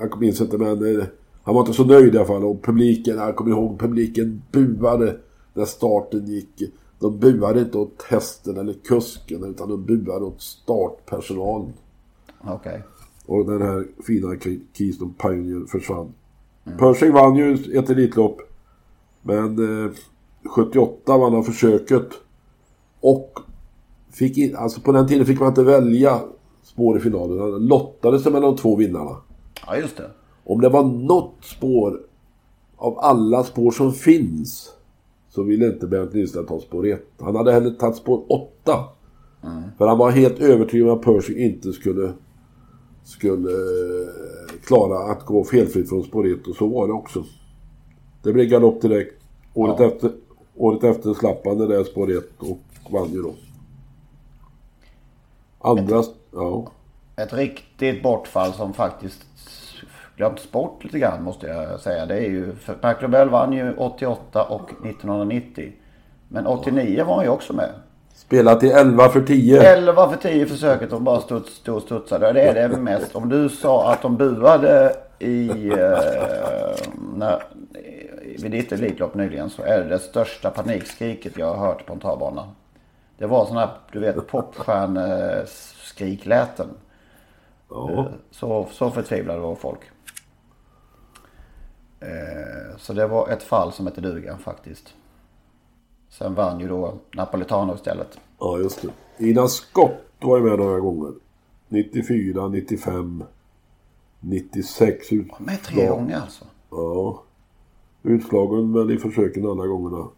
jag 0.00 0.20
minns 0.20 0.40
inte 0.40 0.58
men 0.58 0.96
eh, 0.98 1.04
han 1.42 1.54
var 1.54 1.62
inte 1.62 1.72
så 1.72 1.84
nöjd 1.84 2.14
i 2.14 2.18
alla 2.18 2.26
fall. 2.26 2.44
Och 2.44 2.62
publiken, 2.62 3.16
jag 3.16 3.36
kommer 3.36 3.50
ihåg 3.50 3.78
publiken 3.78 4.42
buade 4.52 5.16
när 5.54 5.64
starten 5.64 6.26
gick. 6.26 6.72
De 7.00 7.18
buade 7.18 7.60
inte 7.60 7.78
åt 7.78 8.02
hästen 8.08 8.56
eller 8.56 8.72
kusken 8.72 9.44
utan 9.44 9.68
de 9.68 9.84
buade 9.84 10.24
åt 10.24 10.42
startpersonalen. 10.42 11.72
Okej. 12.44 12.82
Och 13.26 13.46
den 13.46 13.62
här 13.62 13.86
fina 14.06 14.28
Ke- 14.28 14.60
Keystone 14.72 15.12
Pioneer 15.22 15.66
försvann. 15.66 16.14
Pershing 16.78 17.12
vann 17.12 17.36
ju 17.36 17.54
ett 17.78 17.90
Elitlopp. 17.90 18.40
Men 19.22 19.84
eh, 19.84 19.90
78 20.50 21.18
vann 21.18 21.32
han 21.32 21.44
försöket. 21.44 22.08
Och 23.00 23.38
fick 24.10 24.38
in, 24.38 24.56
alltså 24.56 24.80
på 24.80 24.92
den 24.92 25.06
tiden 25.06 25.26
fick 25.26 25.40
man 25.40 25.48
inte 25.48 25.62
välja 25.62 26.20
spår 26.62 26.96
i 26.96 27.00
finalen. 27.00 27.38
Han 27.40 27.66
lottades 27.66 28.24
mellan 28.24 28.42
de 28.42 28.56
två 28.56 28.76
vinnarna. 28.76 29.16
Ja, 29.66 29.76
just 29.76 29.96
det. 29.96 30.10
Om 30.44 30.60
det 30.60 30.68
var 30.68 30.84
något 30.84 31.34
spår 31.42 32.00
av 32.76 32.98
alla 32.98 33.44
spår 33.44 33.70
som 33.70 33.92
finns 33.92 34.72
så 35.30 35.42
ville 35.42 35.66
inte 35.66 35.86
Bernt 35.86 36.14
Lindström 36.14 36.46
ta 36.46 36.60
spår 36.60 36.86
1. 36.86 37.02
Han 37.20 37.36
hade 37.36 37.52
hellre 37.52 37.70
tagit 37.70 37.96
spår 37.96 38.24
8. 38.28 38.84
För 39.78 39.86
han 39.86 39.98
var 39.98 40.10
helt 40.10 40.38
övertygad 40.40 40.88
om 40.88 40.98
att 40.98 41.04
Pershing 41.04 41.38
inte 41.38 41.72
skulle, 41.72 42.12
skulle 43.04 43.50
eh, 43.50 44.08
klara 44.64 45.12
att 45.12 45.26
gå 45.26 45.44
felfritt 45.44 45.88
från 45.88 46.02
spår 46.02 46.26
1 46.26 46.46
och 46.46 46.56
så 46.56 46.66
var 46.66 46.86
det 46.86 46.92
också. 46.92 47.24
Det 48.22 48.32
blev 48.32 48.46
galopp 48.46 48.80
direkt. 48.82 49.14
Året, 49.54 49.76
Ja. 49.78 49.86
efter, 49.86 50.10
året 50.56 50.84
efter 50.84 51.14
slapp 51.14 51.46
han 51.46 51.58
det 51.58 51.66
där 51.66 51.84
spår 51.84 52.10
1 52.10 52.24
och 52.38 52.92
vann 52.92 53.08
ju 53.12 53.22
då. 53.22 53.34
Andra... 55.58 56.02
Ja. 56.32 56.72
Ett 57.16 57.32
riktigt 57.32 58.02
bortfall 58.02 58.52
som 58.52 58.72
faktiskt 58.74 59.26
glömts 60.20 60.50
bort 60.50 60.84
lite 60.84 60.98
grann 60.98 61.22
måste 61.22 61.46
jag 61.46 61.80
säga. 61.80 62.06
Det 62.06 62.14
är 62.14 62.28
ju, 62.28 62.54
för 62.54 62.76
Mark 62.82 63.02
Lobel 63.02 63.28
vann 63.28 63.52
ju 63.52 63.76
88 63.76 64.44
och 64.44 64.70
1990. 64.70 65.72
Men 66.28 66.46
89 66.46 67.04
var 67.04 67.14
han 67.14 67.24
ju 67.24 67.30
också 67.30 67.52
med. 67.52 67.70
Spelat 68.14 68.60
till 68.60 68.70
11 68.70 69.08
för 69.08 69.20
10. 69.20 69.62
11 69.62 70.08
för 70.08 70.16
10 70.16 70.46
försöket 70.46 70.92
och 70.92 71.02
bara 71.02 71.20
studs, 71.20 71.54
stod 71.54 71.76
och 71.76 71.82
studsade. 71.82 72.32
Det 72.32 72.42
är 72.42 72.68
det 72.68 72.76
mest. 72.76 73.16
Om 73.16 73.28
du 73.28 73.48
sa 73.48 73.92
att 73.92 74.02
de 74.02 74.16
buade 74.16 74.96
i, 75.18 75.68
eh, 75.68 75.98
när, 77.16 77.42
vid 78.42 78.50
ditt 78.50 78.72
Elitlopp 78.72 79.14
nyligen 79.14 79.50
så 79.50 79.62
är 79.62 79.78
det 79.78 79.88
det 79.88 79.98
största 79.98 80.50
panikskriket 80.50 81.38
jag 81.38 81.54
har 81.54 81.66
hört 81.66 81.86
på 81.86 81.92
en 81.92 82.00
travbana. 82.00 82.48
Det 83.18 83.26
var 83.26 83.46
sån 83.46 83.56
här, 83.56 83.68
du 83.92 84.00
vet, 84.00 84.26
popstjärneskrik 84.26 86.26
lät 86.26 86.56
den. 86.56 86.68
Ja. 87.70 88.08
Så, 88.30 88.66
så 88.72 88.90
förtvivlade 88.90 89.40
var 89.40 89.54
folk. 89.54 89.80
Eh, 92.00 92.76
så 92.78 92.92
det 92.92 93.06
var 93.06 93.28
ett 93.28 93.42
fall 93.42 93.72
som 93.72 93.86
hette 93.86 94.00
duga 94.00 94.36
faktiskt. 94.38 94.94
Sen 96.08 96.34
vann 96.34 96.60
ju 96.60 96.68
då 96.68 96.94
Napolitano 97.14 97.74
istället. 97.74 98.18
ja, 98.38 98.58
just 98.58 98.82
det. 98.82 99.28
Ina 99.30 99.48
Scott 99.48 100.00
var 100.20 100.38
ju 100.38 100.44
med 100.44 100.58
några 100.58 100.80
gånger. 100.80 101.12
94, 101.68 102.48
95, 102.48 103.24
96 104.20 105.12
ut. 105.12 105.40
Med 105.40 105.62
tre 105.62 105.86
gånger 105.88 106.20
alltså. 106.20 106.44
Ja. 106.70 107.22
Utslagen 108.02 108.72
väl 108.72 108.90
i 108.90 108.98
försöken 108.98 109.46
alla 109.46 109.66
gångerna. 109.66 110.08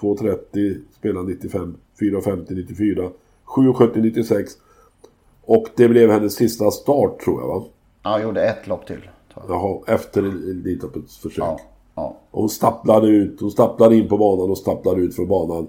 2.30 0.00 0.80
spelade 0.98 1.26
95, 1.28 1.76
4.50 2.00 2.54
94, 2.54 3.10
7.70 3.44 4.00
96. 4.00 4.52
Och 5.42 5.66
det 5.76 5.88
blev 5.88 6.10
hennes 6.10 6.34
sista 6.34 6.70
start 6.70 7.20
tror 7.20 7.40
jag 7.40 7.48
va? 7.48 7.64
Ja, 8.02 8.20
gjorde 8.22 8.42
ett 8.42 8.66
lopp 8.66 8.86
till. 8.86 9.08
Jaha, 9.48 9.78
efter 9.86 10.22
Elitloppets 10.22 11.18
försök. 11.18 11.44
Ja, 11.44 11.60
ja. 11.94 12.16
Och 12.30 12.40
hon 12.40 12.48
stapplade 12.48 13.08
ut, 13.08 13.40
hon 13.40 13.50
stapplade 13.50 13.96
in 13.96 14.08
på 14.08 14.18
banan 14.18 14.50
och 14.50 14.58
stapplade 14.58 15.00
ut 15.00 15.16
från 15.16 15.28
banan. 15.28 15.66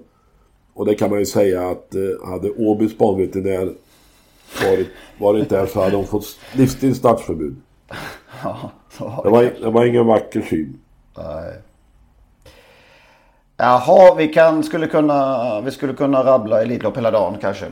Och 0.74 0.86
det 0.86 0.94
kan 0.94 1.10
man 1.10 1.18
ju 1.18 1.26
säga 1.26 1.68
att 1.68 1.94
eh, 1.94 2.28
hade 2.30 2.50
Åbys 2.50 2.98
banveterinär 2.98 3.74
varit, 4.64 4.88
varit 5.18 5.48
där 5.48 5.66
så 5.66 5.80
hade 5.80 5.96
hon 5.96 6.06
fått 6.06 6.24
livstids 6.52 6.98
startförbud. 6.98 7.56
ja 8.44 8.70
så 8.90 9.08
var 9.08 9.24
Det 9.24 9.30
var, 9.30 9.42
det 9.42 9.70
var 9.70 9.84
ingen 9.84 10.06
vacker 10.06 10.40
syn. 10.40 10.80
Nej. 11.16 11.54
Jaha, 13.56 14.14
vi 14.14 14.28
kan, 14.28 14.62
skulle 14.62 14.86
kunna, 14.86 15.60
vi 15.60 15.70
skulle 15.70 15.94
kunna 15.94 16.24
rabbla 16.24 16.62
Elitlopp 16.62 16.96
hela 16.96 17.10
dagen 17.10 17.38
kanske. 17.40 17.66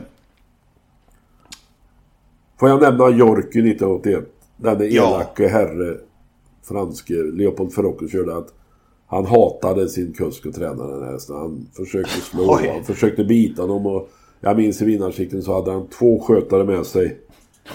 Får 2.59 2.69
jag 2.69 2.81
nämna 2.81 3.09
Jorky 3.09 3.59
1981? 3.59 4.38
Denne 4.61 4.85
Ja. 4.85 5.07
elake 5.09 5.47
herre, 5.47 5.97
franske 6.63 7.13
Leopold 7.13 7.73
Ferrocco 7.73 8.07
körde 8.07 8.35
att 8.37 8.53
han 9.07 9.25
hatade 9.25 9.89
sin 9.89 10.13
kusk 10.13 10.45
och 10.45 10.53
tränare 10.53 10.99
den 10.99 11.13
hästen. 11.13 11.35
Han 11.35 11.67
försökte 11.73 12.21
slå, 12.21 12.55
Oj. 12.55 12.71
han 12.73 12.83
försökte 12.83 13.23
bita 13.23 13.67
dem 13.67 13.85
och 13.85 14.09
jag 14.41 14.57
minns 14.57 14.81
i 14.81 14.85
vinnarsikten 14.85 15.41
så 15.41 15.53
hade 15.53 15.71
han 15.71 15.87
två 15.87 16.19
skötare 16.19 16.63
med 16.63 16.85
sig. 16.85 17.19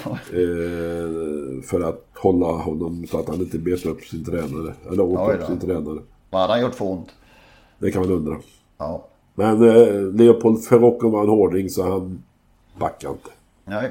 Eh, 0.05 1.63
för 1.63 1.81
att 1.89 2.05
hålla 2.15 2.47
honom 2.47 3.07
så 3.07 3.19
att 3.19 3.29
han 3.29 3.41
inte 3.41 3.59
bet 3.59 3.87
upp 3.87 4.01
sin 4.05 4.25
tränare. 4.25 4.75
Eller 4.93 5.03
åt 5.03 5.35
upp 5.35 5.47
sin 5.47 5.59
tränare. 5.61 5.99
Vad 6.31 6.41
hade 6.41 6.53
han 6.53 6.63
gjort 6.63 6.75
för 6.75 6.85
ont? 6.85 7.09
Det 7.79 7.91
kan 7.91 8.03
man 8.03 8.11
undra. 8.13 8.37
Ja. 8.79 9.07
Men 9.35 9.63
eh, 9.63 10.03
Leopold 10.15 10.65
Ferrocco 10.65 11.09
var 11.11 11.23
en 11.23 11.29
hårding 11.29 11.69
så 11.71 11.83
han 11.83 12.23
backade 12.79 13.13
inte. 13.15 13.31
Nej. 13.65 13.91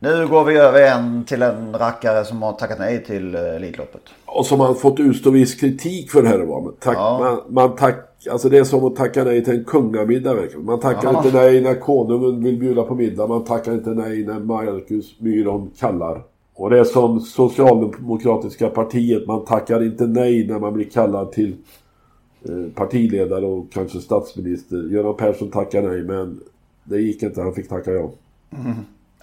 Nu 0.00 0.26
går 0.28 0.44
vi 0.44 0.56
över 0.56 0.82
en 0.92 1.24
till 1.24 1.42
en 1.42 1.72
rackare 1.78 2.24
som 2.24 2.42
har 2.42 2.52
tackat 2.52 2.78
nej 2.78 3.04
till 3.04 3.34
eh, 3.34 3.40
Elitloppet. 3.56 4.00
Och 4.24 4.46
som 4.46 4.60
han 4.60 4.74
fått 4.74 5.00
utstå 5.00 5.30
viss 5.30 5.54
kritik 5.54 6.10
för 6.10 6.22
här 6.22 6.40
och 6.40 6.48
var. 6.48 6.72
Tack, 6.80 6.96
Ja. 6.96 7.18
man, 7.20 7.54
man 7.68 7.76
tack, 7.76 8.26
alltså 8.30 8.48
det 8.48 8.58
är 8.58 8.64
som 8.64 8.84
att 8.84 8.96
tacka 8.96 9.24
nej 9.24 9.44
till 9.44 9.54
en 9.54 9.64
kungamiddag 9.64 10.34
verkligen. 10.34 10.64
Man 10.64 10.80
tackar 10.80 11.12
Ja. 11.12 11.24
inte 11.24 11.36
nej 11.38 11.60
när 11.60 11.74
konungen 11.74 12.42
vill 12.44 12.58
bjuda 12.58 12.82
på 12.82 12.94
middag. 12.94 13.26
Man 13.26 13.44
tackar 13.44 13.72
inte 13.72 13.90
nej 13.90 14.24
när 14.26 14.40
Marcus 14.40 15.20
Myron 15.20 15.70
kallar. 15.78 16.22
Och 16.54 16.70
det 16.70 16.78
är 16.78 16.84
som 16.84 17.20
Socialdemokratiska 17.20 18.68
partiet. 18.68 19.26
Man 19.26 19.44
tackar 19.44 19.82
inte 19.84 20.06
nej 20.06 20.46
när 20.46 20.58
man 20.58 20.72
blir 20.72 20.90
kallad 20.90 21.32
till 21.32 21.56
eh, 22.48 22.72
partiledare 22.74 23.46
och 23.46 23.66
kanske 23.72 23.98
statsminister. 24.00 24.76
Göran 24.92 25.16
Persson 25.16 25.50
tackar 25.50 25.82
nej 25.82 26.02
men 26.02 26.40
det 26.84 26.98
gick 27.00 27.22
inte. 27.22 27.42
Han 27.42 27.54
fick 27.54 27.68
tacka 27.68 27.90
ja. 27.92 28.10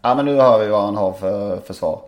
Ja 0.06 0.16
men 0.16 0.26
nu 0.26 0.36
hör 0.36 0.60
vi 0.60 0.68
vad 0.68 0.86
han 0.86 0.96
har 0.96 1.14
för, 1.14 1.60
för 1.60 1.74
svar. 1.74 2.02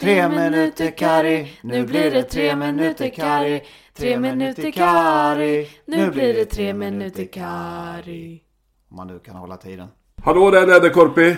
Tre 0.00 0.28
minuter 0.28 0.90
Kari, 0.90 1.52
nu 1.62 1.86
blir 1.86 2.10
det 2.10 2.22
tre 2.22 2.56
minuter 2.56 3.08
Kari. 3.08 3.62
Tre 3.94 4.18
minuter 4.18 4.70
Kari, 4.70 5.68
nu 5.84 6.10
blir 6.10 6.34
det 6.34 6.44
tre 6.44 6.74
minuter 6.74 7.24
Kari. 7.24 8.42
Om 8.90 8.96
man 8.96 9.06
nu 9.06 9.18
kan 9.18 9.36
hålla 9.36 9.56
tiden. 9.56 9.88
Hallå 10.22 10.50
där 10.50 10.66
Läderkorpi! 10.66 11.36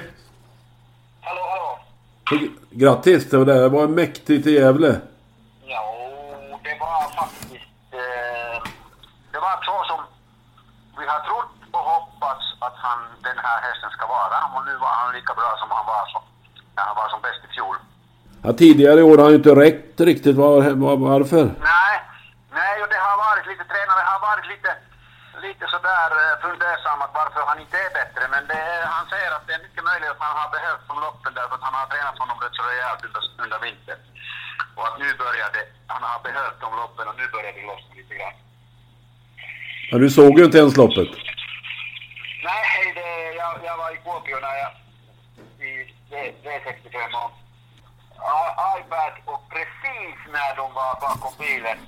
Hallå, 1.20 1.40
hallå. 2.30 2.48
Grattis! 2.70 3.30
Det 3.30 3.68
var 3.68 3.88
mäktigt 3.88 4.46
i 4.46 4.52
Gävle. 4.52 5.00
Här 13.48 13.60
hästen 13.68 13.90
ska 13.96 14.04
vara. 14.18 14.36
Och 14.54 14.62
nu 14.68 14.74
var 14.84 14.92
han 15.00 15.08
lika 15.18 15.32
bra 15.40 15.50
som 15.60 15.68
han 15.76 15.86
var, 15.92 16.04
som, 16.12 16.22
när 16.76 16.84
han 16.88 16.96
var 17.00 17.08
som 17.12 17.20
bäst 17.26 17.42
i 17.46 17.48
fjol. 17.54 17.76
Ja, 18.44 18.50
tidigare 18.62 18.98
i 19.00 19.06
år 19.10 19.16
har 19.18 19.24
han 19.26 19.34
ju 19.34 19.40
inte 19.42 19.54
räckt 19.64 20.00
riktigt. 20.10 20.36
Var, 20.42 20.54
var, 20.84 20.96
varför? 21.10 21.44
Nej, 21.74 21.96
nej 22.58 22.74
och 22.82 22.88
det 22.92 23.00
har 23.08 23.16
varit 23.28 23.46
lite, 23.50 23.64
tränare 23.72 24.02
har 24.12 24.20
varit 24.30 24.46
lite, 24.52 24.70
lite 25.46 25.64
sådär 25.74 26.10
eh, 26.22 26.34
fundersam 26.44 26.98
att 27.04 27.14
varför 27.20 27.40
han 27.50 27.58
inte 27.64 27.76
är 27.86 27.90
bättre. 28.00 28.22
Men 28.34 28.42
det, 28.50 28.62
han 28.96 29.04
säger 29.12 29.30
att 29.36 29.46
det 29.46 29.54
är 29.58 29.62
mycket 29.66 29.84
möjligt 29.90 30.10
att 30.14 30.26
han 30.28 30.36
har 30.42 30.50
behövt 30.56 30.84
de 30.90 30.94
loppen 31.06 31.32
därför 31.38 31.54
att 31.58 31.66
han 31.68 31.76
har 31.80 31.86
tränat 31.92 32.18
honom 32.22 32.36
rätt 32.42 32.56
så 32.58 32.62
rejält 32.70 33.02
under, 33.06 33.22
under 33.44 33.58
vintern. 33.66 34.00
Och 34.76 34.84
att 34.88 34.96
nu 35.02 35.08
börjar 35.24 35.48
det, 35.56 35.66
han 35.94 36.02
har 36.10 36.18
behövt 36.28 36.58
de 36.64 36.68
loppen 36.82 37.04
och 37.10 37.16
nu 37.20 37.26
börjar 37.34 37.52
det 37.56 37.64
lossna 37.70 37.92
lite 38.00 38.14
grann. 38.18 38.36
Ja, 39.90 39.94
du 39.98 40.08
såg 40.18 40.32
ju 40.38 40.44
inte 40.48 40.58
ens 40.62 40.76
loppet. 40.82 41.10
Nej, 42.48 42.92
det, 42.98 43.10
jag, 43.46 43.64
jag 43.64 43.76
var 43.76 43.90
i 43.90 43.96
Kuopio 43.96 44.36
när 44.40 44.56
jag 44.62 44.72
i 45.68 45.94
V- 46.10 46.34
V65 46.44 47.14
och 47.24 47.32
iPad 48.78 49.12
och 49.24 49.42
precis 49.54 50.16
när 50.36 50.56
de 50.56 50.72
var 50.74 50.92
bakom 51.00 51.32
bilen 51.38 51.78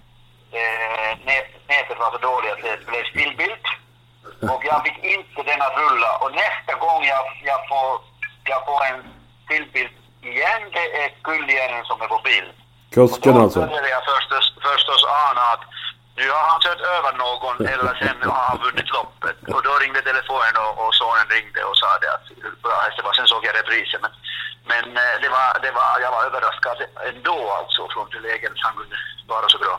eh, 0.53 1.11
nät, 1.27 1.47
nätet 1.69 1.99
var 1.99 2.11
så 2.11 2.19
dåligt 2.19 2.53
att 2.53 2.63
det 2.63 2.87
blev 2.87 3.05
stillbild. 3.05 3.65
Och 4.53 4.63
jag 4.65 4.83
fick 4.87 4.99
inte 5.05 5.43
den 5.43 5.63
att 5.63 5.77
rulla. 5.77 6.17
Och 6.23 6.33
nästa 6.33 6.75
gång 6.85 7.05
jag, 7.05 7.25
jag, 7.45 7.69
får, 7.69 8.01
jag 8.45 8.67
får 8.67 8.85
en 8.85 9.01
stillbild 9.45 9.91
igen, 10.23 10.63
det 10.73 10.87
är 11.03 11.09
Kullinen 11.23 11.85
som 11.85 12.01
är 12.03 12.07
på 12.09 12.21
bild. 12.25 12.53
Kusken 12.91 13.33
Och 13.33 13.39
då 13.39 13.45
alltså. 13.45 13.61
började 13.61 13.89
jag 13.89 14.05
förstås, 14.05 14.47
förstås 14.63 15.05
ana 15.29 15.41
att 15.55 15.61
nu 16.21 16.27
har 16.35 16.45
han 16.51 16.61
kört 16.67 16.83
över 16.97 17.13
någon 17.25 17.57
eller 17.73 17.93
sen 18.03 18.19
har 18.35 18.45
han 18.51 18.59
vunnit 18.67 18.91
loppet. 18.97 19.39
Och 19.55 19.63
då 19.67 19.73
ringde 19.83 20.01
telefonen 20.11 20.55
och, 20.65 20.75
och 20.83 20.93
sonen 21.01 21.27
ringde 21.37 21.61
och 21.69 21.77
sa 21.83 21.89
det 22.03 22.11
att 22.17 22.27
bra 22.65 22.77
häst 22.85 22.97
det 22.99 23.05
var. 23.09 23.15
Sen 23.19 23.31
såg 23.33 23.43
jag 23.49 23.55
reprisen. 23.61 24.01
Men, 24.05 24.13
men 24.73 24.85
eh, 25.05 25.15
det 25.23 25.31
var, 25.37 25.49
det 25.65 25.73
var, 25.79 25.91
jag 26.05 26.11
var 26.17 26.23
överraskad 26.29 26.79
ändå 27.11 27.39
alltså 27.59 27.81
från 27.93 28.07
det 28.13 28.21
läget 28.29 28.53
han 28.67 28.75
kunde 28.79 28.97
vara 29.33 29.49
så 29.55 29.59
bra. 29.65 29.75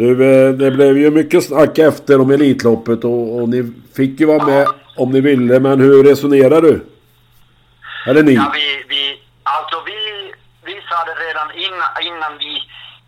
Du, 0.00 0.08
eh, 0.30 0.50
det 0.62 0.70
blev 0.70 0.94
ju 0.98 1.10
mycket 1.10 1.44
snack 1.44 1.78
efter 1.78 2.20
om 2.20 2.30
Elitloppet 2.30 3.04
och, 3.04 3.36
och 3.36 3.48
ni 3.48 3.60
fick 3.96 4.20
ju 4.20 4.26
vara 4.26 4.44
med 4.46 4.66
om 4.96 5.08
ni 5.10 5.20
ville. 5.20 5.60
Men 5.60 5.80
hur 5.80 6.04
resonerar 6.04 6.60
du? 6.62 6.74
Eller 8.06 8.22
ni? 8.22 8.34
Ja, 8.34 8.52
vi, 8.54 8.84
vi, 8.88 9.22
alltså 9.42 9.76
vi, 9.86 9.98
vi 10.64 10.74
sa 10.88 10.98
det 11.08 11.16
redan 11.26 11.48
innan, 11.66 11.90
innan 12.08 12.32
vi 12.38 12.52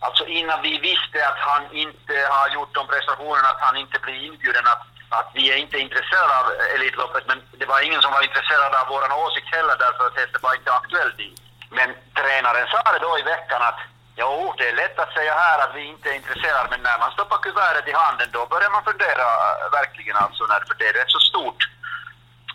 Alltså 0.06 0.24
innan 0.26 0.62
vi 0.62 0.78
visste 0.78 1.18
att 1.28 1.38
han 1.38 1.62
inte 1.84 2.14
har 2.30 2.48
gjort 2.48 2.74
de 2.74 2.86
prestationerna, 2.86 3.48
att 3.48 3.66
han 3.68 3.76
inte 3.76 3.98
blir 3.98 4.18
inbjuden, 4.28 4.66
att, 4.66 4.84
att 5.18 5.30
vi 5.34 5.52
är 5.52 5.56
inte 5.56 5.78
intresserade 5.78 6.38
av 6.40 6.46
Elitloppet. 6.74 7.24
Men 7.26 7.38
det 7.60 7.66
var 7.66 7.80
ingen 7.80 8.02
som 8.02 8.12
var 8.12 8.22
intresserad 8.22 8.74
av 8.74 8.86
vår 8.88 9.02
åsikt 9.24 9.54
heller 9.54 9.76
därför 9.84 10.06
att 10.06 10.20
hästen 10.20 10.40
var 10.42 10.54
inte 10.54 10.72
aktuell 10.72 11.12
dit. 11.16 11.38
Men 11.70 11.88
tränaren 12.14 12.66
sa 12.68 12.92
det 12.92 12.98
då 12.98 13.18
i 13.18 13.22
veckan 13.22 13.62
att 13.62 13.80
Jo, 14.16 14.54
det 14.58 14.68
är 14.68 14.76
lätt 14.76 14.98
att 14.98 15.12
säga 15.12 15.34
här 15.34 15.58
att 15.64 15.74
vi 15.74 15.84
inte 15.84 16.10
är 16.10 16.14
intresserade, 16.14 16.68
men 16.70 16.82
när 16.82 16.98
man 16.98 17.12
stoppar 17.12 17.36
kuvertet 17.36 17.88
i 17.88 17.92
handen 17.92 18.28
då 18.32 18.46
börjar 18.46 18.70
man 18.70 18.84
fundera 18.84 19.26
verkligen 19.72 20.16
alltså, 20.16 20.46
när, 20.46 20.60
för 20.60 20.74
det 20.78 20.88
är 20.88 20.92
rätt 20.92 21.10
så 21.10 21.18
stort 21.18 21.62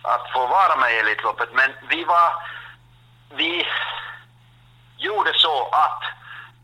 att 0.01 0.31
få 0.33 0.47
vara 0.47 0.75
med 0.75 0.93
i 0.93 0.99
Elitloppet. 0.99 1.49
Men 1.53 1.71
vi 1.89 2.03
var, 2.03 2.33
vi 3.29 3.67
gjorde 4.97 5.33
så 5.33 5.69
att 5.69 6.03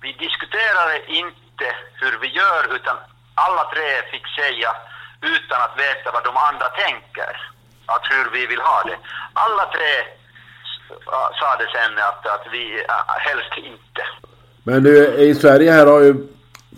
vi 0.04 0.12
diskuterade 0.26 0.96
inte 1.22 1.68
hur 2.02 2.13
vi 2.22 2.30
gör, 2.42 2.63
utan 2.78 2.96
alla 3.46 3.63
tre 3.74 3.89
fick 4.12 4.26
säga 4.42 4.72
utan 5.36 5.60
att 5.66 5.76
veta 5.86 6.08
vad 6.16 6.24
de 6.30 6.34
andra 6.50 6.68
tänker, 6.84 7.32
att 7.86 8.06
hur 8.12 8.26
vi 8.36 8.46
vill 8.52 8.62
ha 8.62 8.84
det. 8.89 8.98
Alla 9.34 9.66
tre 9.76 9.92
sa 11.39 11.48
det 11.62 11.70
sen 11.76 11.94
att, 12.10 12.26
att 12.36 12.46
vi 12.52 12.63
helst 13.28 13.54
inte. 13.58 14.02
Men 14.63 14.84
du, 14.84 15.08
i 15.30 15.36
Sverige 15.36 15.72
här 15.72 15.86
har 15.86 16.02
ju 16.02 16.28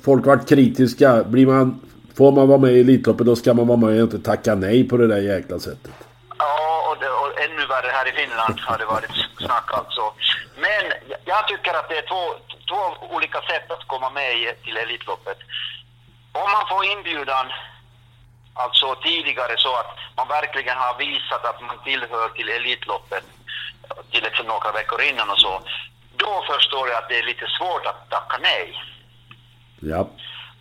folk 0.06 0.26
varit 0.26 0.50
kritiska. 0.50 1.24
Blir 1.24 1.48
man, 1.48 1.82
får 2.18 2.32
man 2.32 2.48
vara 2.48 2.58
med 2.58 2.72
i 2.72 2.80
Elitloppet 2.80 3.26
då 3.26 3.36
ska 3.36 3.54
man 3.54 3.68
vara 3.68 3.78
med 3.78 3.90
och 3.90 3.96
inte 3.96 4.20
tacka 4.20 4.56
nej 4.56 4.90
på 4.90 4.98
det 4.98 5.08
där 5.08 5.18
jäkla 5.18 5.60
sättet. 5.60 5.94
Ja, 6.38 6.88
och, 6.90 6.98
det, 7.02 7.10
och 7.10 7.40
ännu 7.46 7.66
värre 7.66 7.90
här 7.92 8.08
i 8.08 8.12
Finland 8.12 8.60
har 8.60 8.78
det 8.78 8.86
varit 8.86 9.12
snack 9.38 9.70
alltså. 9.74 10.02
Men 10.56 10.84
jag- 11.26 11.48
tycker 11.48 11.74
att 11.74 11.90
det 11.90 11.98
är 11.98 12.08
två, 12.08 12.24
två 12.70 13.08
olika 13.16 13.42
sätt 13.42 13.72
att 13.72 13.88
komma 13.88 14.10
med 14.10 14.34
i, 14.38 14.54
till 14.64 14.78
Elitloppet. 14.78 15.38
Om 16.32 16.52
man 16.52 16.68
får 16.68 16.86
inbjudan 16.86 17.52
alltså 18.54 18.96
tidigare 18.96 19.58
så 19.58 19.76
att 19.76 19.98
man 20.18 20.28
verkligen 20.28 20.78
har 20.78 20.96
visat 20.98 21.46
att 21.46 21.62
man 21.62 21.84
tillhör 21.84 22.30
till 22.30 22.50
Elitloppet 22.50 23.24
till 24.12 24.26
exempel 24.26 24.46
några 24.46 24.72
veckor 24.72 25.02
innan 25.02 25.30
och 25.30 25.40
så. 25.40 25.62
Då 26.16 26.44
förstår 26.52 26.90
jag 26.90 26.98
att 26.98 27.10
det 27.10 27.20
är 27.20 27.24
lite 27.24 27.48
svårt 27.48 27.86
att 27.86 28.10
tacka 28.10 28.38
nej. 28.42 28.84
Ja. 29.80 30.08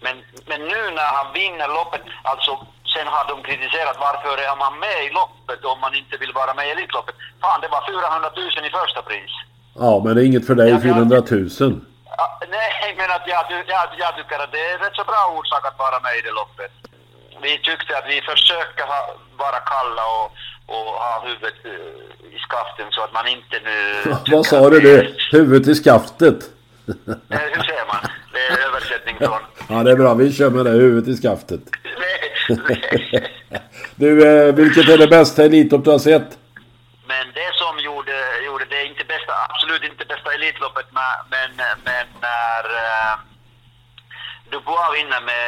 Men, 0.01 0.25
men 0.47 0.61
nu 0.61 0.91
när 0.91 1.07
han 1.17 1.33
vinner 1.33 1.69
loppet, 1.69 2.03
alltså 2.23 2.67
sen 2.95 3.07
har 3.07 3.25
de 3.29 3.43
kritiserat 3.43 3.97
varför 4.01 4.39
är 4.39 4.57
man 4.57 4.79
med 4.79 5.05
i 5.05 5.11
loppet 5.11 5.65
om 5.65 5.81
man 5.81 5.95
inte 5.95 6.17
vill 6.17 6.33
vara 6.33 6.55
med 6.55 6.67
i 6.67 6.71
Elitloppet. 6.71 7.15
Fan, 7.41 7.61
det 7.61 7.69
var 7.69 7.87
400 7.87 8.31
000 8.37 8.67
i 8.67 8.71
första 8.71 9.03
pris. 9.03 9.31
Ja, 9.83 10.03
men 10.05 10.15
det 10.17 10.23
är 10.23 10.27
inget 10.27 10.47
för 10.47 10.55
dig, 10.55 10.69
Ja, 10.71 10.75
ja. 10.77 10.83
400 10.83 11.17
000. 11.31 11.49
Ja, 12.19 12.41
nej, 12.57 12.95
men 12.99 13.11
att 13.17 13.27
jag, 13.27 13.43
jag, 13.75 13.87
jag 13.99 14.13
tycker 14.17 14.39
att 14.45 14.53
det 14.53 14.65
är 14.73 14.79
rätt 14.79 14.95
så 15.01 15.05
bra 15.05 15.21
orsak 15.39 15.63
att 15.67 15.79
vara 15.79 16.01
med 16.01 16.15
i 16.19 16.23
det 16.27 16.33
loppet. 16.41 16.73
Vi 17.43 17.53
tyckte 17.69 17.99
att 17.99 18.07
vi 18.09 18.21
försöker 18.33 18.85
ha, 18.93 19.01
vara 19.45 19.61
kalla 19.73 20.03
och, 20.19 20.27
och 20.75 20.87
ha 21.05 21.23
huvudet 21.27 21.55
eh, 21.65 22.35
i 22.37 22.39
skaften 22.49 22.87
så 22.91 23.01
att 23.05 23.13
man 23.13 23.27
inte 23.37 23.57
nu... 23.69 23.79
Vad 24.37 24.47
sa 24.47 24.71
du 24.71 24.81
nu? 24.83 25.17
Huvudet 25.33 25.69
i 25.69 25.75
skaftet. 25.75 26.39
Eh, 26.89 27.39
Hur 27.55 27.63
säger 27.63 27.87
man? 27.93 28.03
Det 28.33 28.41
är 28.47 28.69
översättning 28.69 29.17
från... 29.19 29.41
Ja, 29.77 29.83
det 29.83 29.91
är 29.91 29.97
bra. 29.97 30.15
Vi 30.15 30.33
kör 30.33 30.51
med 30.51 30.65
det. 30.65 30.71
Huvudet 30.71 31.09
i 31.09 31.17
skaftet. 31.23 31.61
Du, 33.97 34.09
eh, 34.29 34.55
vilket 34.55 34.89
är 34.89 34.99
det 34.99 35.07
bästa 35.07 35.45
Elitlopp 35.45 35.85
du 35.85 35.91
har 35.91 35.99
sett? 35.99 36.39
Men 37.07 37.25
det 37.35 37.51
som 37.63 37.79
gjorde, 37.85 38.17
gjorde 38.47 38.65
det 38.65 38.85
inte 38.85 39.05
bästa, 39.05 39.33
absolut 39.85 40.01
inte 40.01 40.15
bästa 40.15 40.35
Elitloppet, 40.35 40.87
men, 40.93 41.51
men, 41.85 42.07
när 42.21 42.63
uh, 42.83 43.15
Dubois 44.51 44.95
vinner 44.97 45.21
med, 45.21 45.45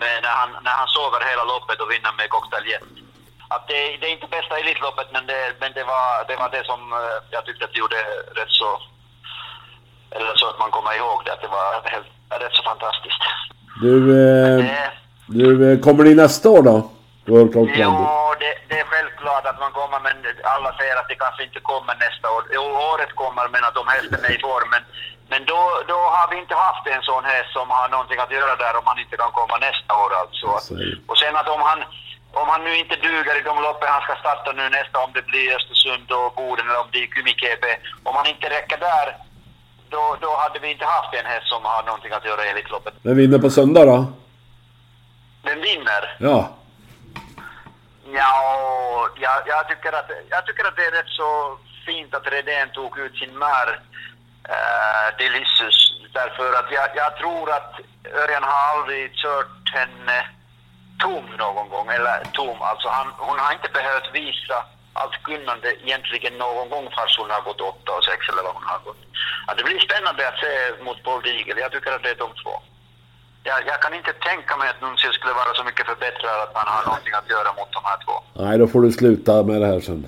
med 0.00 0.22
när, 0.22 0.34
han, 0.40 0.50
när 0.64 0.74
han 0.80 0.88
sover 0.88 1.20
hela 1.30 1.44
loppet 1.44 1.80
och 1.80 1.90
vinner 1.90 2.12
med 2.18 2.28
Cocktail 2.30 2.66
Jet. 2.66 2.82
Att 3.48 3.68
det, 3.68 3.80
det 4.00 4.06
är 4.06 4.12
inte 4.12 4.36
bästa 4.36 4.58
Elitloppet, 4.58 5.08
men 5.12 5.26
det, 5.26 5.40
men 5.60 5.72
det, 5.72 5.84
var, 5.84 6.08
det 6.28 6.36
var 6.42 6.50
det 6.56 6.64
som 6.70 6.80
eh, 6.92 7.18
jag 7.30 7.44
tyckte 7.44 7.64
att 7.64 7.76
gjorde 7.76 8.00
rätt 8.38 8.54
så, 8.60 8.70
eller 10.14 10.34
så 10.36 10.46
att 10.48 10.58
man 10.58 10.70
kommer 10.70 10.92
ihåg 10.96 11.18
det, 11.24 11.32
att 11.32 11.44
det 11.46 11.52
var 11.58 11.66
helt, 11.94 12.10
rätt 12.42 12.56
så 12.58 12.62
fantastiskt. 12.62 13.22
Du, 13.84 13.94
eh, 14.22 14.56
Det, 14.64 14.92
du 15.26 15.72
eh, 15.72 15.78
kommer 15.84 16.04
ni 16.04 16.14
nästa 16.14 16.48
år 16.50 16.62
då? 16.62 16.76
Rally? 17.30 17.72
Jo, 17.84 17.92
det, 18.42 18.52
det 18.68 18.76
är 18.82 18.86
självklart 18.92 19.44
att 19.50 19.58
man 19.64 19.72
kommer, 19.78 19.98
men 20.06 20.16
alla 20.54 20.70
säger 20.78 20.96
att 21.00 21.08
det 21.08 21.18
kanske 21.24 21.42
inte 21.48 21.60
kommer 21.70 21.94
nästa 22.06 22.26
år. 22.36 22.42
Jo, 22.56 22.62
året 22.90 23.12
kommer, 23.22 23.44
men 23.54 23.62
att 23.66 23.74
de 23.78 23.84
hästen 23.96 24.20
är 24.28 24.32
i 24.38 24.40
form. 24.48 24.68
Men, 24.74 24.82
men 25.32 25.42
då, 25.52 25.60
då 25.92 25.98
har 26.14 26.26
vi 26.30 26.36
inte 26.44 26.56
haft 26.66 26.84
en 26.94 27.02
sån 27.10 27.24
häst 27.32 27.50
som 27.58 27.66
har 27.76 27.86
någonting 27.88 28.18
att 28.20 28.36
göra 28.38 28.54
där 28.64 28.74
om 28.80 28.86
han 28.90 28.98
inte 29.04 29.16
kan 29.22 29.32
komma 29.40 29.56
nästa 29.68 29.92
år 30.02 30.10
alltså. 30.22 30.46
Och 31.10 31.18
sen 31.22 31.34
att 31.40 31.48
om 31.56 31.62
han, 31.70 31.78
om 32.40 32.46
han 32.52 32.64
nu 32.66 32.72
inte 32.82 32.96
duger 33.06 33.34
i 33.40 33.42
de 33.50 33.54
loppen 33.66 33.88
han 33.94 34.04
ska 34.06 34.14
starta 34.24 34.48
nu 34.52 34.64
nästa, 34.78 34.96
om 35.04 35.10
det 35.16 35.24
blir 35.30 35.56
Östersund 35.58 36.06
och 36.18 36.28
Boden 36.38 36.66
eller 36.68 36.80
om 36.84 36.90
det 36.92 37.00
är 37.04 37.08
Kymi-KP, 37.14 37.64
om 38.08 38.14
han 38.18 38.26
inte 38.34 38.46
räcker 38.56 38.78
där, 38.90 39.06
då, 39.94 40.02
då 40.24 40.30
hade 40.42 40.58
vi 40.62 40.68
inte 40.74 40.84
haft 40.96 41.14
en 41.14 41.26
häst 41.32 41.46
som 41.54 41.62
har 41.64 41.82
någonting 41.82 42.12
att 42.12 42.24
göra 42.24 42.46
i 42.46 42.48
Elitloppet. 42.48 42.94
Vem 43.02 43.16
vinner 43.16 43.38
på 43.38 43.50
söndag 43.50 43.84
då? 43.84 43.98
Den 45.42 45.60
vinner. 45.60 46.02
Ja. 46.18 46.48
Ja, 48.12 49.08
jag, 49.16 49.42
jag, 49.46 49.68
tycker 49.68 49.92
att, 49.92 50.10
jag 50.30 50.46
tycker 50.46 50.64
att 50.64 50.76
det 50.76 50.86
är 50.86 50.90
rätt 50.90 51.08
så 51.08 51.58
fint 51.86 52.14
att 52.14 52.32
Redén 52.32 52.70
tog 52.70 52.98
ut 52.98 53.16
sin 53.16 53.38
mär 53.38 53.68
uh, 54.48 54.54
eh, 54.54 55.16
Delicious. 55.18 55.78
Därför 56.12 56.52
att 56.52 56.72
jag, 56.72 56.88
jag 56.96 57.16
tror 57.16 57.50
att 57.52 57.74
Örjan 58.14 58.42
har 58.42 58.78
aldrig 58.78 59.14
kört 59.14 59.70
henne 59.74 60.26
tom 60.98 61.26
någon 61.38 61.68
gång. 61.68 61.88
Eller 61.88 62.24
tom, 62.32 62.62
alltså 62.62 62.88
han, 62.88 63.12
hon 63.18 63.38
har 63.38 63.52
inte 63.52 63.68
behövt 63.68 64.14
visa 64.14 64.64
allt 64.92 65.22
kunnande 65.22 65.68
egentligen 65.82 66.38
någon 66.38 66.68
gång 66.68 66.90
fast 66.96 67.18
hon 67.18 67.30
har 67.30 67.40
gått 67.40 67.60
8 67.60 67.92
och 67.92 68.04
6 68.04 68.28
eller 68.28 68.42
vad 68.42 68.54
hon 68.54 68.64
har 68.64 68.78
gått. 68.78 69.02
Ja, 69.46 69.54
det 69.54 69.64
blir 69.64 69.80
spännande 69.80 70.28
att 70.28 70.38
se 70.38 70.84
mot 70.84 71.02
Paul 71.02 71.22
Diegel. 71.22 71.58
Jag 71.58 71.72
tycker 71.72 71.92
att 71.92 72.02
det 72.02 72.10
är 72.10 72.14
de 72.14 72.32
två. 72.42 72.62
Jag, 73.42 73.66
jag 73.66 73.82
kan 73.82 73.94
inte 73.94 74.12
tänka 74.12 74.56
mig 74.56 74.68
att 74.68 74.80
Nuncio 74.80 75.12
skulle 75.12 75.32
vara 75.32 75.54
så 75.54 75.64
mycket 75.64 75.86
förbättrad 75.86 76.36
att 76.44 76.54
han 76.54 76.68
har 76.74 76.82
någonting 76.86 77.14
att 77.20 77.30
göra 77.30 77.50
mot 77.58 77.72
de 77.72 77.82
här 77.84 77.98
två. 78.04 78.14
Nej, 78.44 78.58
då 78.58 78.66
får 78.72 78.80
du 78.82 78.92
sluta 78.92 79.42
med 79.42 79.60
det 79.62 79.66
här 79.72 79.80
sen. 79.80 80.06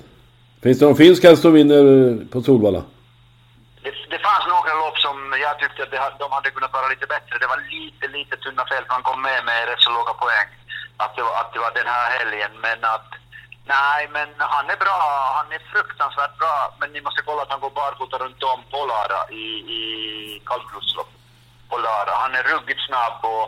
Finns 0.63 0.79
det 0.79 0.85
någon 0.85 1.01
finsk 1.03 1.23
häst 1.23 1.41
som 1.41 1.53
vinner 1.53 1.83
eh, 1.95 2.27
på 2.31 2.41
Solvalla? 2.41 2.81
Det, 3.83 3.93
det 4.13 4.19
fanns 4.27 4.45
några 4.53 4.73
lopp 4.83 4.97
som 5.05 5.15
jag 5.45 5.53
tyckte 5.59 5.83
att 5.83 5.91
det, 5.91 5.99
de 6.23 6.31
hade 6.37 6.49
kunnat 6.55 6.73
vara 6.77 6.87
lite 6.93 7.07
bättre. 7.15 7.33
Det 7.43 7.49
var 7.53 7.61
lite, 7.75 8.05
lite 8.17 8.35
tunna 8.43 8.63
fält. 8.71 8.87
Man 8.95 9.03
kom 9.07 9.21
med 9.21 9.39
med 9.49 9.59
rätt 9.69 9.83
så 9.85 9.91
låga 9.97 10.13
poäng. 10.23 10.49
Att 11.03 11.13
det, 11.15 11.23
var, 11.27 11.33
att 11.41 11.53
det 11.53 11.59
var 11.65 11.71
den 11.79 11.89
här 11.95 12.07
helgen. 12.17 12.51
Men 12.65 12.79
att... 12.95 13.09
Nej, 13.75 14.01
men 14.15 14.27
han 14.55 14.65
är 14.73 14.79
bra. 14.85 14.99
Han 15.37 15.47
är 15.55 15.61
fruktansvärt 15.73 16.35
bra. 16.41 16.57
Men 16.79 16.87
ni 16.93 17.01
måste 17.01 17.21
kolla 17.27 17.41
att 17.41 17.53
han 17.53 17.63
går 17.65 17.73
barfota 17.81 18.17
runt 18.23 18.43
om 18.43 18.59
Polara 18.73 19.21
i, 19.43 19.45
i 19.77 19.81
kallblodslopp. 21.73 22.03
Polara. 22.03 22.13
Han 22.23 22.35
är 22.39 22.43
ruggigt 22.51 22.81
snabb 22.87 23.19
och, 23.33 23.45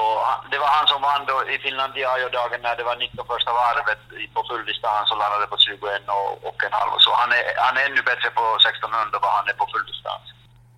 och 0.00 0.16
han, 0.28 0.38
det 0.50 0.58
var 0.58 0.70
han 0.78 0.86
som 0.92 1.00
vann 1.08 1.24
då 1.30 1.36
i 1.52 1.54
Finlandiajo-dagen 1.64 2.60
när 2.62 2.76
det 2.76 2.84
var 2.90 2.96
19 2.96 3.26
första 3.32 3.52
varvet 3.52 4.00
på 4.34 4.40
full 4.48 4.64
distans 4.70 5.06
och 5.12 5.18
landade 5.22 5.46
på 5.52 5.56
21 5.58 5.80
och, 6.18 6.30
och 6.48 6.58
en 6.66 6.74
halv. 6.80 6.92
Så 7.04 7.10
han 7.20 7.30
är, 7.38 7.44
han 7.66 7.76
är 7.78 7.84
ännu 7.88 8.02
bättre 8.10 8.28
på 8.38 8.44
1600 8.56 9.18
vad 9.24 9.32
han 9.38 9.48
är 9.52 9.56
på 9.60 9.66
full 9.72 9.86
distans. 9.92 10.24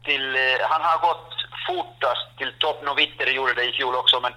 Till, 0.08 0.26
eh, 0.44 0.56
han 0.72 0.82
har 0.88 0.98
gått 1.08 1.28
fortast 1.68 2.26
till 2.38 2.52
topp. 2.62 2.78
Novitter 2.88 3.26
gjorde 3.36 3.54
det 3.58 3.64
i 3.70 3.72
fjol 3.78 3.94
också, 4.02 4.16
men 4.24 4.32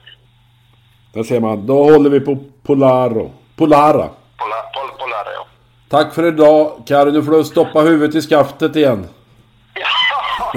Där 1.13 1.24
ser 1.24 1.39
man. 1.39 1.67
Då 1.72 1.78
håller 1.91 2.10
vi 2.15 2.19
på 2.19 2.34
Polaro. 2.67 3.26
Polara. 3.60 4.08
Pola, 4.41 4.60
Pol, 4.76 4.89
Polara, 5.00 5.32
ja. 5.38 5.43
Tack 5.89 6.13
för 6.15 6.24
idag. 6.34 6.84
Kari, 6.88 7.12
nu 7.12 7.24
får 7.24 7.32
du 7.32 7.43
stoppa 7.43 7.80
huvudet 7.82 8.15
i 8.15 8.22
skaftet 8.22 8.76
igen. 8.76 9.02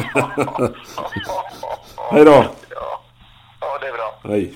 Hej 2.12 2.24
då. 2.24 2.30
Ja. 2.30 3.00
ja, 3.60 3.78
det 3.80 3.86
är 3.86 3.92
bra. 3.92 4.32
Hej. 4.32 4.54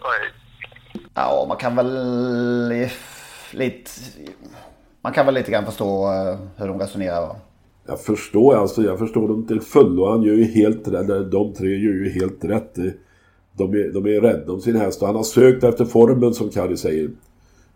Oj. 0.00 1.00
Ja, 1.14 1.44
man 1.48 1.56
kan 1.56 1.76
väl 1.76 2.78
lite... 3.52 3.90
Man 5.02 5.12
kan 5.12 5.26
väl 5.26 5.34
lite 5.34 5.50
grann 5.50 5.64
förstå 5.64 6.12
eh, 6.12 6.38
hur 6.56 6.68
de 6.68 6.78
resonerar. 6.78 7.20
va? 7.20 7.36
Jag 7.86 8.00
förstår 8.00 8.56
alltså, 8.56 8.82
jag 8.82 8.98
förstår 8.98 9.28
dem 9.28 9.46
till 9.46 9.60
fullo. 9.60 10.10
Han 10.10 10.22
gör 10.22 10.34
ju 10.34 10.44
helt 10.44 10.88
rätt. 10.88 11.30
De 11.30 11.54
tre 11.54 11.68
gör 11.68 11.92
ju 11.92 12.10
helt 12.10 12.44
rätt. 12.44 12.74
De 13.52 13.74
är, 13.74 13.92
de 13.92 14.06
är 14.06 14.20
rädda 14.20 14.52
om 14.52 14.60
sin 14.60 14.76
häst 14.76 15.00
och 15.00 15.06
han 15.06 15.16
har 15.16 15.22
sökt 15.22 15.64
efter 15.64 15.84
formen 15.84 16.34
som 16.34 16.50
Kari 16.50 16.76
säger. 16.76 17.10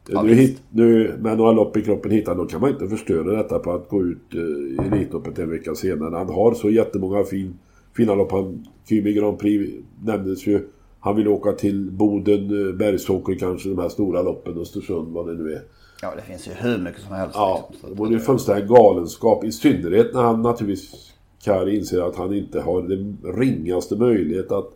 nu, 0.08 0.22
visst. 0.22 0.40
hit, 0.40 0.62
nu 0.70 1.14
med 1.18 1.38
några 1.38 1.52
lopp 1.52 1.76
i 1.76 1.82
kroppen 1.82 2.10
hittar 2.10 2.34
då 2.34 2.44
kan 2.46 2.60
man 2.60 2.70
inte 2.70 2.88
förstöra 2.88 3.36
detta 3.36 3.58
på 3.58 3.72
att 3.72 3.88
gå 3.88 4.02
ut 4.02 4.34
eh, 4.34 4.40
i 4.40 4.78
Elitloppet 4.92 5.38
en 5.38 5.50
vecka 5.50 5.74
senare. 5.74 6.16
Han 6.16 6.28
har 6.28 6.54
så 6.54 6.70
jättemånga 6.70 7.24
fin, 7.24 7.58
fina 7.96 8.14
lopp. 8.14 8.32
Han, 8.32 8.66
Kymi 8.88 9.12
Grand 9.12 9.38
Prix 9.38 9.72
nämndes 10.02 10.46
ju. 10.46 10.68
Han 11.00 11.16
vill 11.16 11.28
åka 11.28 11.52
till 11.52 11.90
Boden, 11.90 12.68
eh, 12.68 12.74
Bergsåker 12.74 13.34
kanske, 13.34 13.68
de 13.68 13.78
här 13.78 13.88
stora 13.88 14.22
loppen, 14.22 14.58
Östersund, 14.58 15.12
vad 15.12 15.26
det 15.26 15.34
nu 15.42 15.52
är. 15.52 15.62
Ja, 16.02 16.12
det 16.16 16.22
finns 16.22 16.48
ju 16.48 16.52
hur 16.52 16.78
mycket 16.78 17.00
som 17.02 17.14
helst. 17.14 17.34
Ja, 17.34 17.68
liksom. 17.70 17.90
Det 17.90 17.96
vore 17.96 18.10
ju 18.12 18.20
fullständig 18.20 18.68
galenskap. 18.68 19.44
I 19.44 19.52
synnerhet 19.52 20.14
när 20.14 20.22
han 20.22 20.42
naturligtvis 20.42 21.12
Kari 21.44 21.76
inser 21.78 22.00
att 22.08 22.16
han 22.16 22.34
inte 22.34 22.60
har 22.60 22.82
den 22.82 23.18
ringaste 23.36 23.96
möjlighet 23.96 24.52
att 24.52 24.70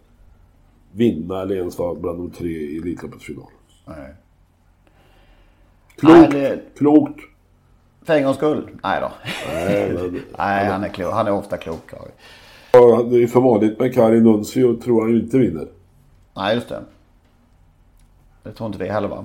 vinna 0.93 1.43
eller 1.43 1.57
ens 1.57 1.79
vara 1.79 1.95
bland 1.95 2.19
de 2.19 2.31
tre 2.31 2.49
i 2.49 2.77
Elitloppets 2.79 3.25
final. 3.25 3.47
Nej. 3.87 4.15
Klokt! 5.97 6.33
Nej, 6.33 6.41
det- 6.43 6.61
Klokt! 6.79 7.21
För 8.03 8.15
en 8.15 8.25
gångs 8.25 8.37
skull? 8.37 8.69
Nej 8.83 9.01
då. 9.01 9.11
Nej, 9.55 9.93
men, 9.95 10.13
Nej, 10.39 10.67
han 10.67 10.85
är 10.85 10.89
klok. 10.89 11.13
Han 11.13 11.27
är 11.27 11.33
ofta 11.33 11.57
klok. 11.57 11.91
Kari. 11.91 12.11
Ja, 12.73 13.03
Det 13.11 13.23
är 13.23 13.27
som 13.27 13.43
vanligt 13.45 13.79
med 13.79 13.95
Kari 13.95 14.21
Nuncio 14.21 14.77
tror 14.77 15.01
han 15.01 15.11
ju 15.11 15.21
inte 15.21 15.39
vinner. 15.39 15.69
Nej, 16.37 16.55
just 16.55 16.69
det. 16.69 16.85
Det 18.43 18.53
tror 18.53 18.67
inte 18.67 18.79
vi 18.79 18.89
heller 18.89 19.09
va? 19.09 19.25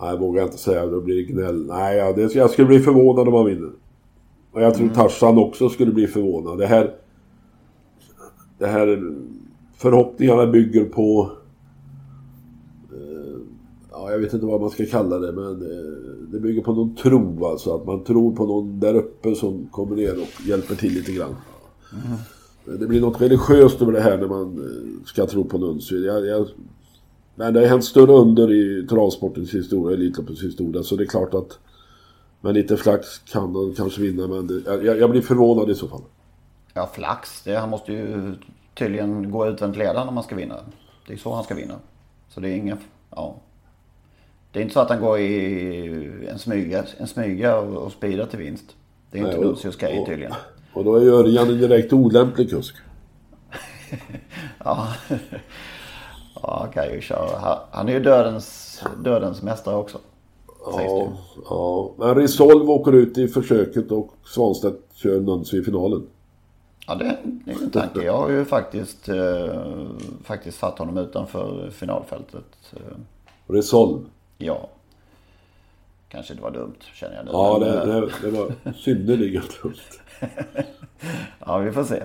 Nej, 0.00 0.10
jag 0.10 0.18
vågar 0.18 0.42
inte 0.42 0.58
säga. 0.58 0.86
Då 0.86 1.00
blir 1.00 1.16
det 1.16 1.22
gnäll. 1.32 1.66
Nej, 1.66 1.96
ja, 1.96 2.12
det, 2.12 2.34
jag 2.34 2.50
skulle 2.50 2.68
bli 2.68 2.80
förvånad 2.80 3.28
om 3.28 3.34
han 3.34 3.46
vinner. 3.46 3.70
Och 4.52 4.62
jag 4.62 4.74
tror 4.74 4.88
Tarzan 4.88 5.38
också 5.38 5.68
skulle 5.68 5.92
bli 5.92 6.06
förvånad. 6.06 6.58
Det 6.58 6.66
här... 6.66 6.94
Det 8.58 8.66
här... 8.66 9.12
Förhoppningarna 9.76 10.46
bygger 10.46 10.84
på... 10.84 11.30
Ja, 14.02 14.10
jag 14.10 14.18
vet 14.18 14.32
inte 14.32 14.46
vad 14.46 14.60
man 14.60 14.70
ska 14.70 14.86
kalla 14.86 15.18
det, 15.18 15.32
men 15.32 15.62
eh, 15.62 15.92
det 16.32 16.40
bygger 16.40 16.62
på 16.62 16.72
någon 16.72 16.94
tro 16.94 17.46
alltså. 17.46 17.74
Att 17.74 17.86
man 17.86 18.04
tror 18.04 18.36
på 18.36 18.46
någon 18.46 18.80
där 18.80 18.94
uppe 18.94 19.34
som 19.34 19.68
kommer 19.70 19.96
ner 19.96 20.12
och 20.12 20.46
hjälper 20.46 20.74
till 20.74 20.92
lite 20.92 21.12
grann. 21.12 21.36
Det 22.64 22.86
blir 22.86 23.00
något 23.00 23.20
religiöst 23.20 23.82
över 23.82 23.92
det 23.92 24.00
här 24.00 24.18
när 24.18 24.28
man 24.28 24.58
eh, 24.58 25.06
ska 25.06 25.26
tro 25.26 25.44
på 25.44 25.58
Nuncio. 25.58 25.98
Jag, 25.98 26.26
jag, 26.26 26.48
men 27.34 27.54
det 27.54 27.60
har 27.60 27.66
hänt 27.66 27.84
större 27.84 28.12
under 28.12 28.52
i 28.52 28.86
travsportens 28.86 29.54
historia, 29.54 29.96
Elitloppets 29.96 30.42
historia. 30.42 30.82
Så 30.82 30.96
det 30.96 31.04
är 31.04 31.08
klart 31.08 31.34
att 31.34 31.58
med 32.40 32.54
lite 32.54 32.76
flax 32.76 33.18
kan 33.18 33.54
han 33.54 33.74
kanske 33.76 34.00
vinna. 34.00 34.26
Men 34.26 34.46
det, 34.46 34.84
jag, 34.84 34.98
jag 34.98 35.10
blir 35.10 35.22
förvånad 35.22 35.70
i 35.70 35.74
så 35.74 35.88
fall. 35.88 36.02
Ja, 36.74 36.90
flax. 36.94 37.42
Det, 37.42 37.56
han 37.56 37.70
måste 37.70 37.92
ju 37.92 38.34
tydligen 38.74 39.30
gå 39.30 39.46
utvänt 39.46 39.76
ledaren 39.76 40.08
om 40.08 40.14
han 40.14 40.24
ska 40.24 40.36
vinna. 40.36 40.56
Det 41.06 41.12
är 41.12 41.16
så 41.16 41.34
han 41.34 41.44
ska 41.44 41.54
vinna. 41.54 41.74
Så 42.28 42.40
det 42.40 42.48
är 42.48 42.56
ingen... 42.56 42.78
Ja. 43.10 43.36
Det 44.52 44.58
är 44.58 44.62
inte 44.62 44.74
så 44.74 44.80
att 44.80 44.88
han 44.90 45.00
går 45.00 45.18
i 45.18 46.26
en 46.30 46.38
smyga, 46.38 46.84
en 46.98 47.06
smyga 47.06 47.58
och, 47.58 47.76
och 47.86 47.92
speedar 47.92 48.26
till 48.26 48.38
vinst. 48.38 48.64
Det 49.10 49.18
är 49.18 49.22
inte 49.22 49.36
Nej, 49.36 49.46
Nuncios 49.46 49.76
grej 49.76 49.98
och- 49.98 50.06
tydligen. 50.06 50.32
Och 50.74 50.84
då 50.84 50.96
är 50.96 51.00
ju 51.02 51.10
Örjan 51.14 51.48
en 51.48 51.58
direkt 51.58 51.92
olämplig 51.92 52.50
kusk. 52.50 52.76
Ja. 54.64 54.88
ja, 56.42 56.58
han 56.62 56.72
kan 56.72 56.92
ju 56.94 57.00
köra. 57.00 57.58
Han- 57.70 57.88
är 57.88 57.92
ju 57.92 58.00
dödens, 58.00 58.82
dödens 59.04 59.42
mästare 59.42 59.76
också. 59.76 59.98
Ja, 60.66 61.08
ja. 61.44 61.92
Men 61.96 62.14
Resolve 62.14 62.64
åker 62.72 62.92
ut 62.92 63.18
i 63.18 63.28
försöket 63.28 63.90
och 63.92 64.10
Svanstedt 64.24 64.80
kör 64.94 65.20
Nuncio 65.20 65.60
i 65.60 65.64
finalen. 65.64 66.06
Ja, 66.86 66.94
det, 66.94 67.16
det 67.24 67.50
är 67.52 67.62
en 67.62 67.70
tanke. 67.70 68.02
Jag 68.02 68.16
har 68.18 68.30
ju 68.30 68.44
faktiskt, 68.44 69.08
eh, 69.08 69.60
faktiskt 70.24 70.58
satt 70.58 70.78
honom 70.78 70.98
utanför 70.98 71.70
finalfältet. 71.70 72.44
Eh, 72.72 72.80
Resolve. 73.46 74.04
Ja. 74.44 74.68
Kanske 76.08 76.34
det 76.34 76.42
var 76.42 76.50
dumt, 76.50 76.76
känner 76.94 77.16
jag 77.16 77.24
nu. 77.24 77.30
Ja, 77.32 77.58
Men, 77.60 77.68
det, 77.68 77.94
eh, 77.94 78.00
det, 78.00 78.10
det 78.22 78.30
var 78.30 78.72
synnerligen 78.72 79.42
dumt. 79.62 79.74
Ja, 81.46 81.58
vi 81.58 81.72
får 81.72 81.84
se. 81.84 82.02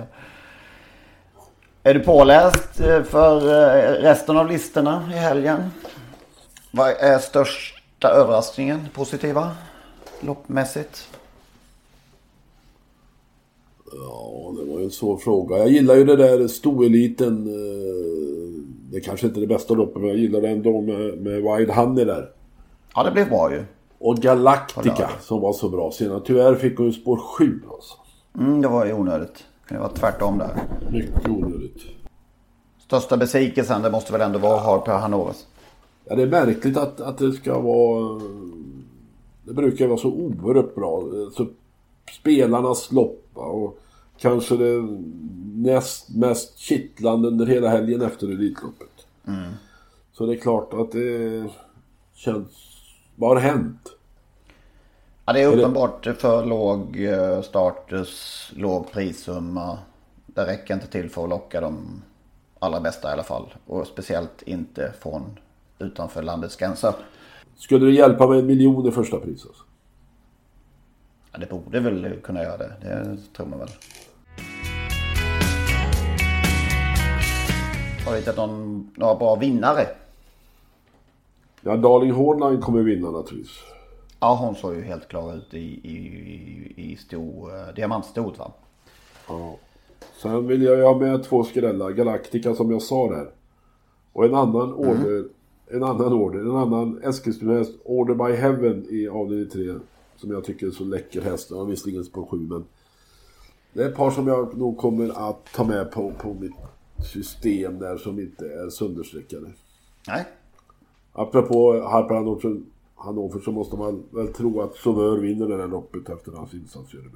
Är 1.83 1.93
du 1.93 1.99
påläst 1.99 2.79
eh, 2.79 3.03
för 3.03 3.35
eh, 3.37 3.91
resten 4.01 4.37
av 4.37 4.47
listorna 4.47 5.09
i 5.13 5.17
helgen? 5.17 5.71
Vad 6.71 6.89
är 6.89 7.19
största 7.19 8.07
överraskningen 8.09 8.87
positiva 8.93 9.51
loppmässigt? 10.21 11.07
Ja, 13.91 14.53
det 14.59 14.71
var 14.71 14.79
ju 14.79 14.83
en 14.85 14.91
svår 14.91 15.17
fråga. 15.17 15.57
Jag 15.57 15.69
gillar 15.69 15.95
ju 15.95 16.05
det 16.05 16.15
där 16.15 16.47
stoeliten. 16.47 17.47
eh, 17.47 18.76
Det 18.91 18.99
kanske 18.99 19.27
inte 19.27 19.39
är 19.39 19.41
det 19.41 19.47
bästa 19.47 19.73
loppet, 19.73 20.01
men 20.01 20.09
jag 20.09 20.17
gillar 20.17 20.41
det 20.41 20.49
ändå 20.49 20.81
med, 20.81 21.17
med 21.17 21.33
Wild 21.33 21.69
Honey 21.71 22.05
där. 22.05 22.29
Ja, 22.95 23.03
det 23.03 23.11
blev 23.11 23.29
bra 23.29 23.51
ju. 23.53 23.63
Och 23.99 24.17
Galactica 24.17 25.09
som 25.21 25.41
var 25.41 25.53
så 25.53 25.69
bra 25.69 25.91
senare. 25.91 26.21
Tyvärr 26.25 26.55
fick 26.55 26.77
hon 26.77 26.93
spår 26.93 27.17
7 27.17 27.61
alltså. 27.71 27.93
Mm, 28.37 28.61
det 28.61 28.67
var 28.67 28.85
ju 28.85 28.93
onödigt. 28.93 29.43
Det 29.69 29.77
vara 29.77 29.89
tvärtom 29.89 30.37
där. 30.37 30.49
Mycket 30.91 31.29
onödigt. 31.29 31.81
Största 32.79 33.17
besvikelsen, 33.17 33.81
det 33.81 33.91
måste 33.91 34.11
väl 34.11 34.21
ändå 34.21 34.39
vara 34.39 34.59
Harper 34.59 34.91
Hanovers. 34.91 35.45
Ja, 36.05 36.15
det 36.15 36.21
är 36.21 36.27
märkligt 36.27 36.77
att, 36.77 37.01
att 37.01 37.17
det 37.17 37.31
ska 37.31 37.59
vara... 37.59 38.21
Det 39.43 39.53
brukar 39.53 39.87
vara 39.87 39.97
så 39.97 40.11
oerhört 40.11 40.75
bra. 40.75 41.03
Så 41.33 41.47
spelarnas 42.21 42.91
lopp 42.91 43.23
och 43.33 43.79
kanske 44.19 44.57
det 44.57 44.81
näst 45.55 46.09
mest 46.09 46.57
kittlande 46.57 47.27
under 47.27 47.45
hela 47.45 47.69
helgen 47.69 48.01
efter 48.01 48.27
Elitloppet. 48.27 49.07
Så 50.13 50.25
det 50.25 50.33
är 50.33 50.39
klart 50.39 50.73
att 50.73 50.91
det 50.91 51.43
känns... 52.13 52.47
Vad 53.15 53.29
har 53.29 53.41
hänt? 53.41 53.89
Ja, 55.25 55.33
det 55.33 55.41
är 55.41 55.51
det- 55.51 55.57
uppenbart 55.57 56.05
för 56.17 56.45
låg 56.45 57.03
eh, 57.03 57.41
status, 57.41 58.51
låg 58.55 58.91
prissumma. 58.91 59.77
Det 60.25 60.45
räcker 60.45 60.73
inte 60.73 60.87
till 60.87 61.09
för 61.09 61.23
att 61.23 61.29
locka 61.29 61.61
de 61.61 62.01
allra 62.59 62.79
bästa 62.81 63.09
i 63.09 63.13
alla 63.13 63.23
fall. 63.23 63.53
Och 63.65 63.87
speciellt 63.87 64.41
inte 64.41 64.93
från 64.99 65.39
utanför 65.79 66.23
landets 66.23 66.55
gränser. 66.55 66.93
Skulle 67.55 67.85
det 67.85 67.91
hjälpa 67.91 68.27
med 68.27 68.39
en 68.39 68.45
miljon 68.45 68.87
i 68.87 68.91
första 68.91 69.17
pris? 69.19 69.45
Alltså? 69.45 69.63
Ja, 71.31 71.39
det 71.39 71.45
borde 71.49 71.79
väl 71.79 72.19
kunna 72.23 72.43
göra 72.43 72.57
det. 72.57 72.73
Det 72.81 73.17
tror 73.35 73.45
man 73.47 73.59
väl. 73.59 73.69
Har 78.07 78.13
du 78.13 78.19
hittat 78.19 78.37
någon, 78.37 78.89
några 78.95 79.15
bra 79.15 79.35
vinnare? 79.35 79.87
Ja, 81.61 81.77
Darling 81.77 82.11
Hornline 82.11 82.61
kommer 82.61 82.81
vinna 82.81 83.11
naturligtvis. 83.11 83.57
Ja, 84.19 84.35
hon 84.41 84.55
såg 84.55 84.75
ju 84.75 84.81
helt 84.81 85.07
klar 85.07 85.35
ut 85.35 85.53
i, 85.53 85.57
i, 85.57 85.97
i, 86.77 86.91
i 86.91 86.95
stor, 86.95 87.55
eh, 87.55 87.73
diamantstort 87.75 88.37
va? 88.37 88.51
Ja. 89.27 89.55
Sen 90.21 90.47
vill 90.47 90.61
jag 90.61 90.77
ju 90.77 90.83
ha 90.83 90.97
med 90.97 91.23
två 91.23 91.43
skrällar. 91.43 91.89
Galactica 91.89 92.55
som 92.55 92.71
jag 92.71 92.81
sa 92.81 93.09
där. 93.09 93.29
Och 94.13 94.25
en 94.25 94.35
annan 94.35 94.73
order. 94.73 95.25
En 95.67 95.83
annan 95.83 96.13
order. 96.13 96.39
En 96.39 96.55
annan 96.55 97.01
Eskilstuna-häst. 97.03 97.71
Order 97.83 98.13
by 98.13 98.35
Heaven 98.35 98.85
i 98.89 99.07
avdelning 99.07 99.49
3. 99.49 99.73
Som 100.15 100.31
jag 100.31 100.43
tycker 100.43 100.67
är 100.67 100.71
så 100.71 100.83
läcker 100.83 101.21
häst. 101.21 101.49
Den 101.49 101.57
har 101.57 101.65
visserligen 101.65 102.05
på 102.05 102.25
7 102.25 102.37
men. 102.37 102.65
Det 103.73 103.83
är 103.83 103.89
ett 103.89 103.95
par 103.95 104.11
som 104.11 104.27
jag 104.27 104.57
nog 104.57 104.77
kommer 104.77 105.29
att 105.29 105.53
ta 105.53 105.63
med 105.63 105.91
på, 105.91 106.11
på 106.11 106.33
mitt 106.33 106.53
system 107.03 107.79
där 107.79 107.97
som 107.97 108.19
inte 108.19 108.45
är 108.45 108.69
sönderstreckade. 108.69 109.47
Nej. 110.07 110.25
Apropå 111.13 111.81
Harper 111.81 112.15
Hannover, 112.95 113.39
så 113.39 113.51
måste 113.51 113.75
man 113.75 114.03
väl 114.11 114.33
tro 114.33 114.61
att 114.61 114.75
Sauveur 114.75 115.17
vinner 115.17 115.47
det 115.47 115.57
här 115.57 115.67
loppet 115.67 116.09
efter 116.09 116.31
hans 116.31 116.53
insats. 116.53 116.93
gör 116.93 117.01
det. 117.01 117.09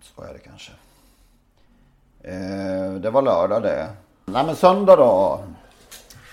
Så 0.00 0.22
är 0.22 0.32
det 0.32 0.38
kanske. 0.38 0.72
Eh, 2.20 2.94
det 3.00 3.10
var 3.10 3.22
lördag 3.22 3.62
det. 3.62 3.96
Nej 4.24 4.46
men 4.46 4.56
söndag 4.56 4.96
då. 4.96 5.40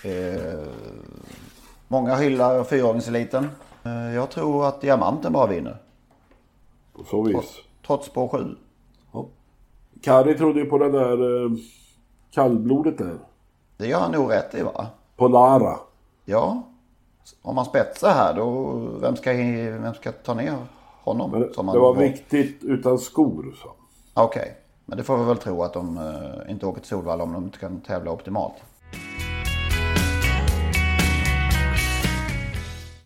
Eh, 0.10 0.68
många 1.88 2.16
hyllar 2.16 2.64
fyraåringseliten. 2.64 3.48
Eh, 3.84 4.16
jag 4.16 4.30
tror 4.30 4.68
att 4.68 4.82
Diamanten 4.82 5.34
bara 5.34 5.48
vinner. 5.48 5.78
På 6.94 7.04
så 7.04 7.24
vis. 7.24 7.60
Trots 7.88 8.10
på 8.10 8.30
sju. 8.30 8.56
Ja. 9.12 9.28
Kari 10.02 10.38
trodde 10.38 10.60
ju 10.60 10.66
på 10.66 10.78
den 10.78 10.92
där 10.92 11.18
kallblodet 12.32 12.98
där. 12.98 13.18
Det 13.78 13.88
gör 13.88 14.00
han 14.00 14.12
nog 14.12 14.32
rätt 14.32 14.56
i 14.56 14.62
va? 14.62 14.88
På 15.16 15.28
Lara. 15.28 15.78
Ja. 16.26 16.64
Om 17.42 17.56
man 17.56 17.66
spetsar 17.66 18.10
här 18.10 18.34
då, 18.34 18.72
vem 19.02 19.16
ska, 19.16 19.34
vem 19.34 19.94
ska 19.94 20.12
ta 20.12 20.34
ner 20.34 20.58
honom? 21.04 21.32
Men 21.32 21.42
det, 21.42 21.50
han 21.56 21.66
var 21.66 21.96
viktigt 21.96 22.64
utan 22.64 23.00
skor. 23.00 23.56
Så. 23.62 23.72
Okej. 24.14 24.58
Men 24.86 24.98
det 24.98 25.04
får 25.04 25.18
vi 25.18 25.24
väl 25.24 25.38
tro 25.38 25.64
att 25.64 25.74
de 25.74 25.98
eh, 25.98 26.52
inte 26.52 26.66
åker 26.66 26.82
till 26.82 26.90
Solvalla 26.90 27.24
om 27.24 27.34
de 27.34 27.44
inte 27.44 27.58
kan 27.58 27.82
tävla 27.82 28.12
optimalt. 28.12 28.54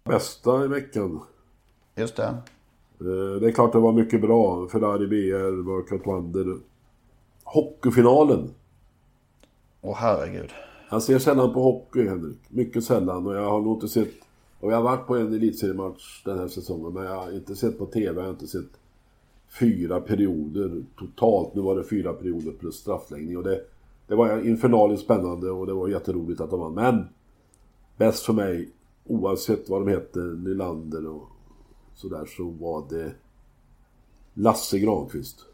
Bästa 0.03 0.65
i 0.65 0.67
veckan. 0.67 1.21
Just 1.95 2.15
det. 2.15 2.23
Eh, 2.99 3.39
det 3.41 3.47
är 3.47 3.51
klart 3.51 3.71
det 3.71 3.80
var 3.80 3.91
mycket 3.91 4.21
bra. 4.21 4.67
Ferrari 4.67 5.07
BR, 5.07 5.63
Workout 5.63 6.07
Wonder. 6.07 6.57
Hockeyfinalen. 7.43 8.53
Åh 9.88 9.96
herregud. 9.96 10.52
Jag 10.90 11.04
ser 11.04 11.20
sällan 11.20 11.54
på 11.54 11.62
hockey, 11.62 12.08
Henrik. 12.08 12.38
Mycket 12.50 12.84
sällan. 12.84 13.28
Och 13.28 13.36
jag 13.36 13.50
har 13.50 13.62
nog 13.62 13.76
inte 13.76 13.88
sett... 13.88 14.14
Och 14.60 14.72
jag 14.72 14.76
har 14.76 14.84
varit 14.84 15.08
på 15.08 15.16
en 15.16 15.34
elitseriematch 15.34 16.24
den 16.24 16.40
här 16.40 16.48
säsongen. 16.48 16.94
Men 16.94 17.04
jag 17.04 17.16
har 17.16 17.32
inte 17.32 17.56
sett 17.56 17.78
på 17.78 17.86
TV. 17.86 18.22
Jag 18.22 18.24
har 18.24 18.30
inte 18.30 18.48
sett 18.48 18.70
fyra 19.60 20.02
perioder 20.02 20.84
totalt. 20.98 21.56
Nu 21.56 21.62
var 21.62 21.76
det 21.76 21.84
fyra 21.84 22.14
perioder 22.14 22.52
plus 22.52 22.76
straffläggning. 22.76 23.38
Och 23.38 23.44
det, 23.44 23.62
det 24.08 24.16
var 24.16 24.48
infernaliskt 24.48 25.06
spännande 25.06 25.52
och 25.52 25.68
det 25.68 25.74
var 25.74 25.88
jätteroligt 25.88 26.42
att 26.42 26.50
de 26.50 26.60
vann. 26.60 26.74
Men 26.74 27.08
bäst 27.98 28.26
för 28.26 28.34
mig, 28.34 28.70
oavsett 29.06 29.70
vad 29.70 29.82
de 29.82 29.92
heter, 29.92 30.22
Nylander 30.22 31.08
och 31.08 31.30
sådär, 31.96 32.26
så 32.38 32.50
var 32.50 32.86
det 32.90 33.12
Lasse 34.34 34.80
Granqvist. 34.80 35.46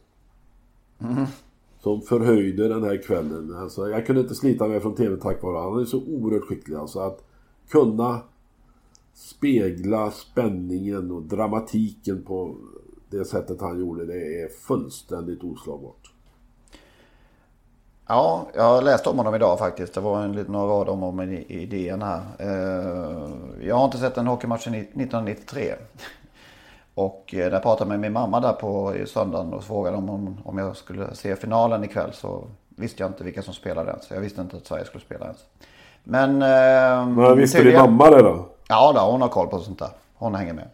Som 1.83 2.01
förhöjde 2.01 2.67
den 2.67 2.83
här 2.83 3.03
kvällen. 3.03 3.55
Alltså, 3.55 3.89
jag 3.89 4.05
kunde 4.05 4.21
inte 4.21 4.35
slita 4.35 4.67
mig 4.67 4.79
från 4.79 4.95
TV 4.95 5.17
tack 5.17 5.43
vare 5.43 5.57
honom. 5.57 5.73
Han 5.73 5.81
är 5.81 5.85
så 5.85 6.03
oerhört 6.03 6.43
skicklig. 6.43 6.75
Alltså 6.75 6.99
att 6.99 7.23
kunna 7.69 8.19
spegla 9.13 10.11
spänningen 10.11 11.11
och 11.11 11.21
dramatiken 11.21 12.23
på 12.23 12.55
det 13.09 13.25
sättet 13.25 13.61
han 13.61 13.79
gjorde, 13.79 14.05
det 14.05 14.41
är 14.41 14.47
fullständigt 14.47 15.43
oslagbart. 15.43 16.11
Ja, 18.07 18.47
jag 18.55 18.83
läste 18.83 19.09
om 19.09 19.17
honom 19.17 19.35
idag 19.35 19.59
faktiskt. 19.59 19.93
Det 19.93 20.01
var 20.01 20.23
en 20.23 20.33
liten 20.33 20.51
några 20.51 20.73
rader 20.73 20.91
om 20.91 20.99
honom 20.99 21.21
i 21.21 21.45
idén 21.47 22.01
här. 22.01 22.21
Eh, 22.39 23.31
jag 23.67 23.75
har 23.75 23.85
inte 23.85 23.97
sett 23.97 24.17
en 24.17 24.27
hockeymatch 24.27 24.63
sedan 24.63 24.75
1993. 24.75 25.73
Och 26.95 27.33
eh, 27.33 27.45
när 27.45 27.51
jag 27.51 27.63
pratade 27.63 27.89
med 27.89 27.99
min 27.99 28.13
mamma 28.13 28.39
där 28.39 28.53
på 28.53 28.95
söndagen 29.05 29.53
och 29.53 29.63
frågade 29.63 29.97
om, 29.97 30.37
om 30.45 30.57
jag 30.57 30.77
skulle 30.77 31.15
se 31.15 31.35
finalen 31.35 31.83
ikväll 31.83 32.13
så 32.13 32.43
visste 32.69 33.03
jag 33.03 33.09
inte 33.09 33.23
vilka 33.23 33.41
som 33.41 33.53
spelade 33.53 33.89
ens. 33.89 34.11
Jag 34.11 34.19
visste 34.19 34.41
inte 34.41 34.57
att 34.57 34.65
Sverige 34.65 34.85
skulle 34.85 35.03
spela 35.03 35.25
ens. 35.25 35.39
Men... 36.03 36.37
Men 37.15 37.37
visste 37.37 37.63
din 37.63 37.75
mamma 37.75 38.09
det 38.09 38.21
då? 38.21 38.45
Ja, 38.67 38.91
då, 38.95 39.11
hon 39.11 39.21
har 39.21 39.29
koll 39.29 39.47
på 39.47 39.59
sånt 39.59 39.79
där. 39.79 39.89
Hon 40.13 40.35
hänger 40.35 40.53
med. 40.53 40.67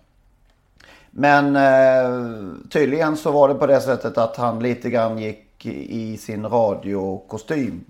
Men 1.20 1.56
eh, 1.56 2.70
tydligen 2.70 3.18
så 3.18 3.32
var 3.32 3.48
det 3.48 3.56
på 3.56 3.68
det 3.68 3.82
sättet 3.82 4.18
att 4.18 4.38
han 4.38 4.60
lite 4.60 4.90
grann 4.90 5.18
gick 5.18 5.66
i 5.66 6.18
sin 6.18 6.46
radiokostym. 6.46 7.86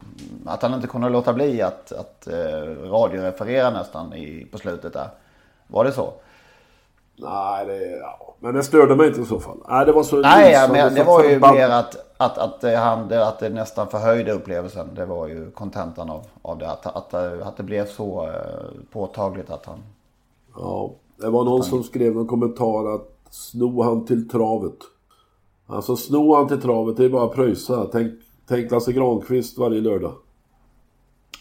Att 0.45 0.61
han 0.61 0.73
inte 0.73 0.87
kunde 0.87 1.09
låta 1.09 1.33
bli 1.33 1.61
att, 1.61 1.91
att 1.91 2.27
eh, 2.27 2.89
radioreferera 2.89 3.69
nästan 3.69 4.13
i, 4.13 4.47
på 4.51 4.57
slutet 4.57 4.93
där. 4.93 5.09
Var 5.67 5.83
det 5.83 5.91
så? 5.91 6.13
Nej, 7.19 7.65
det, 7.65 7.97
ja. 7.97 8.35
men 8.39 8.53
det 8.53 8.63
störde 8.63 8.95
mig 8.95 9.07
inte 9.07 9.21
i 9.21 9.25
så 9.25 9.39
fall. 9.39 9.57
Nej, 9.69 9.85
det 9.85 9.91
var 9.91 10.03
så 10.03 10.21
Nej, 10.21 10.51
ja, 10.51 10.67
men 10.71 10.93
det 10.93 11.03
var 11.03 11.23
ju 11.23 11.39
mer 11.39 11.69
att, 11.69 11.95
att, 12.17 12.37
att, 12.37 12.61
det, 12.61 12.75
han, 12.75 13.13
att 13.13 13.39
det 13.39 13.49
nästan 13.49 13.87
förhöjde 13.87 14.31
upplevelsen. 14.31 14.95
Det 14.95 15.05
var 15.05 15.27
ju 15.27 15.51
kontentan 15.51 16.09
av, 16.09 16.23
av 16.41 16.57
det. 16.57 16.71
Att, 16.71 16.85
att, 16.85 17.13
att 17.13 17.57
det 17.57 17.63
blev 17.63 17.85
så 17.85 18.23
eh, 18.23 18.81
påtagligt 18.91 19.49
att 19.49 19.65
han... 19.65 19.79
Ja, 20.55 20.91
det 21.17 21.29
var 21.29 21.43
någon 21.43 21.63
som 21.63 21.83
skrev 21.83 22.15
någon 22.15 22.27
kommentar 22.27 22.95
att 22.95 23.09
sno 23.29 23.81
han 23.81 24.05
till 24.05 24.29
travet. 24.29 24.77
Alltså 25.67 25.95
sno 25.95 26.35
han 26.35 26.47
till 26.47 26.61
travet, 26.61 26.97
det 26.97 27.05
är 27.05 27.09
bara 27.09 27.25
att 27.25 27.35
pröjsa. 27.35 27.87
Tänk, 27.91 28.13
tänk 28.47 28.71
Lasse 28.71 28.93
Granqvist 28.93 29.57
varje 29.57 29.81
lördag. 29.81 30.13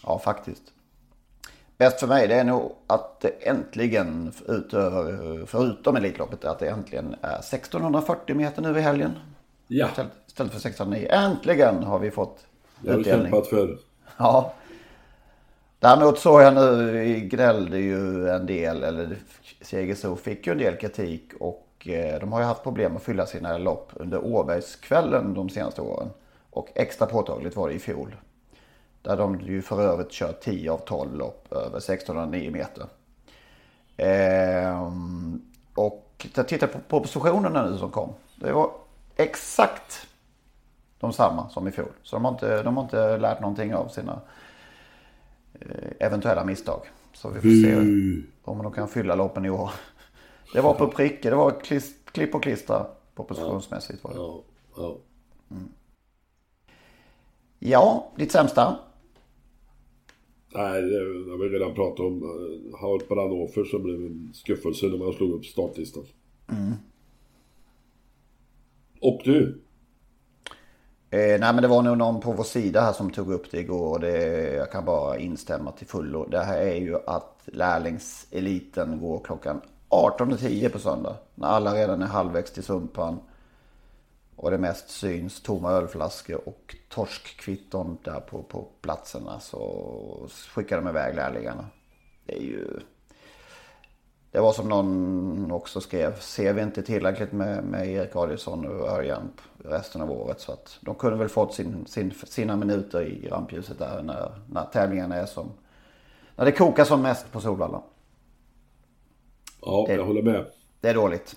Ja, 0.05 0.19
faktiskt. 0.19 0.63
Bäst 1.77 1.99
för 1.99 2.07
mig 2.07 2.27
det 2.27 2.35
är 2.35 2.43
nog 2.43 2.71
att 2.87 3.19
det 3.19 3.29
äntligen, 3.29 4.33
utöver, 4.47 5.45
förutom 5.45 5.95
Elitloppet, 5.95 6.45
att 6.45 6.59
det 6.59 6.69
äntligen 6.69 7.15
är 7.21 7.39
1640 7.39 8.35
meter 8.35 8.61
nu 8.61 8.77
i 8.77 8.81
helgen. 8.81 9.11
Ja. 9.67 9.87
Istället 10.27 10.51
för 10.51 10.59
1609. 10.59 11.07
Äntligen 11.11 11.83
har 11.83 11.99
vi 11.99 12.11
fått 12.11 12.45
Det 12.79 12.91
har 12.91 12.97
du 12.97 13.03
kämpat 13.03 13.47
för. 13.47 13.77
Ja. 14.17 14.53
Däremot 15.79 16.19
såg 16.19 16.41
jag 16.41 16.53
nu, 16.53 17.19
gnällde 17.19 17.79
ju 17.79 18.29
en 18.29 18.45
del, 18.45 18.83
eller 18.83 19.15
Segersro 19.61 20.15
fick 20.15 20.47
ju 20.47 20.51
en 20.51 20.57
del 20.57 20.75
kritik 20.75 21.33
och 21.39 21.87
eh, 21.87 22.19
de 22.19 22.31
har 22.31 22.39
ju 22.39 22.45
haft 22.45 22.63
problem 22.63 22.95
att 22.95 23.03
fylla 23.03 23.25
sina 23.25 23.57
lopp 23.57 23.91
under 23.93 24.25
Åbergskvällen 24.25 25.33
de 25.33 25.49
senaste 25.49 25.81
åren. 25.81 26.09
Och 26.49 26.69
extra 26.75 27.07
påtagligt 27.07 27.55
var 27.55 27.69
det 27.69 27.75
i 27.75 27.79
fjol. 27.79 28.15
Där 29.07 29.17
de 29.17 29.39
ju 29.39 29.61
för 29.61 29.81
övrigt 29.81 30.11
kör 30.11 30.33
10 30.41 30.71
av 30.71 30.77
12 30.77 31.15
lopp 31.15 31.51
över 31.51 31.77
1609 31.77 32.51
meter. 32.51 32.85
Ehm, 33.97 35.41
och 35.73 36.27
jag 36.35 36.47
tittar 36.47 36.67
på 36.67 36.79
propositionerna 36.79 37.69
nu 37.69 37.77
som 37.77 37.91
kom. 37.91 38.13
Det 38.35 38.51
var 38.51 38.71
exakt 39.15 40.07
de 40.99 41.13
samma 41.13 41.49
som 41.49 41.67
i 41.67 41.71
fjol. 41.71 41.91
Så 42.03 42.15
de 42.15 42.25
har 42.25 42.31
inte, 42.31 42.63
de 42.63 42.77
har 42.77 42.83
inte 42.83 43.17
lärt 43.17 43.41
någonting 43.41 43.75
av 43.75 43.87
sina 43.87 44.21
eh, 45.53 45.91
eventuella 45.99 46.43
misstag. 46.43 46.81
Så 47.13 47.29
vi 47.29 47.41
får 47.41 47.63
se 47.63 47.75
om 48.43 48.63
de 48.63 48.71
kan 48.71 48.87
fylla 48.87 49.15
loppen 49.15 49.45
i 49.45 49.49
år. 49.49 49.71
Det 50.53 50.61
var 50.61 50.73
på 50.73 50.87
pricken, 50.87 51.31
det 51.31 51.37
var 51.37 51.59
klist, 51.59 52.11
klipp 52.11 52.35
och 52.35 52.43
klistra 52.43 52.85
propositionsmässigt. 53.15 54.03
Var 54.03 54.11
det. 54.11 54.17
Ja. 54.81 54.95
Ja, 57.59 58.11
ditt 58.15 58.31
sämsta? 58.31 58.77
Nej, 60.53 60.81
det 60.81 61.31
har 61.31 61.37
vi 61.37 61.49
redan 61.49 61.73
pratat 61.73 61.99
om. 61.99 62.21
Harald 62.81 63.07
Branhofer 63.07 63.63
som 63.63 63.83
blev 63.83 63.95
en 63.95 64.31
skuffelse 64.33 64.85
när 64.85 64.97
man 64.97 65.13
slog 65.13 65.31
upp 65.31 65.45
startlistan. 65.45 66.03
Och 69.01 69.21
du? 69.23 69.61
Eh, 71.09 71.39
nej 71.39 71.53
men 71.53 71.61
det 71.61 71.67
var 71.67 71.81
nog 71.81 71.97
någon 71.97 72.19
på 72.19 72.31
vår 72.31 72.43
sida 72.43 72.81
här 72.81 72.93
som 72.93 73.11
tog 73.11 73.33
upp 73.33 73.51
det 73.51 73.59
igår 73.59 73.93
och 73.93 73.99
det, 73.99 74.53
jag 74.53 74.71
kan 74.71 74.85
bara 74.85 75.17
instämma 75.17 75.71
till 75.71 75.87
fullo. 75.87 76.25
Det 76.25 76.39
här 76.39 76.61
är 76.61 76.75
ju 76.75 76.95
att 77.07 77.41
lärlingseliten 77.45 78.99
går 79.01 79.19
klockan 79.23 79.61
18.10 79.89 80.69
på 80.69 80.79
söndag. 80.79 81.15
När 81.35 81.47
alla 81.47 81.75
redan 81.75 82.01
är 82.01 82.05
halvvägs 82.05 82.51
till 82.51 82.63
Sumpan. 82.63 83.19
Och 84.37 84.51
det 84.51 84.57
mest 84.57 84.89
syns 84.89 85.41
tomma 85.41 85.71
ölflaskor 85.71 86.47
och 86.47 86.75
torskkvitton 86.89 87.97
där 88.03 88.19
på, 88.19 88.43
på 88.43 88.67
platserna. 88.81 89.39
Så 89.39 90.27
skickar 90.49 90.81
de 90.81 90.87
iväg 90.89 91.15
lärlingarna. 91.15 91.65
Det 92.25 92.35
är 92.37 92.41
ju... 92.41 92.79
Det 94.31 94.39
var 94.39 94.53
som 94.53 94.69
någon 94.69 95.51
också 95.51 95.81
skrev. 95.81 96.19
Ser 96.19 96.53
vi 96.53 96.61
inte 96.61 96.81
tillräckligt 96.81 97.31
med, 97.31 97.63
med 97.63 97.87
Erik 97.87 98.15
Adielsson 98.15 98.65
och 98.65 98.87
Örjan 98.87 99.31
resten 99.57 100.01
av 100.01 100.11
året. 100.11 100.39
Så 100.39 100.51
att 100.51 100.77
de 100.81 100.95
kunde 100.95 101.17
väl 101.17 101.29
fått 101.29 101.53
sin, 101.53 101.85
sin, 101.85 102.11
sina 102.11 102.55
minuter 102.55 103.01
i 103.01 103.27
rampljuset 103.27 103.79
där 103.79 104.03
när, 104.03 104.31
när 104.49 104.65
tävlingarna 104.65 105.15
är 105.15 105.25
som... 105.25 105.51
När 106.35 106.45
det 106.45 106.51
kokar 106.51 106.83
som 106.83 107.01
mest 107.01 107.31
på 107.31 107.41
Solvalla. 107.41 107.81
Ja, 109.61 109.85
Det- 109.87 109.93
jag 109.95 110.05
håller 110.05 110.21
med. 110.23 110.45
Det 110.81 110.89
är 110.89 110.93
dåligt. 110.93 111.35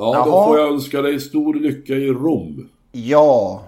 Ja, 0.00 0.06
då 0.24 0.30
Jaha. 0.30 0.44
får 0.44 0.58
jag 0.58 0.68
önska 0.68 1.02
dig 1.02 1.20
stor 1.20 1.54
lycka 1.54 1.92
i 1.92 2.08
Rom. 2.08 2.70
Ja, 2.92 3.62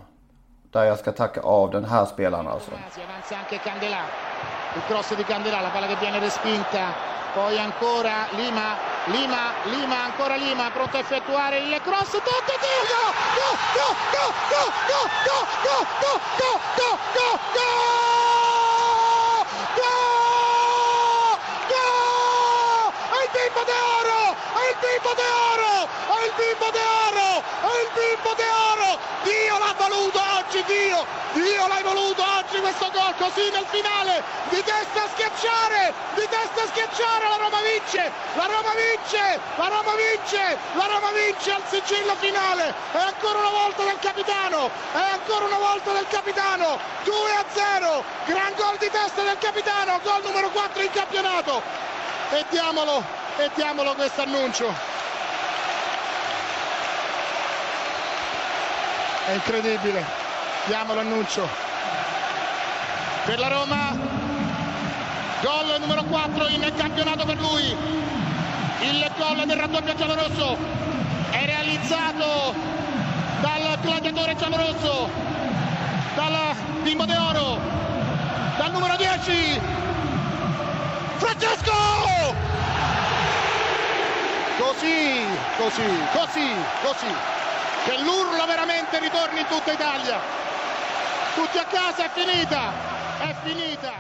där 0.73 0.85
jag 0.85 0.99
ska 0.99 1.13
tacka 1.13 1.41
av 1.41 1.71
den 1.71 1.85
här 1.85 2.05
spelaren 2.07 2.49
alltså. 2.49 2.71
Il 4.77 4.83
cross 4.89 5.09
di 5.17 5.25
Candelà, 5.25 5.61
la 5.61 5.69
palla 5.69 5.87
che 5.87 5.97
viene 6.01 6.19
respinta. 6.21 6.85
Poi 7.35 7.59
ancora 7.59 8.15
Lima, 8.41 8.69
Lima, 9.17 9.43
Lima, 9.75 9.97
ancora 10.09 10.37
Lima, 10.37 10.71
pronto 10.75 10.97
a 10.97 11.01
effettuare 11.01 11.59
il 11.59 11.81
cross. 11.85 12.11
Totti, 12.11 12.57
Go! 12.93 13.05
Go! 13.39 13.49
Go! 13.77 13.89
Go! 14.15 14.27
Go! 14.53 14.65
Go! 14.87 15.05
Go! 15.27 15.43
Go! 15.63 15.77
Go! 16.01 16.13
Go! 16.39 16.51
Go! 16.79 16.91
Go! 17.17 17.33
Go! 17.57 17.73
Go! 19.81 19.97
Go! 21.73 21.87
È 23.13 23.19
il 23.25 23.31
bimbo 23.37 23.63
d'oro! 23.71 24.21
È 24.57 24.65
il 24.73 24.77
bimbo 24.83 25.13
d'oro! 25.21 25.82
È 26.23 26.25
il 26.25 26.35
bimbo 26.39 26.71
d'oro! 26.71 27.43
È 27.43 27.83
il 27.83 27.91
bimbo 27.99 28.33
d'oro! 28.39 28.97
Dio 29.25 29.59
l'ha 29.59 29.75
voluto 29.77 30.23
oggi, 30.39 30.63
Dio! 30.71 31.05
Dio 31.33 31.67
l'hai 31.67 31.83
voluto 31.83 32.23
oggi 32.23 32.61
questo 32.61 32.89
gol 32.93 33.13
così 33.19 33.51
nel 33.51 33.67
finale! 33.67 34.23
Di 34.49 34.63
testa 34.63 35.03
a 35.03 35.09
schiacciare! 35.11 35.93
Di 36.15 36.23
testa 36.31 36.63
a 36.63 36.67
schiacciare! 36.69 37.27
La 37.27 37.37
Roma 37.43 37.59
vince! 37.67 38.13
La 38.35 38.47
Roma 38.47 38.71
vince! 38.71 39.41
La 39.57 39.67
Roma 39.67 39.95
vince! 39.99 40.59
La 40.75 40.87
Roma 40.87 41.11
vince 41.11 41.51
al 41.51 41.63
sigillo 41.67 42.15
finale! 42.15 42.73
E 42.93 42.99
ancora 42.99 43.39
una 43.41 43.51
volta 43.51 43.83
del 43.83 43.99
capitano! 43.99 44.71
E 44.95 44.99
ancora 45.19 45.45
una 45.47 45.59
volta 45.59 45.91
del 45.91 46.07
capitano! 46.07 46.79
2 47.03 47.33
a 47.35 47.45
0! 47.51 48.05
Gran 48.27 48.55
gol 48.55 48.77
di 48.79 48.91
testa 48.91 49.23
del 49.25 49.39
capitano! 49.39 49.99
Gol 50.05 50.23
numero 50.23 50.51
4 50.51 50.83
in 50.83 50.91
campionato! 50.93 51.63
E 52.31 52.45
diamolo! 52.49 53.03
E 53.39 53.51
diamolo 53.55 53.95
questo 53.95 54.23
annuncio! 54.23 54.92
È 59.33 59.37
incredibile. 59.37 60.05
Diamo 60.67 60.93
l'annuncio. 60.93 61.49
Per 63.25 63.39
la 63.39 63.49
Roma, 63.49 63.97
gol 65.41 65.81
numero 65.81 66.03
4 66.03 66.49
in 66.49 66.71
campionato 66.77 67.25
per 67.25 67.39
lui. 67.41 67.75
Il 68.81 69.11
gol 69.17 69.47
del 69.47 69.57
raddoppio 69.57 69.95
giallorosso 69.95 70.59
è 71.31 71.47
realizzato 71.47 72.55
dal 73.41 73.79
gladiatore 73.81 74.37
giallorosso, 74.37 75.09
dal 76.15 76.55
bimbo 76.83 77.07
de 77.07 77.17
oro, 77.17 77.59
dal 78.59 78.71
numero 78.71 78.97
10. 78.97 79.61
Francesco! 81.17 82.35
Così, 84.59 85.25
così, 85.57 85.83
così, 86.13 86.55
così 86.83 87.41
che 87.85 87.95
l'urlo 88.07 88.45
veramente 88.47 89.01
ritorni 89.01 89.41
in 89.41 89.49
tutta 89.55 89.73
Italia. 89.73 90.19
Tutti 91.35 91.59
a 91.59 91.67
casa, 91.67 92.01
è 92.07 92.11
finita, 92.21 92.63
è 93.29 93.31
finita. 93.47 93.93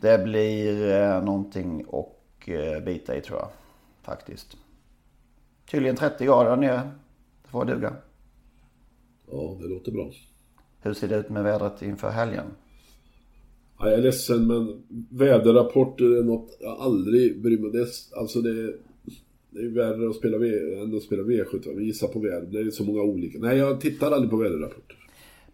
Det 0.00 0.18
blir 0.18 0.74
eh, 0.82 1.20
någonting 1.20 1.84
och 1.86 2.48
eh, 2.48 2.80
bita 2.80 3.16
i 3.16 3.20
tror 3.20 3.38
jag. 3.38 3.50
Faktiskt. 4.02 4.56
Tydligen 5.70 5.96
30 5.96 6.24
grader 6.24 6.50
där 6.50 6.56
nere. 6.56 6.90
Det 7.42 7.48
får 7.48 7.64
duga. 7.64 7.96
Ja, 9.30 9.56
det 9.60 9.68
låter 9.68 9.92
bra. 9.92 10.10
Hur 10.82 10.94
ser 10.94 11.08
det 11.08 11.16
ut 11.16 11.28
med 11.28 11.44
vädret 11.44 11.82
inför 11.82 12.10
helgen? 12.10 12.46
Ja, 13.78 13.88
jag 13.88 13.98
är 13.98 14.02
ledsen 14.02 14.46
men 14.46 14.82
väderrapporter 15.10 16.04
är 16.04 16.22
något 16.22 16.56
jag 16.60 16.80
aldrig 16.80 17.42
bryr 17.42 17.58
mig 17.58 17.80
om. 17.80 17.86
Alltså 18.20 18.40
det 18.40 18.74
Det 19.54 19.58
är 19.58 19.62
ju 19.62 19.74
värre 19.74 20.10
att 20.10 20.16
spela 20.16 20.38
v, 20.38 20.46
än 20.82 20.96
att 20.96 21.02
spela 21.02 21.22
V75. 21.22 21.80
Gissa 21.80 22.06
på 22.08 22.18
väder. 22.18 22.46
Det 22.46 22.58
är 22.58 22.70
så 22.70 22.84
många 22.84 23.02
olika. 23.02 23.38
Nej, 23.38 23.58
jag 23.58 23.80
tittar 23.80 24.12
aldrig 24.12 24.30
på 24.30 24.36
väderrapporter. 24.36 24.96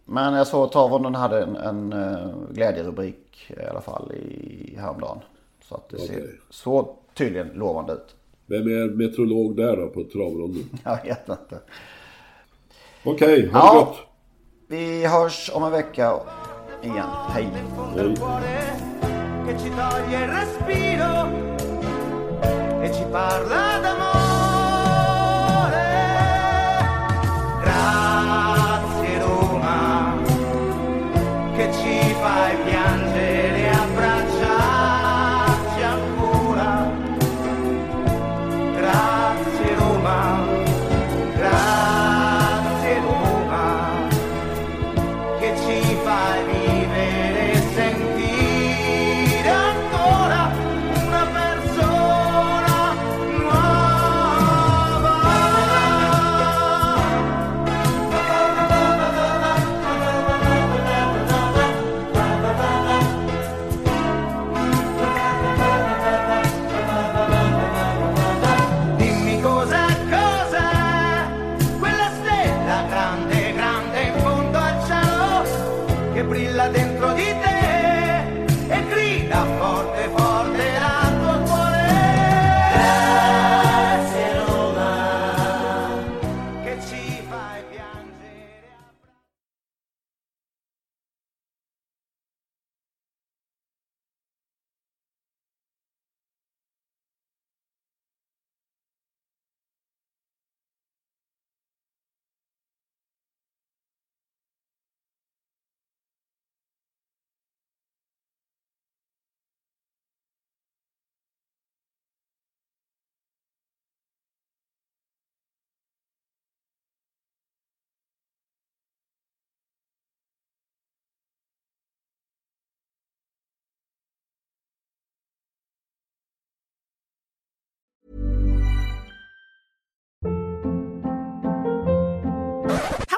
Men 0.05 0.33
jag 0.33 0.47
såg 0.47 0.63
att 0.65 0.71
Tavonen 0.71 1.15
hade 1.15 1.43
en, 1.43 1.55
en 1.55 1.93
uh, 1.93 2.33
glädjerubrik 2.53 3.51
i 3.57 3.65
alla 3.69 3.81
fall 3.81 4.11
i 4.13 4.75
häromdagen. 4.77 5.17
Så 5.63 5.75
att 5.75 5.89
det 5.89 5.95
Okej. 5.97 6.07
ser 6.07 6.39
så 6.49 6.95
tydligen 7.13 7.47
lovande 7.47 7.93
ut. 7.93 8.15
Vem 8.45 8.61
är 8.67 8.95
meteorolog 8.95 9.55
där 9.55 9.77
då 9.77 9.87
på 9.87 10.03
travronden? 10.03 10.63
Jag 10.83 11.03
vet 11.03 11.29
inte. 11.29 11.59
Okej, 13.03 13.47
ha 13.47 13.59
Ja. 13.59 13.73
det 13.73 13.79
gott! 13.79 13.97
Vi 14.67 15.05
hörs 15.05 15.51
om 15.53 15.63
en 15.63 15.71
vecka 15.71 16.13
igen. 16.83 17.09
Hej! 17.29 17.47
Hej. 17.95 18.15
E 22.81 22.93
ci 22.93 23.03
parla 23.11 23.79
d'amore. 23.81 24.08
que 76.19 76.23
brilla 76.23 76.67
de 76.67 76.88